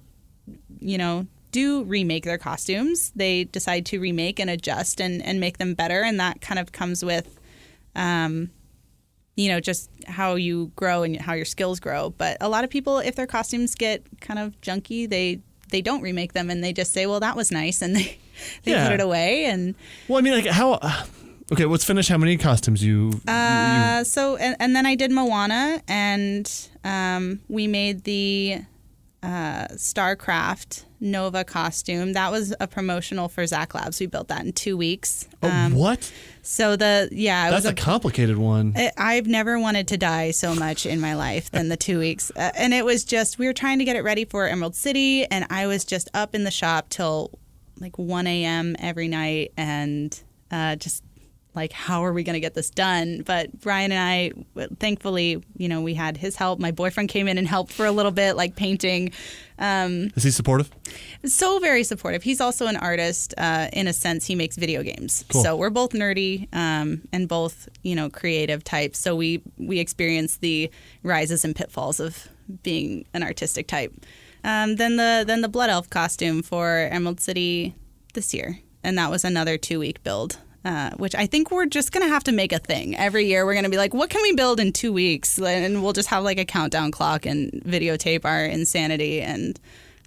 you 0.80 0.98
know. 0.98 1.28
Do 1.50 1.86
remake 1.86 2.26
their 2.26 2.38
costumes. 2.38 3.12
They 3.15 3.46
decide 3.46 3.86
to 3.88 4.00
remake 4.02 4.38
and 4.38 4.50
adjust 4.50 5.00
and, 5.00 5.24
and 5.26 5.39
make 5.39 5.58
them 5.60 5.76
better. 5.76 6.04
And 6.04 6.20
that 6.20 6.41
kind 6.41 6.60
of 6.60 6.74
comes 6.74 7.04
with 7.06 7.39
um, 7.96 8.52
you 9.38 9.48
know, 9.50 9.60
just 9.62 9.89
how 10.08 10.36
you 10.36 10.72
grow 10.76 11.04
and 11.04 11.15
how 11.20 11.34
your 11.34 11.46
skills 11.46 11.80
grow. 11.80 12.10
But 12.12 12.38
a 12.41 12.50
lot 12.50 12.63
of 12.65 12.70
people, 12.70 13.00
if 13.00 13.15
their 13.15 13.26
costumes 13.28 13.76
get 13.76 14.04
kind 14.20 14.39
of 14.39 14.60
junky, 14.62 15.10
they 15.10 15.39
they 15.72 15.82
don't 15.82 16.02
remake 16.02 16.34
them 16.34 16.50
and 16.50 16.62
they 16.63 16.74
just 16.74 16.91
say, 16.91 17.06
"Well, 17.08 17.22
that 17.22 17.36
was 17.36 17.50
nice," 17.50 17.82
and 17.82 17.96
they 17.98 18.17
they 18.63 18.72
Yeah. 18.74 18.84
put 18.84 18.93
it 18.96 19.02
away. 19.02 19.46
And 19.46 19.74
Well, 20.10 20.20
I 20.20 20.22
mean, 20.22 20.34
like 20.34 20.46
how? 20.48 20.74
uh, 20.74 21.06
Okay, 21.51 21.65
let's 21.65 21.86
finish. 21.86 22.10
How 22.10 22.17
many 22.17 22.38
costumes 22.38 22.83
you? 22.83 23.12
you- 23.25 23.31
uh, 23.31 24.03
so 24.03 24.36
and, 24.36 24.55
and 24.60 24.75
then 24.75 24.86
I 24.86 24.95
did 24.95 25.12
Moana, 25.12 25.81
and 25.88 26.69
um, 26.83 27.39
we 27.47 27.67
made 27.67 28.03
the 28.03 28.60
uh, 29.23 29.67
Starcraft 29.75 30.83
Nova 30.99 31.43
costume. 31.45 32.13
That 32.13 32.31
was 32.31 32.53
a 32.60 32.67
promotional 32.67 33.29
for 33.29 33.45
Zak 33.47 33.73
Labs. 33.73 33.99
We 33.99 34.07
built 34.07 34.27
that 34.27 34.43
in 34.45 34.51
two 34.51 34.75
weeks. 34.75 35.27
oh, 35.41 35.69
what? 35.71 36.12
So 36.41 36.75
the 36.75 37.07
yeah, 37.13 37.47
it 37.47 37.51
That's 37.51 37.63
was 37.65 37.71
a 37.71 37.75
complicated 37.75 38.38
one. 38.38 38.73
I- 38.75 38.91
I've 38.97 39.27
never 39.27 39.57
wanted 39.57 39.88
to 39.89 39.97
die 39.97 40.31
so 40.31 40.53
much 40.53 40.86
in 40.86 40.99
my 40.99 41.15
life 41.15 41.49
than 41.51 41.69
the 41.69 41.77
two 41.77 41.99
weeks. 41.99 42.29
Uh, 42.36 42.51
and 42.57 42.73
it 42.73 42.83
was 42.83 43.05
just, 43.05 43.39
we 43.39 43.47
were 43.47 43.53
trying 43.53 43.79
to 43.79 43.86
get 43.86 43.95
it 43.95 44.03
ready 44.03 44.25
for 44.25 44.47
Emerald 44.47 44.75
City, 44.75 45.25
and 45.25 45.45
I 45.49 45.67
was 45.67 45.86
just 45.86 46.10
up 46.13 46.36
in 46.36 46.43
the 46.43 46.51
shop 46.51 46.89
till 46.89 47.31
like 47.79 47.97
1 47.97 48.27
a.m. 48.27 48.75
every 48.79 49.07
night 49.07 49.53
and 49.55 50.19
uh, 50.51 50.75
just 50.77 51.03
like, 51.58 51.74
how 51.74 52.06
are 52.06 52.13
we 52.13 52.24
going 52.24 52.36
to 52.36 52.39
get 52.39 52.54
this 52.54 52.70
done? 52.70 53.24
But 53.26 53.60
Brian 53.60 53.91
and 53.91 54.00
i 54.00 54.65
thankfully, 54.80 55.43
you 55.58 55.67
know, 55.67 55.82
we 55.82 55.93
had 55.93 56.15
his 56.15 56.38
help. 56.38 56.60
My 56.60 56.72
boyfriend 56.72 57.10
came 57.10 57.28
in 57.28 57.38
and 57.38 57.48
helped 57.48 57.74
for 57.74 57.86
a 57.86 57.91
little 57.91 58.13
bit, 58.13 58.38
like 58.38 58.56
painting. 58.56 59.12
Um, 59.60 60.12
Is 60.15 60.24
he 60.24 60.32
supportive? 60.32 60.70
so 61.26 61.60
very 61.60 61.84
supportive. 61.84 62.24
He's 62.24 62.39
also 62.39 62.67
an 62.67 62.78
artist. 62.78 63.34
Uh, 63.38 63.67
in 63.74 63.88
a 63.88 63.93
sense, 63.93 64.26
he 64.26 64.36
makes 64.36 64.56
video 64.56 64.84
games. 64.84 65.26
Cool. 65.30 65.43
So 65.43 65.56
we're 65.58 65.72
both 65.72 65.91
nerdy 65.91 66.48
um, 66.54 67.02
and 67.12 67.28
both, 67.28 67.67
you 67.82 67.96
know, 67.96 68.10
creative 68.10 68.63
types. 68.63 69.00
So 69.00 69.15
we 69.15 69.41
we 69.58 69.80
experience 69.80 70.38
the 70.38 70.72
rises 71.04 71.43
and 71.43 71.56
pitfalls 71.56 72.00
of 72.00 72.30
being 72.63 73.06
an 73.13 73.24
artistic 73.24 73.67
type. 73.67 73.93
Um, 74.43 74.76
then 74.76 74.96
the 74.96 75.24
then 75.26 75.41
the 75.41 75.50
blood 75.50 75.70
elf 75.70 75.89
costume 75.89 76.41
for 76.41 76.88
Emerald 76.91 77.20
City 77.20 77.74
this 78.13 78.34
year, 78.34 78.60
and 78.84 78.98
that 78.98 79.10
was 79.10 79.26
another 79.26 79.58
two 79.58 79.80
week 79.80 80.04
build. 80.04 80.38
Uh, 80.65 80.89
which 80.98 81.15
I 81.15 81.28
think 81.28 81.50
we're 81.50 81.65
just 81.65 81.91
gonna 81.93 82.10
have 82.10 82.26
to 82.26 82.32
make 82.34 82.52
a 82.52 82.60
thing 82.60 82.96
every 82.98 83.26
year. 83.26 83.46
We're 83.46 83.54
gonna 83.54 83.70
be 83.70 83.78
like, 83.78 83.93
what 83.93 84.10
can 84.10 84.22
we 84.22 84.34
build 84.34 84.60
in 84.60 84.74
two 84.74 84.91
weeks? 84.91 85.39
And 85.39 85.82
we'll 85.82 85.93
just 85.93 86.10
have 86.10 86.24
like 86.24 86.39
a 86.39 86.46
countdown 86.46 86.91
clock 86.91 87.26
and 87.26 87.52
videotape 87.65 88.26
our 88.26 88.43
insanity 88.43 89.22
and 89.22 89.58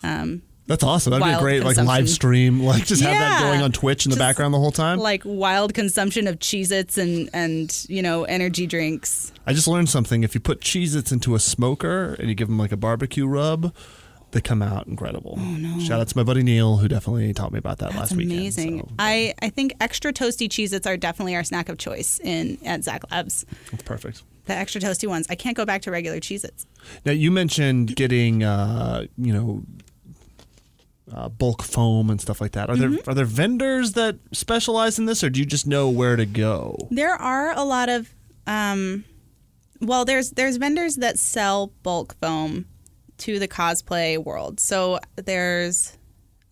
um, 0.03 0.43
That's 0.67 0.83
awesome. 0.85 1.13
That'd 1.13 1.27
be 1.27 1.33
a 1.33 1.39
great 1.41 1.65
like 1.65 1.77
live 1.79 2.09
stream. 2.11 2.61
Like 2.61 2.85
just 2.85 3.03
have 3.03 3.13
that 3.13 3.43
going 3.43 3.63
on 3.63 3.73
Twitch 3.73 4.05
in 4.05 4.11
the 4.11 4.19
background 4.19 4.53
the 4.53 4.59
whole 4.59 4.71
time. 4.73 4.99
like 4.99 5.23
wild 5.25 5.73
consumption 5.73 6.27
of 6.27 6.39
Cheez-Its 6.39 6.99
and 6.99 7.31
and 7.33 7.87
you 7.89 8.03
know 8.03 8.25
energy 8.25 8.67
drinks. 8.67 9.33
I 9.47 9.53
just 9.55 9.67
learned 9.69 9.89
something. 9.89 10.25
If 10.25 10.35
you 10.35 10.41
put 10.41 10.61
Cheez-Its 10.61 11.11
into 11.11 11.35
a 11.35 11.39
smoker 11.39 12.15
and 12.19 12.29
you 12.29 12.35
give 12.35 12.49
them 12.49 12.59
like 12.59 12.73
a 12.73 12.77
barbecue 12.77 13.27
rub, 13.27 13.75
they 14.33 14.41
come 14.41 14.63
out 14.63 14.87
incredible. 14.87 15.35
Oh 15.39 15.43
no! 15.57 15.79
Shout 15.81 16.01
out 16.01 16.09
to 16.09 16.17
my 16.17 16.23
buddy 16.23 16.43
Neil 16.43 16.77
who 16.77 16.87
definitely 16.89 17.33
taught 17.35 17.53
me 17.53 17.59
about 17.59 17.79
that 17.79 17.89
That's 17.91 17.99
last 18.11 18.17
weekend. 18.17 18.39
amazing. 18.41 18.81
so 18.81 18.89
I 18.99 19.35
I 19.43 19.49
think 19.51 19.75
extra 19.81 20.13
toasty 20.13 20.49
Cheez-Its 20.49 20.87
are 20.87 20.97
definitely 20.97 21.35
our 21.37 21.45
snack 21.45 21.69
of 21.69 21.79
choice 21.79 22.21
in 22.23 22.59
at 22.65 22.85
Zak 22.85 23.11
Labs. 23.11 23.45
that's 23.71 23.83
perfect. 23.83 24.23
The 24.47 24.55
extra 24.55 24.81
toasty 24.81 25.07
ones. 25.09 25.27
I 25.31 25.35
can't 25.37 25.57
go 25.57 25.65
back 25.65 25.83
to 25.83 25.91
regular 25.91 26.19
Cheez-Its. 26.19 26.67
Now 27.05 27.13
you 27.13 27.31
mentioned 27.31 27.95
getting 27.97 28.43
uh, 28.43 29.07
you 29.19 29.33
know 29.33 29.63
uh, 31.13 31.29
bulk 31.29 31.63
foam 31.63 32.09
and 32.11 32.21
stuff 32.21 32.41
like 32.41 32.53
that. 32.53 32.71
Are 32.71 32.77
Mm-hmm. 32.77 32.93
there 32.95 33.01
are 33.09 33.15
there 33.15 33.25
vendors 33.25 33.93
that 33.93 34.17
specialize 34.33 34.99
in 34.99 35.07
this, 35.07 35.25
or 35.25 35.31
do 35.31 35.41
you 35.41 35.47
just 35.47 35.67
know 35.67 35.89
where 35.89 36.15
to 36.17 36.25
go? 36.27 36.77
There 36.91 37.15
are 37.15 37.53
a 37.57 37.65
lot 37.65 37.89
of 37.89 38.15
um, 38.47 39.05
well, 39.81 40.05
there's 40.05 40.31
there's 40.31 40.57
vendors 40.57 40.97
that 40.97 41.19
sell 41.19 41.73
bulk 41.83 42.15
foam 42.21 42.67
to 43.21 43.39
the 43.39 43.49
cosplay 43.49 44.23
world. 44.23 44.61
So 44.61 44.99
there's 45.17 45.97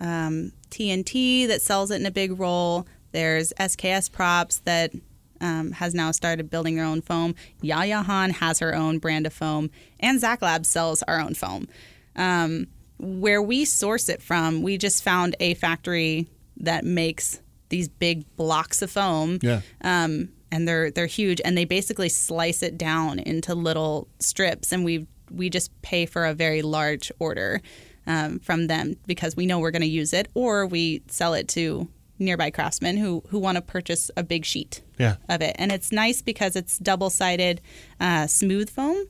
um, 0.01 0.53
TNT 0.71 1.47
that 1.49 1.63
sells 1.63 1.91
it 1.91 1.97
in 2.01 2.07
a 2.07 2.11
big 2.11 2.39
roll. 2.39 2.87
There's 3.13 3.53
SKS 3.59 4.11
Props 4.13 4.59
that 4.65 4.93
um, 5.41 5.73
has 5.73 5.95
now 5.95 6.11
started 6.11 6.51
building 6.51 6.77
their 6.77 6.85
own 6.85 7.01
foam. 7.01 7.35
Yaya 7.63 8.03
Han 8.03 8.31
has 8.31 8.59
her 8.59 8.75
own 8.75 8.99
brand 8.99 9.27
of 9.27 9.33
foam, 9.33 9.71
and 10.01 10.21
Zak 10.21 10.43
Lab 10.43 10.67
sells 10.67 11.03
our 11.05 11.21
own 11.21 11.35
foam. 11.35 11.69
Um, 12.17 12.67
where 12.99 13.41
we 13.41 13.65
source 13.65 14.09
it 14.09 14.21
from, 14.21 14.63
we 14.63 14.77
just 14.77 15.03
found 15.05 15.37
a 15.41 15.55
factory 15.55 16.27
that 16.59 16.85
makes 16.85 17.41
these 17.69 17.87
big 17.89 18.25
blocks 18.37 18.83
of 18.83 18.91
foam 18.91 19.39
Yeah. 19.43 19.61
um, 19.83 20.31
and 20.51 20.67
they're 20.67 20.91
they're 20.91 21.07
huge, 21.07 21.41
and 21.45 21.57
they 21.57 21.65
basically 21.65 22.09
slice 22.09 22.63
it 22.63 22.77
down 22.79 23.19
into 23.21 23.55
little 23.55 24.09
strips, 24.19 24.73
and 24.73 24.85
we 24.85 25.07
we 25.31 25.51
just 25.51 25.71
pay 25.83 26.07
for 26.07 26.27
a 26.27 26.35
very 26.35 26.62
large 26.62 27.11
order 27.19 27.61
um, 28.07 28.38
from 28.38 28.67
them 28.69 28.97
because 29.07 29.37
we 29.37 29.47
know 29.47 29.59
we're 29.59 29.71
going 29.71 29.83
to 29.83 29.88
use 29.88 30.12
it, 30.12 30.29
or 30.35 30.67
we 30.67 31.03
sell 31.09 31.35
it 31.35 31.49
to 31.49 31.88
nearby 32.21 32.51
craftsmen 32.51 32.97
who 32.97 33.23
who 33.29 33.38
want 33.38 33.57
to 33.57 33.62
purchase 33.62 34.11
a 34.17 34.23
big 34.25 34.45
sheet 34.45 34.83
Yeah. 34.99 35.17
of 35.29 35.41
it, 35.43 35.55
and 35.59 35.71
it's 35.71 35.93
nice 35.93 36.21
because 36.23 36.57
it's 36.57 36.79
double 36.79 37.11
sided, 37.11 37.61
uh, 38.01 38.27
smooth 38.27 38.69
foam. 38.71 39.05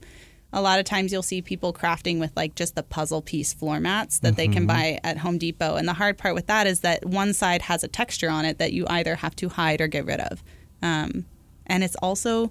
A 0.52 0.62
lot 0.62 0.78
of 0.78 0.86
times 0.86 1.12
you'll 1.12 1.22
see 1.22 1.42
people 1.42 1.72
crafting 1.74 2.18
with 2.20 2.34
like 2.34 2.54
just 2.54 2.74
the 2.74 2.82
puzzle 2.82 3.20
piece 3.20 3.52
floor 3.52 3.80
mats 3.80 4.18
that 4.20 4.36
they 4.36 4.48
can 4.48 4.66
buy 4.66 4.98
at 5.04 5.18
Home 5.18 5.36
Depot. 5.36 5.76
And 5.76 5.86
the 5.86 5.92
hard 5.92 6.16
part 6.16 6.34
with 6.34 6.46
that 6.46 6.66
is 6.66 6.80
that 6.80 7.04
one 7.04 7.34
side 7.34 7.60
has 7.62 7.84
a 7.84 7.88
texture 7.88 8.30
on 8.30 8.46
it 8.46 8.56
that 8.56 8.72
you 8.72 8.86
either 8.88 9.16
have 9.16 9.36
to 9.36 9.50
hide 9.50 9.82
or 9.82 9.88
get 9.88 10.06
rid 10.06 10.20
of. 10.20 10.42
Um, 10.80 11.26
and 11.66 11.84
it's 11.84 11.96
also 11.96 12.50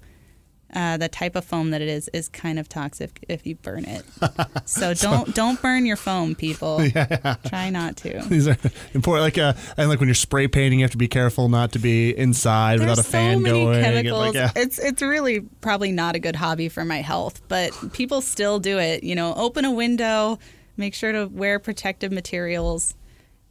uh, 0.74 0.98
the 0.98 1.08
type 1.08 1.36
of 1.36 1.46
foam 1.46 1.72
that 1.72 1.82
it 1.82 1.88
is 1.88 2.10
is 2.10 2.28
kind 2.28 2.60
of 2.60 2.68
toxic 2.68 3.24
if 3.30 3.48
you 3.48 3.56
burn 3.56 3.86
it. 3.86 4.04
so 4.66 4.94
don't 4.94 5.34
don't 5.34 5.62
burn 5.62 5.86
your 5.86 5.96
foam, 5.96 6.36
people. 6.36 6.82
Yeah. 6.98 7.36
Try 7.46 7.70
not 7.70 7.98
to. 7.98 8.20
These 8.28 8.48
are 8.48 8.58
important. 8.94 9.24
Like 9.24 9.38
uh, 9.38 9.54
and 9.78 9.90
like 9.90 10.00
when 10.00 10.08
you're 10.08 10.16
spray 10.16 10.48
painting, 10.48 10.80
you 10.80 10.84
have 10.84 10.92
to 10.92 10.98
be 10.98 11.08
careful 11.08 11.48
not 11.50 11.74
to 11.74 11.80
be 11.80 12.18
inside 12.18 12.80
without 12.80 12.94
a 12.94 12.96
There's 13.02 13.08
fan 13.08 13.38
so 13.38 13.42
many 13.42 13.64
going. 13.64 13.76
and, 13.76 13.86
chemicals. 13.86 14.20
Like, 14.20 14.34
yeah. 14.36 14.52
It's 14.56 14.80
it's 14.80 15.02
really 15.02 15.42
probably 15.62 15.92
not 15.92 16.16
a 16.16 16.20
good 16.20 16.36
hobby 16.36 16.70
for 16.70 16.84
my 16.86 17.02
health, 17.02 17.42
but 17.48 17.72
people 17.94 18.22
still 18.22 18.60
do 18.60 18.78
it. 18.80 19.04
You 19.04 19.16
know, 19.16 19.34
open 19.36 19.64
a 19.66 19.72
window, 19.72 20.40
make 20.76 20.94
sure 20.94 21.12
to 21.12 21.26
wear 21.28 21.60
protective 21.60 22.12
materials. 22.12 22.96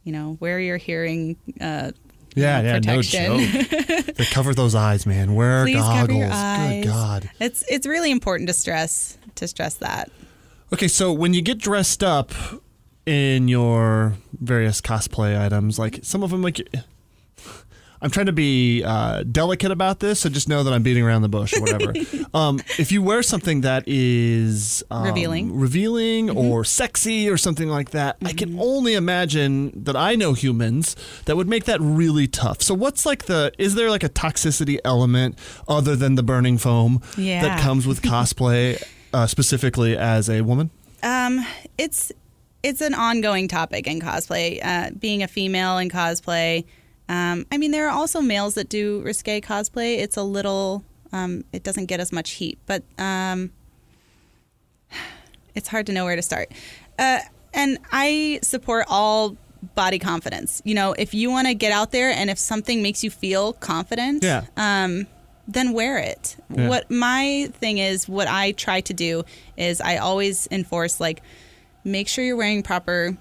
You 0.03 0.13
know, 0.13 0.37
wear 0.39 0.59
your 0.59 0.77
hearing. 0.77 1.37
Uh, 1.59 1.91
Yeah, 2.37 2.61
yeah, 2.61 2.79
no 2.79 3.01
joke. 3.01 3.41
they 4.15 4.25
cover 4.25 4.53
those 4.53 4.75
eyes, 4.75 5.05
man. 5.05 5.33
Wear 5.35 5.63
please 5.63 5.75
goggles. 5.75 5.99
cover 5.99 6.13
your 6.13 6.29
eyes. 6.31 6.83
Good 6.83 6.89
God. 6.89 7.29
It's 7.39 7.63
it's 7.67 7.87
really 7.87 8.11
important 8.11 8.47
to 8.47 8.53
stress 8.53 9.17
to 9.35 9.47
stress 9.47 9.75
that. 9.75 10.11
Okay, 10.73 10.87
so 10.87 11.11
when 11.13 11.33
you 11.33 11.41
get 11.41 11.57
dressed 11.57 12.03
up 12.03 12.33
in 13.05 13.47
your 13.47 14.15
various 14.39 14.81
cosplay 14.81 15.39
items, 15.39 15.79
like 15.79 15.99
some 16.03 16.23
of 16.23 16.29
them, 16.29 16.41
like 16.41 16.61
I'm 18.01 18.09
trying 18.09 18.27
to 18.27 18.31
be 18.31 18.83
uh, 18.83 19.23
delicate 19.23 19.71
about 19.71 19.99
this, 19.99 20.19
so 20.19 20.29
just 20.29 20.47
know 20.47 20.63
that 20.63 20.73
I'm 20.73 20.83
beating 20.83 21.03
around 21.03 21.23
the 21.23 21.29
bush 21.29 21.55
or 21.55 21.61
whatever. 21.61 21.93
um, 22.33 22.59
if 22.77 22.91
you 22.91 23.01
wear 23.01 23.23
something 23.23 23.61
that 23.61 23.83
is 23.87 24.83
um, 24.91 25.05
Revealing. 25.05 25.47
Mm-hmm. 25.49 25.59
revealing 25.59 26.29
or 26.29 26.63
sexy 26.63 27.29
or 27.29 27.37
something 27.37 27.67
like 27.69 27.91
that, 27.91 28.17
I 28.23 28.33
can 28.33 28.59
only 28.59 28.93
imagine 28.93 29.71
that 29.83 29.95
I 29.95 30.15
know 30.15 30.33
humans 30.33 30.95
that 31.25 31.35
would 31.35 31.47
make 31.47 31.65
that 31.65 31.81
really 31.81 32.27
tough. 32.27 32.61
So, 32.61 32.73
what's 32.73 33.05
like 33.05 33.25
the? 33.25 33.51
Is 33.57 33.75
there 33.75 33.89
like 33.89 34.03
a 34.03 34.09
toxicity 34.09 34.77
element 34.85 35.39
other 35.67 35.95
than 35.95 36.15
the 36.15 36.23
burning 36.23 36.57
foam 36.57 37.01
that 37.15 37.59
comes 37.61 37.87
with 37.87 38.01
cosplay, 38.03 38.81
uh, 39.13 39.27
specifically 39.27 39.97
as 39.97 40.29
a 40.29 40.41
woman? 40.41 40.69
Um, 41.03 41.45
it's 41.77 42.11
it's 42.63 42.81
an 42.81 42.93
ongoing 42.93 43.47
topic 43.47 43.87
in 43.87 43.99
cosplay. 44.01 44.59
Uh, 44.63 44.91
being 44.91 45.23
a 45.23 45.27
female 45.27 45.77
in 45.77 45.89
cosplay, 45.89 46.65
um, 47.09 47.45
I 47.51 47.57
mean, 47.57 47.71
there 47.71 47.87
are 47.87 47.91
also 47.95 48.21
males 48.21 48.55
that 48.55 48.69
do 48.69 49.01
risque 49.01 49.39
cosplay. 49.41 49.99
It's 49.99 50.17
a 50.17 50.23
little, 50.23 50.83
um, 51.11 51.43
it 51.53 51.63
doesn't 51.63 51.85
get 51.85 51.99
as 51.99 52.11
much 52.11 52.31
heat, 52.31 52.57
but 52.65 52.83
um, 52.97 53.51
it's 55.55 55.67
hard 55.67 55.85
to 55.87 55.93
know 55.93 56.05
where 56.05 56.15
to 56.15 56.21
start. 56.21 56.51
Uh, 56.99 57.19
and 57.53 57.77
I 57.91 58.39
support 58.43 58.85
all 58.87 59.37
body 59.75 59.99
confidence. 59.99 60.61
You 60.65 60.75
know, 60.75 60.93
if 60.93 61.13
you 61.13 61.29
want 61.31 61.47
to 61.47 61.53
get 61.53 61.71
out 61.71 61.91
there 61.91 62.09
and 62.11 62.29
if 62.29 62.37
something 62.37 62.81
makes 62.81 63.03
you 63.03 63.09
feel 63.09 63.53
confident, 63.53 64.23
Yeah. 64.23 64.45
um, 64.55 65.07
then 65.47 65.71
wear 65.71 65.97
it. 65.97 66.35
Yeah. 66.53 66.67
What 66.67 66.91
my 66.91 67.49
thing 67.53 67.77
is, 67.77 68.07
what 68.07 68.27
I 68.27 68.51
try 68.51 68.81
to 68.81 68.93
do 68.93 69.23
is 69.55 69.79
I 69.81 69.97
always 69.97 70.47
enforce 70.51 70.99
like 70.99 71.21
make 71.83 72.07
sure 72.09 72.23
you're 72.23 72.35
wearing 72.35 72.63
proper 72.63 73.17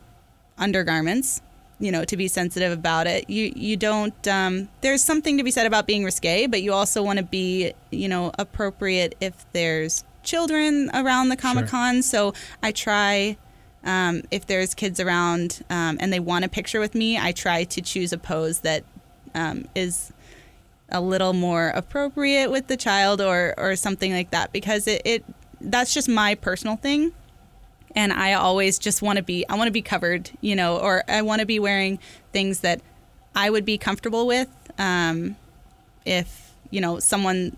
undergarments. 0.59 1.41
You 1.79 1.93
know, 1.93 2.05
to 2.05 2.17
be 2.17 2.27
sensitive 2.29 2.73
about 2.73 3.07
it. 3.07 3.29
You 3.29 3.53
you 3.55 3.77
don't. 3.77 4.27
Um, 4.27 4.69
there's 4.81 5.05
something 5.05 5.37
to 5.37 5.45
be 5.45 5.51
said 5.51 5.67
about 5.67 5.87
being 5.87 6.05
risque, 6.05 6.47
but 6.47 6.63
you 6.63 6.73
also 6.73 7.03
want 7.03 7.19
to 7.19 7.25
be 7.25 7.73
you 7.91 8.09
know 8.09 8.33
appropriate 8.39 9.15
if 9.21 9.45
there's 9.53 10.05
children 10.23 10.91
around 10.95 11.29
the 11.29 11.37
Comic 11.37 11.67
Con. 11.69 12.03
So 12.03 12.35
I 12.63 12.73
try. 12.73 13.37
Um, 13.85 14.23
if 14.33 14.47
there's 14.47 14.75
kids 14.75 14.99
around 14.99 15.63
um, 15.71 15.97
and 16.01 16.13
they 16.13 16.19
want 16.19 16.45
a 16.45 16.49
picture 16.49 16.81
with 16.81 16.97
me, 16.97 17.17
I 17.17 17.31
try 17.31 17.63
to 17.63 17.81
choose 17.81 18.13
a 18.13 18.19
pose 18.19 18.61
that 18.61 18.83
um, 19.33 19.67
is 19.77 20.13
a 20.89 21.01
little 21.01 21.33
more 21.33 21.69
appropriate 21.69 22.51
with 22.51 22.67
the 22.67 22.77
child 22.77 23.21
or 23.21 23.55
or 23.57 23.77
something 23.77 24.13
like 24.13 24.31
that 24.31 24.53
because 24.53 24.87
it, 24.87 25.03
it 25.05 25.25
that's 25.61 25.93
just 25.93 26.09
my 26.09 26.35
personal 26.35 26.77
thing 26.77 27.13
and 27.97 28.13
I 28.13 28.35
always 28.35 28.79
just 28.79 29.03
want 29.03 29.17
to 29.17 29.23
be 29.23 29.45
I 29.49 29.57
want 29.57 29.69
to 29.69 29.73
be 29.73 29.83
covered, 29.83 30.31
you 30.43 30.55
know, 30.55 30.79
or 30.79 31.03
I 31.09 31.23
want 31.23 31.41
to 31.41 31.47
be 31.47 31.59
wearing 31.59 31.99
things 32.33 32.61
that 32.61 32.83
I 33.35 33.51
would 33.51 33.65
be 33.65 33.79
comfortable 33.79 34.27
with. 34.27 34.49
Um, 34.79 35.37
if 36.05 36.55
you 36.71 36.81
know 36.81 37.01
someone 37.01 37.57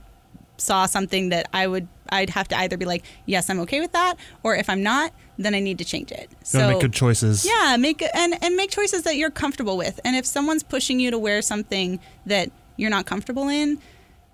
saw 0.57 0.87
something 0.87 1.29
that 1.29 1.49
I 1.53 1.67
would 1.67 1.89
I'd 2.09 2.31
have 2.31 2.49
to 2.49 2.59
either 2.59 2.77
be 2.77 2.87
like, 2.87 3.05
yes, 3.27 3.51
I'm 3.51 3.61
okay 3.61 3.81
with 3.81 3.93
that, 3.93 4.15
or 4.43 4.57
if 4.57 4.71
I'm 4.71 4.83
not, 4.83 5.13
then 5.37 5.55
I 5.55 5.61
need 5.61 5.79
to 5.79 5.85
change 5.85 6.11
it. 6.13 6.31
So 6.45 6.71
make 6.71 6.81
good 6.81 6.93
choices. 6.93 7.45
Yeah, 7.45 7.77
make 7.77 8.03
and 8.15 8.43
and 8.43 8.57
make 8.57 8.71
choices 8.71 9.03
that 9.03 9.17
you're 9.17 9.31
comfortable 9.31 9.77
with. 9.77 10.01
And 10.05 10.17
if 10.17 10.25
someone's 10.25 10.63
pushing 10.63 11.01
you 11.01 11.11
to 11.11 11.19
wear 11.19 11.43
something 11.43 11.99
that 12.27 12.51
you're 12.77 12.91
not 12.91 13.07
comfortable 13.07 13.49
in, 13.49 13.79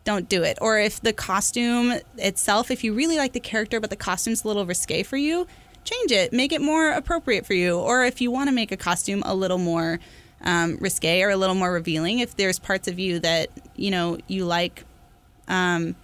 don't 0.04 0.28
do 0.28 0.42
it. 0.42 0.58
Or 0.60 0.78
if 0.78 1.00
the 1.00 1.14
costume 1.14 1.94
itself, 2.18 2.70
if 2.70 2.84
you 2.84 2.92
really 2.92 3.16
like 3.16 3.32
the 3.32 3.40
character 3.40 3.80
but 3.80 3.88
the 3.88 3.96
costume's 3.96 4.44
a 4.44 4.48
little 4.48 4.66
risque 4.66 5.02
for 5.02 5.16
you, 5.16 5.46
change 5.84 6.10
it. 6.10 6.32
Make 6.32 6.52
it 6.52 6.60
more 6.60 6.90
appropriate 6.90 7.46
for 7.46 7.54
you. 7.54 7.78
Or 7.78 8.04
if 8.04 8.20
you 8.20 8.30
want 8.30 8.48
to 8.48 8.54
make 8.54 8.72
a 8.72 8.76
costume 8.76 9.22
a 9.24 9.34
little 9.34 9.58
more 9.58 10.00
um, 10.42 10.76
risque 10.80 11.22
or 11.22 11.30
a 11.30 11.36
little 11.36 11.54
more 11.54 11.72
revealing, 11.72 12.18
if 12.18 12.36
there's 12.36 12.58
parts 12.58 12.88
of 12.88 12.98
you 12.98 13.18
that 13.20 13.48
you 13.76 13.90
know 13.90 14.18
you 14.26 14.44
like. 14.44 14.84
Um, 15.48 15.94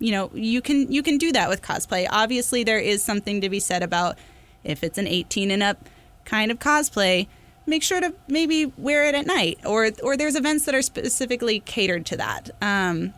you 0.00 0.12
know 0.12 0.30
you 0.32 0.62
can 0.62 0.92
you 0.92 1.02
can 1.02 1.18
do 1.18 1.32
that 1.32 1.48
with 1.48 1.60
cosplay 1.60 2.06
obviously 2.08 2.62
there 2.62 2.78
is 2.78 3.02
something 3.02 3.40
to 3.40 3.48
be 3.48 3.58
said 3.58 3.82
about 3.82 4.16
if 4.62 4.84
it's 4.84 4.96
an 4.96 5.08
18 5.08 5.50
and 5.50 5.60
up 5.60 5.88
kind 6.24 6.52
of 6.52 6.60
cosplay 6.60 7.26
make 7.66 7.82
sure 7.82 8.00
to 8.00 8.14
maybe 8.28 8.66
wear 8.76 9.04
it 9.04 9.14
at 9.14 9.26
night 9.26 9.58
or 9.64 9.90
or 10.02 10.16
there's 10.16 10.34
events 10.34 10.64
that 10.64 10.74
are 10.74 10.82
specifically 10.82 11.60
catered 11.60 12.06
to 12.06 12.16
that 12.16 12.50
um, 12.62 13.12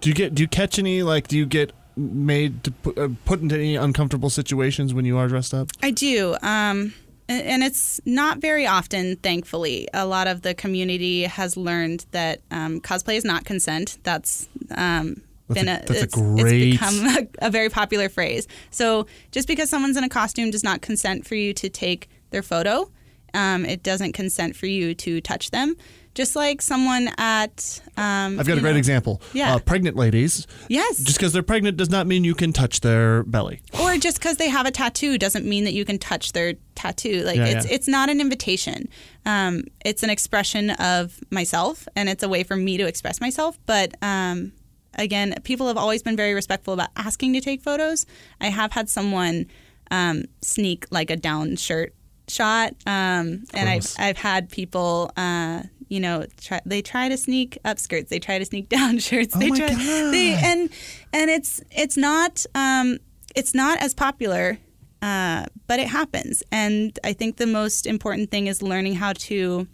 Do 0.00 0.10
you 0.10 0.14
get? 0.14 0.34
Do 0.34 0.42
you 0.42 0.48
catch 0.48 0.78
any? 0.78 1.02
Like, 1.02 1.28
do 1.28 1.38
you 1.38 1.46
get 1.46 1.72
made 1.96 2.62
to 2.64 2.70
put, 2.70 2.98
uh, 2.98 3.08
put 3.24 3.40
into 3.40 3.54
any 3.54 3.76
uncomfortable 3.76 4.30
situations 4.30 4.92
when 4.94 5.04
you 5.04 5.16
are 5.18 5.28
dressed 5.28 5.54
up? 5.54 5.70
I 5.82 5.90
do. 5.90 6.36
Um, 6.42 6.94
and, 7.28 7.62
it's 7.62 8.00
not 8.04 8.38
very 8.38 8.66
often, 8.66 9.16
thankfully. 9.16 9.88
A 9.94 10.04
lot 10.06 10.26
of 10.26 10.42
the 10.42 10.54
community 10.54 11.22
has 11.22 11.56
learned 11.56 12.04
that 12.10 12.40
um, 12.50 12.80
cosplay 12.80 13.16
is 13.16 13.24
not 13.24 13.44
consent. 13.46 13.96
That's 14.02 14.46
um, 14.72 15.22
That's 15.48 15.60
been 15.60 15.68
a- 15.68 15.72
a, 15.82 15.86
that's 15.86 15.90
a 15.90 16.02
it's, 16.04 16.14
great- 16.14 16.62
it's 16.74 16.78
become 16.78 17.06
a, 17.40 17.46
a 17.46 17.50
very 17.50 17.70
popular 17.70 18.08
phrase. 18.10 18.46
So 18.70 19.06
just 19.30 19.48
because 19.48 19.70
someone's 19.70 19.96
in 19.96 20.04
a 20.04 20.08
costume 20.10 20.50
does 20.50 20.62
not 20.64 20.82
consent 20.82 21.26
for 21.26 21.34
you 21.34 21.54
to 21.54 21.68
take 21.70 22.10
their 22.30 22.42
photo. 22.42 22.90
Um, 23.34 23.64
it 23.66 23.82
doesn't 23.82 24.12
consent 24.12 24.56
for 24.56 24.66
you 24.66 24.94
to 24.94 25.20
touch 25.20 25.50
them. 25.50 25.76
Just 26.14 26.36
like 26.36 26.62
someone 26.62 27.08
at 27.18 27.82
um, 27.96 28.38
I've 28.38 28.46
got 28.46 28.56
a 28.56 28.60
great 28.60 28.72
know- 28.72 28.76
example. 28.78 29.20
Yeah. 29.32 29.56
Uh, 29.56 29.58
pregnant 29.58 29.96
ladies. 29.96 30.46
Yes. 30.68 30.98
Just 30.98 31.18
because 31.18 31.32
they're 31.32 31.42
pregnant 31.42 31.76
does 31.76 31.90
not 31.90 32.06
mean 32.06 32.22
you 32.22 32.36
can 32.36 32.52
touch 32.52 32.82
their 32.82 33.24
belly. 33.24 33.62
or 33.82 33.96
just 33.98 34.18
because 34.20 34.36
they 34.36 34.48
have 34.48 34.64
a 34.64 34.70
tattoo 34.70 35.18
doesn't 35.18 35.44
mean 35.44 35.64
that 35.64 35.72
you 35.72 35.84
can 35.84 35.98
touch 35.98 36.30
their 36.30 36.54
tattoo. 36.76 37.24
Like 37.24 37.36
Yeah, 37.38 37.46
it's 37.46 37.66
yeah. 37.66 37.74
it's 37.74 37.88
not 37.88 38.08
an 38.10 38.20
invitation. 38.20 38.88
Um, 39.26 39.64
it's 39.84 40.04
an 40.04 40.10
expression 40.10 40.70
of 40.70 41.18
myself, 41.32 41.88
and 41.96 42.08
it's 42.08 42.22
a 42.22 42.28
way 42.28 42.44
for 42.44 42.54
me 42.54 42.76
to 42.76 42.86
express 42.86 43.20
myself. 43.20 43.58
But 43.66 43.94
um, 44.00 44.52
again, 44.94 45.34
people 45.42 45.66
have 45.66 45.76
always 45.76 46.04
been 46.04 46.16
very 46.16 46.34
respectful 46.34 46.74
about 46.74 46.90
asking 46.94 47.32
to 47.32 47.40
take 47.40 47.60
photos. 47.60 48.06
I 48.40 48.50
have 48.50 48.70
had 48.70 48.88
someone 48.88 49.46
um, 49.90 50.26
sneak 50.42 50.86
like 50.92 51.10
a 51.10 51.16
down 51.16 51.56
shirt 51.56 51.92
shot, 52.28 52.74
um, 52.86 53.44
and 53.54 53.68
I've 53.68 53.86
I've 53.98 54.18
had 54.18 54.48
people. 54.50 55.10
Uh, 55.16 55.62
you 55.88 56.00
know, 56.00 56.24
try, 56.40 56.60
they 56.64 56.80
try 56.80 57.08
to 57.08 57.16
sneak 57.16 57.58
up 57.64 57.78
skirts. 57.78 58.10
They 58.10 58.18
try 58.18 58.38
to 58.38 58.44
sneak 58.44 58.68
down 58.76 58.98
shirts. 58.98 59.34
they 59.34 59.46
Oh 59.46 59.50
my 59.50 59.58
try, 59.58 59.68
God. 59.68 59.78
They, 60.12 60.34
and 60.34 60.70
and 61.12 61.30
it's 61.30 61.62
it's 61.70 61.96
not 61.96 62.44
um, 62.54 62.98
it's 63.36 63.54
not 63.54 63.78
as 63.80 63.94
popular, 63.94 64.58
uh, 65.02 65.46
but 65.66 65.80
it 65.80 65.88
happens. 65.88 66.42
And 66.50 66.98
I 67.04 67.12
think 67.12 67.36
the 67.36 67.46
most 67.46 67.86
important 67.86 68.30
thing 68.30 68.46
is 68.46 68.62
learning 68.62 68.94
how 68.94 69.12
to 69.12 69.68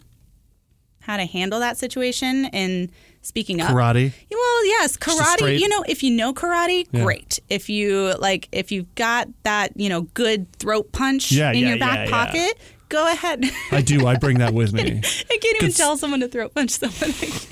how 0.99 1.17
to 1.17 1.25
handle 1.25 1.59
that 1.59 1.77
situation 1.77 2.45
and 2.45 2.91
speaking 3.21 3.61
up. 3.61 3.69
Karate. 3.71 4.11
Well, 4.31 4.65
yes, 4.65 4.97
karate. 4.97 5.59
You 5.59 5.67
know, 5.69 5.83
if 5.87 6.03
you 6.03 6.11
know 6.11 6.33
karate, 6.33 6.87
Yeah. 6.91 7.03
great. 7.03 7.39
If 7.49 7.69
you 7.69 8.13
like, 8.19 8.47
if 8.51 8.71
you've 8.71 8.93
got 8.95 9.27
that, 9.43 9.71
you 9.75 9.89
know, 9.89 10.01
good 10.13 10.51
throat 10.57 10.91
punch 10.91 11.31
Yeah, 11.31 11.51
in 11.51 11.59
yeah, 11.59 11.69
your 11.69 11.77
back 11.79 12.09
pocket, 12.09 12.57
go 12.89 13.11
ahead. 13.11 13.43
I 13.71 13.81
do. 13.81 14.05
I 14.07 14.15
bring 14.17 14.39
that 14.39 14.53
with 14.53 14.73
me. 14.77 14.81
I 15.03 15.37
can't 15.37 15.55
even 15.61 15.71
tell 15.71 15.97
someone 15.97 16.19
to 16.21 16.27
throat 16.27 16.53
punch 16.53 16.71
someone. 16.71 17.13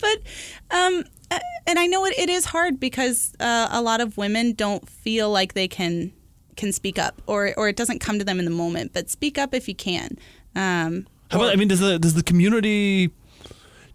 But, 0.00 0.18
um, 0.70 1.04
uh, 1.30 1.38
and 1.66 1.78
I 1.78 1.86
know 1.86 2.04
it, 2.04 2.16
it 2.18 2.28
is 2.28 2.44
hard 2.44 2.78
because 2.78 3.32
uh, 3.40 3.68
a 3.72 3.80
lot 3.82 4.00
of 4.00 4.16
women 4.16 4.52
don't 4.52 4.88
feel 4.88 5.30
like 5.30 5.54
they 5.54 5.68
can 5.68 6.12
can 6.56 6.72
speak 6.72 6.98
up, 6.98 7.20
or 7.26 7.52
or 7.56 7.68
it 7.68 7.76
doesn't 7.76 7.98
come 8.00 8.18
to 8.18 8.24
them 8.24 8.38
in 8.38 8.44
the 8.44 8.50
moment. 8.50 8.92
But 8.92 9.10
speak 9.10 9.38
up 9.38 9.54
if 9.54 9.68
you 9.68 9.74
can. 9.74 10.18
Um, 10.54 11.06
How 11.30 11.38
about? 11.38 11.52
I 11.52 11.56
mean, 11.56 11.68
does 11.68 11.80
the 11.80 11.98
does 11.98 12.14
the 12.14 12.22
community? 12.22 13.10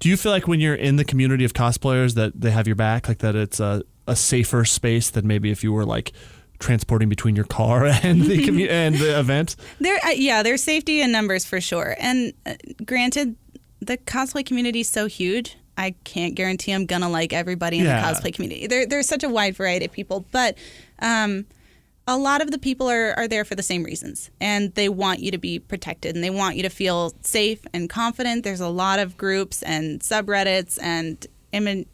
Do 0.01 0.09
you 0.09 0.17
feel 0.17 0.31
like 0.31 0.47
when 0.47 0.59
you're 0.59 0.75
in 0.75 0.95
the 0.97 1.05
community 1.05 1.45
of 1.45 1.53
cosplayers 1.53 2.15
that 2.15 2.39
they 2.41 2.51
have 2.51 2.67
your 2.67 2.75
back, 2.75 3.07
like 3.07 3.19
that 3.19 3.35
it's 3.35 3.59
a, 3.59 3.83
a 4.07 4.15
safer 4.15 4.65
space 4.65 5.09
than 5.11 5.25
maybe 5.27 5.51
if 5.51 5.63
you 5.63 5.71
were 5.71 5.85
like 5.85 6.11
transporting 6.59 7.07
between 7.07 7.35
your 7.35 7.45
car 7.45 7.85
and 8.03 8.23
the 8.23 8.39
commu- 8.45 8.67
and 8.69 8.95
the 8.95 9.17
event? 9.19 9.55
There, 9.79 9.97
uh, 10.03 10.09
yeah, 10.09 10.43
there's 10.43 10.63
safety 10.63 11.01
in 11.01 11.11
numbers 11.11 11.45
for 11.45 11.61
sure. 11.61 11.95
And 11.99 12.33
uh, 12.45 12.55
granted, 12.83 13.35
the 13.79 13.97
cosplay 13.97 14.45
community 14.45 14.81
is 14.81 14.89
so 14.89 15.05
huge. 15.05 15.55
I 15.77 15.95
can't 16.03 16.35
guarantee 16.35 16.71
I'm 16.73 16.85
gonna 16.85 17.09
like 17.09 17.31
everybody 17.31 17.77
in 17.79 17.85
Yeah. 17.85 18.01
the 18.11 18.19
cosplay 18.19 18.33
community. 18.33 18.67
There, 18.67 18.85
there's 18.85 19.07
such 19.07 19.23
a 19.23 19.29
wide 19.29 19.55
variety 19.55 19.85
of 19.85 19.91
people, 19.91 20.25
but 20.31 20.57
um, 20.99 21.45
a 22.07 22.17
lot 22.17 22.41
of 22.41 22.51
the 22.51 22.57
people 22.57 22.89
are, 22.89 23.13
are 23.17 23.27
there 23.27 23.45
for 23.45 23.55
the 23.55 23.63
same 23.63 23.83
reasons, 23.83 24.31
and 24.39 24.73
they 24.73 24.89
want 24.89 25.19
you 25.19 25.31
to 25.31 25.37
be 25.37 25.59
protected, 25.59 26.15
and 26.15 26.23
they 26.23 26.29
want 26.29 26.55
you 26.55 26.63
to 26.63 26.69
feel 26.69 27.13
safe 27.21 27.65
and 27.73 27.89
confident. 27.89 28.43
There's 28.43 28.59
a 28.59 28.69
lot 28.69 28.99
of 28.99 29.17
groups 29.17 29.61
and 29.63 30.01
subreddits 30.01 30.79
and 30.81 31.27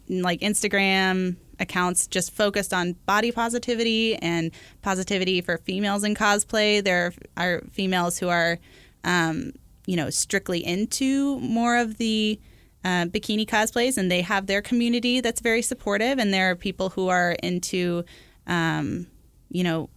like 0.08 0.40
Instagram 0.40 1.36
accounts 1.60 2.06
just 2.06 2.32
focused 2.32 2.72
on 2.72 2.92
body 3.04 3.32
positivity 3.32 4.14
and 4.16 4.52
positivity 4.82 5.40
for 5.40 5.58
females 5.58 6.04
in 6.04 6.14
cosplay. 6.14 6.82
There 6.82 7.12
are 7.36 7.62
females 7.72 8.18
who 8.18 8.28
are, 8.28 8.58
um, 9.04 9.52
you 9.86 9.96
know, 9.96 10.10
strictly 10.10 10.64
into 10.64 11.40
more 11.40 11.76
of 11.76 11.98
the 11.98 12.40
uh, 12.84 13.06
bikini 13.06 13.46
cosplays, 13.46 13.98
and 13.98 14.10
they 14.10 14.22
have 14.22 14.46
their 14.46 14.62
community 14.62 15.20
that's 15.20 15.40
very 15.40 15.62
supportive. 15.62 16.18
And 16.18 16.32
there 16.32 16.50
are 16.50 16.56
people 16.56 16.90
who 16.90 17.08
are 17.08 17.32
into, 17.42 18.04
um, 18.46 19.08
you 19.50 19.64
know, 19.64 19.90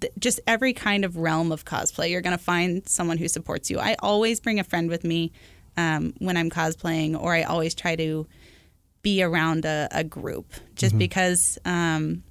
th- 0.00 0.12
just 0.18 0.40
every 0.46 0.72
kind 0.72 1.04
of 1.04 1.16
realm 1.16 1.52
of 1.52 1.64
cosplay. 1.64 2.10
You're 2.10 2.20
going 2.20 2.36
to 2.36 2.42
find 2.42 2.86
someone 2.88 3.18
who 3.18 3.28
supports 3.28 3.70
you. 3.70 3.78
I 3.78 3.96
always 4.00 4.40
bring 4.40 4.58
a 4.60 4.64
friend 4.64 4.88
with 4.88 5.04
me 5.04 5.32
um, 5.76 6.14
when 6.18 6.36
I'm 6.36 6.50
cosplaying, 6.50 7.20
or 7.20 7.34
I 7.34 7.42
always 7.42 7.74
try 7.74 7.96
to 7.96 8.26
be 9.02 9.22
around 9.22 9.64
a, 9.64 9.88
a 9.90 10.02
group 10.02 10.52
just 10.74 10.96
because 10.98 11.58
um, 11.64 12.22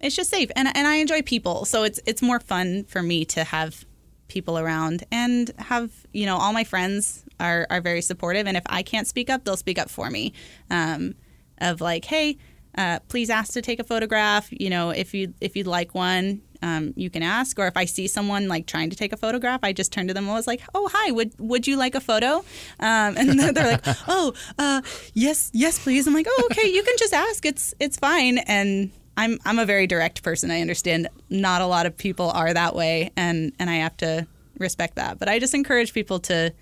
it's 0.00 0.16
just 0.16 0.30
safe 0.30 0.50
and, 0.56 0.68
and 0.74 0.86
I 0.86 0.96
enjoy 0.96 1.22
people. 1.22 1.64
So 1.64 1.84
it's 1.84 2.00
it's 2.06 2.22
more 2.22 2.40
fun 2.40 2.84
for 2.84 3.02
me 3.02 3.24
to 3.26 3.44
have 3.44 3.84
people 4.28 4.58
around 4.58 5.04
and 5.12 5.50
have 5.58 5.90
you 6.12 6.26
know 6.26 6.36
all 6.36 6.52
my 6.52 6.64
friends 6.64 7.24
are 7.38 7.66
are 7.70 7.80
very 7.80 8.00
supportive 8.00 8.46
and 8.46 8.56
if 8.56 8.62
I 8.66 8.82
can't 8.82 9.06
speak 9.06 9.28
up 9.28 9.44
they'll 9.44 9.56
speak 9.56 9.78
up 9.78 9.90
for 9.90 10.10
me 10.10 10.32
um, 10.70 11.14
of 11.58 11.80
like 11.80 12.06
hey 12.06 12.38
uh, 12.76 12.98
please 13.08 13.30
ask 13.30 13.52
to 13.52 13.62
take 13.62 13.78
a 13.80 13.84
photograph 13.84 14.48
you 14.50 14.68
know 14.70 14.90
if 14.90 15.14
you 15.14 15.32
if 15.40 15.56
you'd 15.56 15.66
like 15.66 15.94
one 15.94 16.40
um, 16.62 16.94
you 16.96 17.10
can 17.10 17.22
ask 17.22 17.58
or 17.58 17.66
if 17.66 17.76
I 17.76 17.84
see 17.84 18.06
someone 18.08 18.48
like 18.48 18.66
trying 18.66 18.88
to 18.90 18.96
take 18.96 19.12
a 19.12 19.16
photograph 19.18 19.60
I 19.62 19.72
just 19.72 19.92
turn 19.92 20.08
to 20.08 20.14
them 20.14 20.24
and 20.24 20.32
was 20.34 20.46
like 20.46 20.62
oh 20.74 20.88
hi 20.92 21.10
would 21.10 21.32
would 21.38 21.66
you 21.66 21.76
like 21.76 21.94
a 21.94 22.00
photo 22.00 22.36
um, 22.80 23.16
and 23.18 23.38
they're 23.54 23.72
like 23.72 23.84
oh 24.08 24.32
uh, 24.58 24.80
yes 25.12 25.50
yes 25.52 25.78
please 25.82 26.06
I'm 26.06 26.14
like 26.14 26.26
oh 26.28 26.48
okay 26.50 26.68
you 26.68 26.82
can 26.82 26.94
just 26.98 27.12
ask 27.12 27.44
it's 27.44 27.74
it's 27.80 27.98
fine 27.98 28.38
and 28.38 28.90
I'm 29.16 29.38
I'm 29.44 29.60
a 29.60 29.64
very 29.64 29.86
direct 29.86 30.24
person. 30.24 30.50
I 30.50 30.60
understand 30.60 31.06
not 31.30 31.62
a 31.62 31.66
lot 31.66 31.86
of 31.86 31.96
people 31.96 32.30
are 32.32 32.52
that 32.52 32.74
way, 32.74 33.12
and 33.16 33.52
and 33.60 33.70
I 33.70 33.76
have 33.76 33.96
to 33.98 34.26
respect 34.58 34.96
that. 34.96 35.20
But 35.20 35.28
I 35.28 35.38
just 35.38 35.54
encourage 35.54 35.94
people 35.94 36.18
to, 36.20 36.52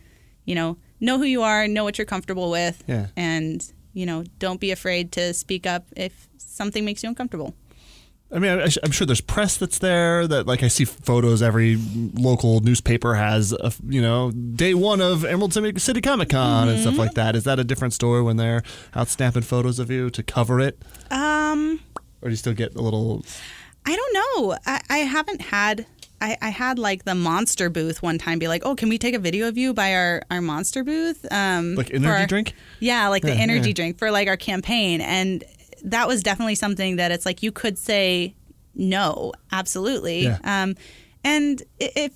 you 0.44 0.54
know, 0.54 0.76
know 1.00 1.16
who 1.16 1.24
you 1.24 1.40
are, 1.42 1.66
know 1.66 1.82
what 1.82 1.96
you're 1.96 2.04
comfortable 2.04 2.50
with, 2.50 2.84
Yeah. 2.86 3.06
and 3.16 3.64
you 3.93 4.07
know, 4.07 4.24
don't 4.38 4.61
be 4.61 4.70
afraid 4.70 5.12
to 5.12 5.32
speak 5.34 5.66
up 5.66 5.86
if 5.97 6.28
something 6.38 6.84
makes 6.84 7.03
you 7.03 7.09
uncomfortable. 7.09 7.55
I 8.34 8.38
mean, 8.38 8.61
I- 8.61 8.68
I'm 8.82 8.90
sure 8.93 9.07
there's 9.07 9.20
press 9.20 9.59
that's 9.59 9.78
there. 9.78 10.26
That 10.26 10.47
like 10.47 10.62
I 10.62 10.68
see 10.68 10.86
photos. 10.86 11.43
Every 11.43 11.76
local 12.14 12.61
newspaper 12.61 13.14
has, 13.14 13.53
a, 13.53 13.70
you 13.86 14.01
know, 14.01 14.30
day 14.30 14.72
one 14.72 15.03
of 15.03 15.22
Emerald 15.24 15.53
City 15.53 15.78
City 15.78 16.01
Comic 16.01 16.30
Con 16.30 16.68
and 16.68 16.80
stuff 16.80 16.97
like 16.97 17.12
that. 17.14 17.36
Is 17.36 17.45
that 17.45 17.59
a 17.59 17.64
different 17.64 17.93
story 17.93 18.22
when 18.22 18.38
they're 18.38 18.62
out 18.95 19.09
snapping 19.09 19.43
photos 19.43 19.78
of 19.78 19.90
you 19.90 20.09
to 20.11 20.22
cover 20.22 20.61
it, 20.61 20.80
Um, 21.11 21.80
or 22.22 22.28
do 22.28 22.30
you 22.30 22.36
still 22.36 22.55
get 22.55 22.74
a 22.74 22.80
little? 22.80 23.22
I 23.84 23.95
don't 23.97 24.14
know. 24.14 24.57
I, 24.64 24.80
I 24.88 24.99
haven't 24.99 25.43
had 25.43 25.84
I, 26.22 26.36
I 26.40 26.50
had 26.50 26.78
like 26.78 27.04
the 27.04 27.14
monster 27.16 27.68
booth 27.68 28.00
one 28.02 28.16
time 28.16 28.38
be 28.38 28.46
like, 28.46 28.62
oh, 28.64 28.74
can 28.76 28.88
we 28.88 28.96
take 28.96 29.14
a 29.14 29.18
video 29.18 29.48
of 29.48 29.58
you 29.58 29.74
by 29.74 29.92
our, 29.94 30.22
our 30.30 30.40
monster 30.40 30.84
booth? 30.84 31.26
Um, 31.32 31.74
Like 31.74 31.90
energy 31.90 32.06
our- 32.06 32.26
drink? 32.26 32.54
Yeah, 32.78 33.08
like 33.08 33.22
the 33.22 33.32
energy 33.34 33.70
yeah. 33.70 33.74
drink 33.74 33.98
for 33.98 34.10
like 34.12 34.28
our 34.28 34.36
campaign. 34.36 35.00
And 35.00 35.42
that 35.84 36.06
was 36.06 36.22
definitely 36.22 36.54
something 36.54 36.96
that 36.96 37.10
it's 37.10 37.26
like 37.26 37.42
you 37.42 37.50
could 37.50 37.76
say 37.76 38.34
no, 38.74 39.32
absolutely. 39.50 40.22
Yeah. 40.24 40.38
Um, 40.44 40.76
and 41.24 41.60
if, 41.80 42.12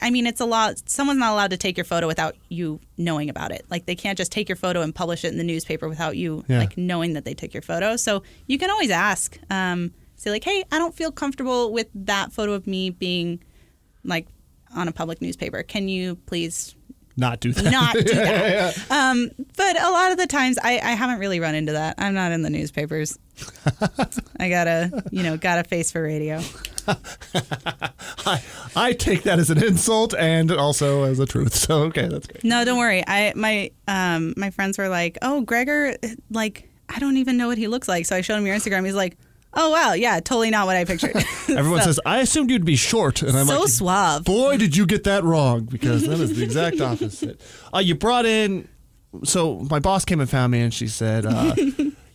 I 0.00 0.10
mean, 0.10 0.26
it's 0.26 0.40
a 0.40 0.44
lot. 0.44 0.88
Someone's 0.88 1.18
not 1.18 1.32
allowed 1.32 1.50
to 1.50 1.56
take 1.56 1.76
your 1.76 1.84
photo 1.84 2.06
without 2.06 2.36
you 2.48 2.80
knowing 2.96 3.28
about 3.30 3.50
it. 3.52 3.64
Like 3.68 3.86
they 3.86 3.94
can't 3.96 4.16
just 4.16 4.30
take 4.32 4.48
your 4.48 4.56
photo 4.56 4.80
and 4.82 4.94
publish 4.94 5.24
it 5.24 5.32
in 5.32 5.38
the 5.38 5.44
newspaper 5.44 5.88
without 5.88 6.16
you 6.16 6.44
Yeah. 6.48 6.58
like 6.60 6.78
knowing 6.78 7.14
that 7.14 7.24
they 7.24 7.34
took 7.34 7.52
your 7.52 7.62
photo. 7.62 7.96
So 7.96 8.22
you 8.46 8.58
can 8.58 8.70
always 8.70 8.90
ask, 8.90 9.38
um, 9.50 9.92
say 10.18 10.30
like, 10.30 10.44
"Hey, 10.44 10.62
I 10.70 10.78
don't 10.78 10.94
feel 10.94 11.10
comfortable 11.10 11.72
with 11.72 11.88
that 11.94 12.32
photo 12.32 12.52
of 12.52 12.66
me 12.66 12.90
being 12.90 13.42
like 14.04 14.26
on 14.74 14.86
a 14.88 14.92
public 14.92 15.22
newspaper. 15.22 15.62
Can 15.62 15.88
you 15.88 16.16
please 16.26 16.74
Not 17.16 17.40
do 17.40 17.52
that. 17.52 17.70
not 17.70 17.94
do 17.94 18.02
that?" 18.02 18.78
Um, 18.90 19.30
but 19.56 19.80
a 19.82 19.90
lot 19.90 20.12
of 20.12 20.18
the 20.18 20.26
times, 20.26 20.58
I, 20.62 20.74
I 20.78 20.90
haven't 20.92 21.18
really 21.18 21.40
run 21.40 21.54
into 21.54 21.72
that. 21.72 21.94
I'm 21.98 22.12
not 22.14 22.32
in 22.32 22.42
the 22.42 22.50
newspapers. 22.50 23.18
I 24.40 24.48
got 24.48 24.66
a 24.66 25.02
you 25.10 25.22
know 25.22 25.36
got 25.36 25.58
a 25.58 25.64
face 25.64 25.90
for 25.92 26.02
radio. 26.02 26.40
I, 28.26 28.42
I 28.74 28.92
take 28.94 29.22
that 29.24 29.38
as 29.38 29.50
an 29.50 29.62
insult 29.62 30.14
and 30.14 30.50
also 30.50 31.04
as 31.04 31.18
a 31.18 31.26
truth. 31.26 31.54
So 31.54 31.82
okay, 31.84 32.08
that's 32.08 32.26
great. 32.26 32.44
No, 32.44 32.64
don't 32.64 32.78
worry. 32.78 33.04
I 33.06 33.32
my 33.36 33.70
um 33.86 34.34
my 34.36 34.50
friends 34.50 34.78
were 34.78 34.88
like, 34.88 35.18
"Oh, 35.22 35.42
Gregor, 35.42 35.94
like 36.30 36.68
I 36.88 36.98
don't 36.98 37.16
even 37.18 37.36
know 37.36 37.46
what 37.48 37.58
he 37.58 37.68
looks 37.68 37.88
like." 37.88 38.06
So 38.06 38.16
I 38.16 38.22
showed 38.22 38.36
him 38.38 38.46
your 38.46 38.56
Instagram. 38.56 38.84
He's 38.84 38.94
like, 38.94 39.16
"Oh 39.58 39.70
wow, 39.70 39.92
yeah, 39.92 40.20
totally 40.20 40.50
not 40.50 40.66
what 40.66 40.76
I 40.76 40.84
pictured." 40.84 41.14
Everyone 41.48 41.80
So- 41.80 41.86
says 41.86 42.00
I 42.06 42.20
assumed 42.20 42.50
you'd 42.50 42.64
be 42.64 42.76
short, 42.76 43.20
and 43.22 43.36
I'm 43.36 43.46
so 43.46 43.60
like, 43.60 43.68
suave. 43.68 44.24
boy, 44.24 44.56
did 44.56 44.76
you 44.76 44.86
get 44.86 45.04
that 45.04 45.24
wrong 45.24 45.64
because 45.64 46.06
that 46.06 46.18
is 46.20 46.36
the 46.36 46.44
exact 46.44 46.80
opposite. 46.90 47.40
Uh, 47.74 47.78
you 47.80 47.94
brought 47.94 48.24
in. 48.24 48.68
So 49.24 49.60
my 49.70 49.78
boss 49.78 50.04
came 50.04 50.20
and 50.20 50.28
found 50.30 50.52
me, 50.52 50.60
and 50.60 50.72
she 50.72 50.86
said. 50.88 51.26
Uh, 51.26 51.54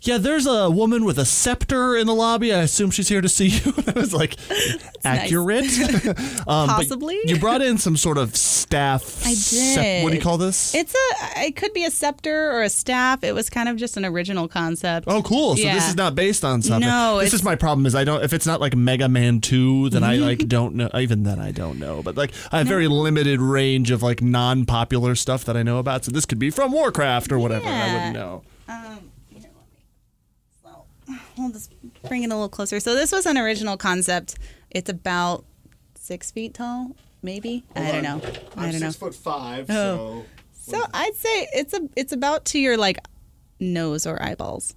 Yeah, 0.04 0.18
there's 0.18 0.46
a 0.46 0.70
woman 0.70 1.06
with 1.06 1.18
a 1.18 1.24
scepter 1.24 1.96
in 1.96 2.08
the 2.08 2.14
lobby. 2.14 2.54
I 2.54 2.60
assume 2.60 2.92
she's 2.92 3.08
here 3.08 3.22
to 3.22 3.30
see 3.30 3.48
you. 3.48 3.74
I 3.88 3.92
was 3.92 4.14
like, 4.14 4.36
accurate. 5.06 5.64
um, 6.48 6.68
Possibly. 6.68 7.18
You 7.24 7.40
brought 7.40 7.62
in 7.62 7.78
some 7.78 7.96
sort 7.96 8.18
of 8.18 8.36
staff. 8.36 9.26
I 9.26 9.34
sep- 9.34 10.04
what 10.04 10.10
do 10.10 10.18
you 10.18 10.22
call 10.22 10.38
this? 10.38 10.76
It's 10.76 10.94
a 10.94 11.46
it 11.46 11.56
could 11.56 11.72
be 11.72 11.86
a 11.86 11.92
scepter 11.92 12.52
or 12.52 12.64
a 12.64 12.70
staff. 12.70 13.24
It 13.24 13.34
was 13.34 13.50
kind 13.50 13.70
of 13.70 13.78
just 13.78 13.96
an 13.96 14.04
original 14.04 14.50
concept. 14.50 15.08
Oh, 15.08 15.24
cool! 15.24 15.56
So 15.56 15.64
this 15.64 15.88
is 15.88 15.96
not 15.96 16.16
based 16.16 16.44
on 16.44 16.62
something. 16.62 16.88
No, 16.88 17.20
this 17.20 17.28
it's- 17.28 17.40
is 17.40 17.44
my 17.46 17.56
problem. 17.56 17.86
Is 17.86 17.96
I 17.96 18.04
don't 18.04 18.24
if 18.24 18.34
it's 18.34 18.46
not 18.46 18.60
like 18.60 18.76
Mega 18.76 19.08
Man 19.08 19.40
Two, 19.40 19.90
then 19.90 20.04
I 20.04 20.18
like 20.18 20.50
don't 20.50 20.76
know. 20.76 20.90
Even 20.94 21.24
then, 21.24 21.40
I 21.40 21.52
don't 21.52 21.80
know. 21.80 22.04
But 22.04 22.18
like 22.18 22.34
I 22.52 22.58
have 22.58 22.68
very 22.68 22.90
limited 22.90 23.40
range 23.40 23.90
of 23.90 24.04
like 24.04 24.22
non-popular 24.22 25.16
stuff 25.16 25.46
that 25.46 25.56
I 25.56 25.64
know 25.64 25.78
about. 25.80 26.04
So 26.04 26.12
this 26.12 26.26
could 26.26 26.40
be 26.40 26.50
from 26.50 26.74
Warcraft 26.74 27.32
or 27.32 27.40
whatever. 27.40 27.68
I 27.68 27.94
wouldn't 27.94 28.14
know. 28.14 28.44
So 28.68 29.00
we'll 31.38 31.52
just 31.52 31.74
bring 32.08 32.24
it 32.24 32.28
a 32.28 32.34
little 32.34 32.50
closer. 32.50 32.80
So 32.80 32.96
this 32.96 33.12
was 33.12 33.26
an 33.26 33.38
original 33.38 33.78
concept. 33.78 34.36
It's 34.70 34.90
about 34.90 35.46
six 35.96 36.32
feet 36.32 36.54
tall, 36.54 36.96
maybe. 37.22 37.64
I 37.76 37.92
don't 37.92 38.04
know. 38.04 38.22
I 38.58 38.72
don't 38.72 38.82
know. 38.82 38.92
foot 38.92 39.16
five. 39.16 39.70
Oh. 39.70 40.26
So 40.54 40.82
I'd 40.94 41.16
say 41.16 41.48
it's 41.54 41.74
a 41.74 41.90
it's 41.96 42.14
about 42.14 42.46
to 42.46 42.60
your 42.60 42.78
like 42.78 42.98
nose 43.60 44.06
or 44.08 44.22
eyeballs. 44.22 44.76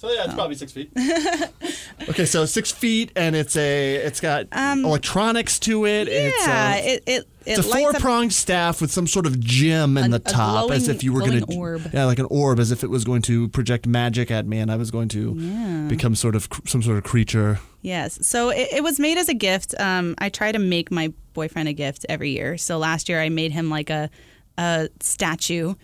So 0.00 0.10
yeah, 0.12 0.26
it's 0.26 0.34
probably 0.34 0.54
six 0.54 0.70
feet. 0.70 0.92
okay, 2.08 2.24
so 2.24 2.46
six 2.46 2.70
feet, 2.70 3.10
and 3.16 3.34
it's 3.34 3.56
a 3.56 3.96
it's 3.96 4.20
got 4.20 4.46
electronics 4.52 5.58
to 5.60 5.86
it. 5.86 6.06
it's 6.08 6.40
Um, 6.46 6.48
yeah, 6.48 6.74
a, 6.76 6.78
it 6.78 7.02
it 7.06 7.18
it 7.18 7.26
it's 7.46 7.58
a 7.58 7.62
lights 7.68 7.80
four 7.80 7.90
up- 7.90 7.96
pronged 8.00 8.32
staff 8.32 8.80
with 8.80 8.92
some 8.92 9.08
sort 9.08 9.26
of 9.26 9.40
gem 9.40 9.98
in 9.98 10.04
A- 10.04 10.08
the 10.10 10.16
a 10.16 10.32
top, 10.32 10.70
as 10.70 10.84
glowing- 10.84 10.96
if 10.96 11.02
you 11.02 11.12
were 11.12 11.18
going 11.20 11.32
glowing 11.40 11.46
to, 11.46 11.56
orb. 11.56 11.90
yeah, 11.92 12.04
like 12.04 12.20
an 12.20 12.26
orb, 12.30 12.60
as 12.60 12.70
if 12.70 12.84
it 12.84 12.90
was 12.90 13.02
going 13.04 13.22
to 13.22 13.48
project 13.48 13.88
magic 13.88 14.30
at 14.30 14.46
me, 14.46 14.58
and 14.58 14.70
I 14.70 14.76
was 14.76 14.92
going 14.92 15.08
to 15.08 15.34
become 15.88 16.14
sort 16.14 16.36
of 16.36 16.48
cr- 16.48 16.60
some 16.66 16.80
sort 16.82 16.96
of 16.96 17.02
creature. 17.02 17.58
Yes. 17.82 18.24
So 18.24 18.50
it, 18.50 18.68
it 18.72 18.82
was 18.84 19.00
made 19.00 19.18
as 19.18 19.28
a 19.28 19.34
gift. 19.34 19.74
Um, 19.80 20.14
I 20.18 20.28
try 20.28 20.52
to 20.52 20.58
make 20.60 20.92
my 20.92 21.12
boyfriend 21.34 21.68
a 21.68 21.72
gift 21.72 22.06
every 22.08 22.30
year. 22.30 22.56
So 22.56 22.78
last 22.78 23.08
year 23.08 23.20
I 23.20 23.30
made 23.30 23.50
him 23.50 23.68
like 23.68 23.90
a 23.90 24.10
a 24.56 24.88
statue 25.00 25.74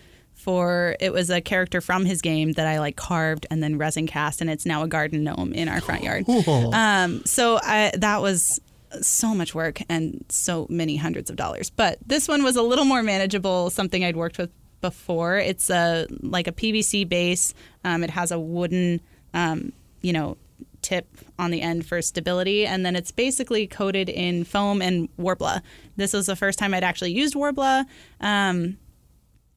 for 0.45 0.95
it 0.99 1.11
was 1.11 1.31
a 1.31 1.41
character 1.41 1.81
from 1.81 2.05
his 2.05 2.21
game 2.21 2.51
that 2.51 2.67
I 2.67 2.79
like 2.79 2.95
carved 2.95 3.47
and 3.49 3.63
then 3.63 3.79
resin 3.79 4.05
cast, 4.05 4.41
and 4.41 4.49
it's 4.49 4.63
now 4.63 4.83
a 4.83 4.87
garden 4.87 5.23
gnome 5.23 5.53
in 5.53 5.67
our 5.67 5.81
front 5.81 6.03
yard. 6.03 6.27
Cool. 6.27 6.73
Um, 6.73 7.25
so 7.25 7.59
I, 7.63 7.91
that 7.97 8.21
was 8.21 8.61
so 9.01 9.33
much 9.33 9.55
work 9.55 9.81
and 9.89 10.23
so 10.29 10.67
many 10.69 10.97
hundreds 10.97 11.31
of 11.31 11.35
dollars. 11.35 11.71
But 11.71 11.97
this 12.05 12.27
one 12.27 12.43
was 12.43 12.57
a 12.57 12.61
little 12.61 12.85
more 12.85 13.01
manageable, 13.01 13.71
something 13.71 14.05
I'd 14.05 14.15
worked 14.15 14.37
with 14.37 14.51
before. 14.81 15.37
It's 15.37 15.71
a 15.71 16.05
like 16.21 16.47
a 16.47 16.51
PVC 16.51 17.09
base. 17.09 17.55
Um, 17.83 18.03
it 18.03 18.11
has 18.11 18.31
a 18.31 18.39
wooden, 18.39 19.01
um, 19.33 19.73
you 20.01 20.13
know, 20.13 20.37
tip 20.83 21.07
on 21.39 21.49
the 21.49 21.61
end 21.61 21.87
for 21.87 22.03
stability, 22.03 22.67
and 22.67 22.85
then 22.85 22.95
it's 22.95 23.11
basically 23.11 23.65
coated 23.65 24.09
in 24.09 24.43
foam 24.43 24.79
and 24.79 25.09
Worbla. 25.17 25.61
This 25.95 26.13
was 26.13 26.27
the 26.27 26.35
first 26.35 26.59
time 26.59 26.75
I'd 26.75 26.83
actually 26.83 27.13
used 27.13 27.33
Worbla. 27.33 27.85
Um, 28.21 28.77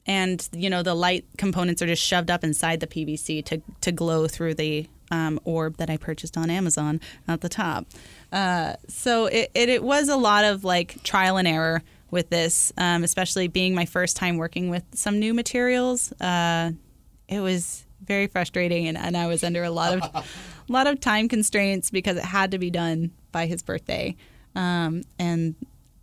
and 0.09 0.48
you 0.52 0.70
know 0.70 0.82
the 0.82 0.94
light 0.94 1.26
components 1.36 1.82
are 1.82 1.86
just 1.86 2.02
shoved 2.02 2.30
up 2.30 2.42
inside 2.42 2.80
the 2.80 2.86
PVC 2.86 3.44
to 3.44 3.62
to 3.82 3.92
glow 3.92 4.26
through 4.26 4.54
the 4.54 4.88
um, 5.11 5.38
orb 5.44 5.76
that 5.76 5.88
I 5.88 5.96
purchased 5.96 6.36
on 6.36 6.50
Amazon 6.50 7.00
at 7.28 7.40
the 7.42 7.48
top. 7.48 7.86
Uh, 8.32 8.74
so 8.88 9.26
it, 9.26 9.50
it 9.54 9.68
it 9.68 9.84
was 9.84 10.09
a 10.09 10.16
lot 10.16 10.44
of 10.44 10.64
like 10.64 11.02
trial 11.04 11.36
and 11.36 11.46
error 11.46 11.82
with 12.11 12.30
this, 12.30 12.72
um, 12.78 13.04
especially 13.04 13.48
being 13.48 13.74
my 13.74 13.84
first 13.84 14.16
time 14.16 14.38
working 14.38 14.70
with 14.70 14.82
some 14.94 15.20
new 15.20 15.34
materials. 15.34 16.11
Uh, 16.20 16.72
it 17.28 17.40
was 17.40 17.84
very 18.02 18.26
frustrating, 18.26 18.88
and, 18.88 18.96
and 18.96 19.16
I 19.16 19.26
was 19.26 19.44
under 19.44 19.62
a 19.62 19.70
lot 19.70 19.94
of 19.94 20.02
a 20.14 20.24
lot 20.72 20.86
of 20.86 21.00
time 21.00 21.28
constraints 21.28 21.90
because 21.90 22.16
it 22.16 22.24
had 22.24 22.52
to 22.52 22.59
be 22.59 22.70
done 22.70 23.12
by 23.30 23.46
his 23.46 23.62
birthday. 23.62 24.16
Um, 24.54 25.02
and 25.18 25.54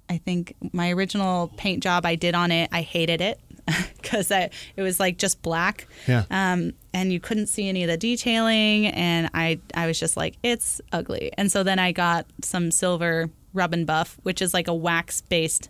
I 0.07 0.19
think 0.19 0.55
my 0.71 0.91
original 0.91 1.51
paint 1.57 1.81
job 1.81 2.05
I 2.05 2.13
did 2.13 2.35
on 2.35 2.51
it, 2.51 2.69
I 2.71 2.81
hated 2.81 3.21
it 3.21 3.39
because 4.01 4.29
it 4.31 4.51
was 4.77 4.99
like 4.99 5.17
just 5.17 5.41
black. 5.41 5.87
Yeah. 6.07 6.23
Um, 6.29 6.73
and 6.93 7.11
you 7.11 7.19
couldn't 7.19 7.47
see 7.47 7.67
any 7.67 7.83
of 7.83 7.89
the 7.89 7.97
detailing, 7.97 8.87
and 8.87 9.29
I 9.33 9.59
I 9.73 9.87
was 9.87 9.99
just 9.99 10.15
like, 10.17 10.35
it's 10.43 10.79
ugly. 10.91 11.31
And 11.37 11.51
so 11.51 11.63
then 11.63 11.79
I 11.79 11.91
got 11.91 12.25
some 12.43 12.71
silver 12.71 13.29
rub 13.53 13.73
and 13.73 13.85
buff, 13.87 14.17
which 14.23 14.41
is 14.41 14.53
like 14.53 14.67
a 14.67 14.73
wax 14.73 15.21
based 15.21 15.69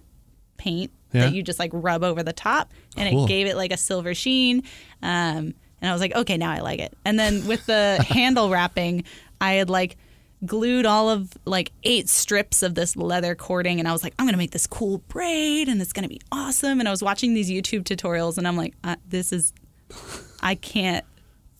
paint 0.58 0.91
Yeah. 1.12 1.22
that 1.26 1.34
you 1.34 1.43
just 1.43 1.60
like 1.60 1.72
rub 1.74 2.04
over 2.04 2.22
the 2.24 2.34
top, 2.34 2.72
and 2.98 3.10
Cool. 3.10 3.26
it 3.26 3.28
gave 3.28 3.48
it 3.48 3.56
like 3.56 3.72
a 3.72 3.78
silver 3.78 4.14
sheen. 4.14 4.64
Um, 5.02 5.54
and 5.82 5.89
I 5.89 5.91
was 5.91 6.02
like, 6.02 6.16
okay, 6.16 6.38
now 6.38 6.52
I 6.52 6.60
like 6.62 6.80
it. 6.80 6.98
And 7.06 7.20
then 7.20 7.46
with 7.48 7.66
the 7.66 8.04
handle 8.10 8.50
wrapping, 8.50 9.04
I 9.39 9.54
had 9.54 9.70
like 9.70 9.98
glued 10.45 10.86
all 10.86 11.09
of 11.09 11.31
like 11.45 11.71
eight 11.83 12.09
strips 12.09 12.61
of 12.63 12.75
this 12.75 12.95
leather 12.95 13.36
cording 13.36 13.79
and 13.79 13.88
I 13.88 13.93
was 13.93 14.03
like 14.03 14.13
I'm 14.19 14.25
going 14.25 14.33
to 14.33 14.38
make 14.38 14.51
this 14.51 14.67
cool 14.67 14.99
braid 15.07 15.69
and 15.69 15.81
it's 15.81 15.93
going 15.93 16.03
to 16.03 16.09
be 16.09 16.21
awesome 16.31 16.79
and 16.79 16.88
I 16.88 16.91
was 16.91 17.01
watching 17.01 17.33
these 17.33 17.49
YouTube 17.49 17.83
tutorials 17.83 18.38
and 18.38 18.47
I'm 18.47 18.57
like 18.57 18.73
uh, 18.83 18.97
this 19.07 19.31
is 19.31 19.53
I 20.41 20.55
can't 20.55 21.05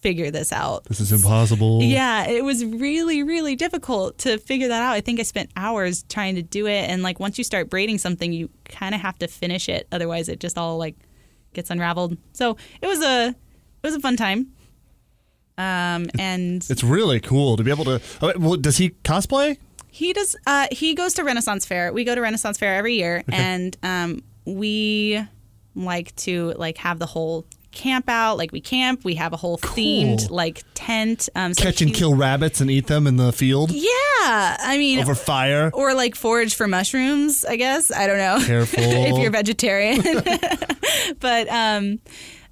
figure 0.05 0.30
this 0.30 0.53
out. 0.53 0.84
This 0.86 0.99
is 0.99 1.11
impossible. 1.11 1.82
Yeah, 1.82 2.28
it 2.28 2.43
was 2.43 2.63
really, 2.63 3.23
really 3.23 3.55
difficult 3.55 4.19
to 4.19 4.38
figure 4.38 4.67
that 4.67 4.84
out. 4.84 4.93
I 4.93 5.01
think 5.01 5.19
I 5.19 5.23
spent 5.23 5.49
hours 5.55 6.03
trying 6.03 6.36
to 6.36 6.43
do 6.43 6.67
it, 6.67 6.88
and 6.88 7.01
like 7.01 7.19
once 7.19 7.39
you 7.39 7.43
start 7.43 7.71
braiding 7.71 7.97
something, 7.97 8.32
you 8.32 8.51
kind 8.65 8.93
of 8.93 9.01
have 9.01 9.17
to 9.17 9.28
finish 9.28 9.67
it, 9.67 9.88
otherwise 9.91 10.30
it 10.30 10.39
just 10.39 10.59
all 10.59 10.78
like 10.78 10.95
gets 11.53 11.71
unraveled. 11.71 12.17
So 12.34 12.55
it 12.82 12.86
was 12.86 13.01
a 13.01 13.30
it 13.30 13.88
was 13.88 13.95
a 13.95 13.99
fun 13.99 14.15
time. 14.15 14.51
Um, 15.58 16.08
and 16.20 16.66
It's 16.70 16.84
really 16.84 17.20
cool 17.20 17.56
to 17.58 17.64
be 17.64 17.72
able 17.72 17.86
to. 17.86 18.01
oh, 18.22 18.34
well, 18.38 18.56
does 18.58 18.78
he 18.78 18.89
cosplay? 19.03 19.58
he 19.89 20.12
does. 20.12 20.36
Uh, 20.45 20.68
he 20.72 20.93
goes 20.93 21.14
to 21.14 21.24
Renaissance 21.24 21.66
Fair. 21.66 21.93
We 21.93 22.03
go 22.03 22.14
to 22.16 22.20
Renaissance 22.22 22.58
Fair 22.58 22.76
every 22.76 22.95
year, 22.95 23.24
and 23.30 23.78
um, 23.84 24.24
we 24.43 25.22
like 25.74 26.14
to 26.18 26.53
like 26.58 26.78
have 26.80 26.99
the 26.99 27.06
whole 27.06 27.45
camp 27.72 28.10
out. 28.10 28.38
Like 28.38 28.51
we 28.51 28.60
camp. 28.60 29.06
We 29.06 29.16
have 29.16 29.32
a 29.32 29.38
whole 29.38 29.58
themed 29.58 30.30
like 30.30 30.64
tent. 30.74 31.30
Um, 31.36 31.53
so 31.53 31.64
Catch 31.64 31.80
and 31.82 31.89
he- 31.91 31.95
kill 31.95 32.14
rabbits 32.14 32.60
and 32.60 32.70
eat 32.70 32.88
them 32.88 33.08
in 33.08 33.16
the 33.16 33.32
field 33.32 33.72
Yeah, 33.72 33.82
I 34.60 34.76
mean, 34.78 34.99
over 34.99 35.16
fire. 35.16 35.72
or 35.74 35.93
like 35.93 36.16
forage 36.16 36.56
for 36.56 36.68
mushrooms. 36.68 37.45
I 37.45 37.56
guess 37.56 37.89
I 37.89 38.06
don't 38.08 38.18
know. 38.18 38.39
Careful. 38.45 38.84
if 38.84 39.18
you're 39.18 39.32
vegetarian, 39.32 40.01
but 41.20 41.47
um, 41.49 41.99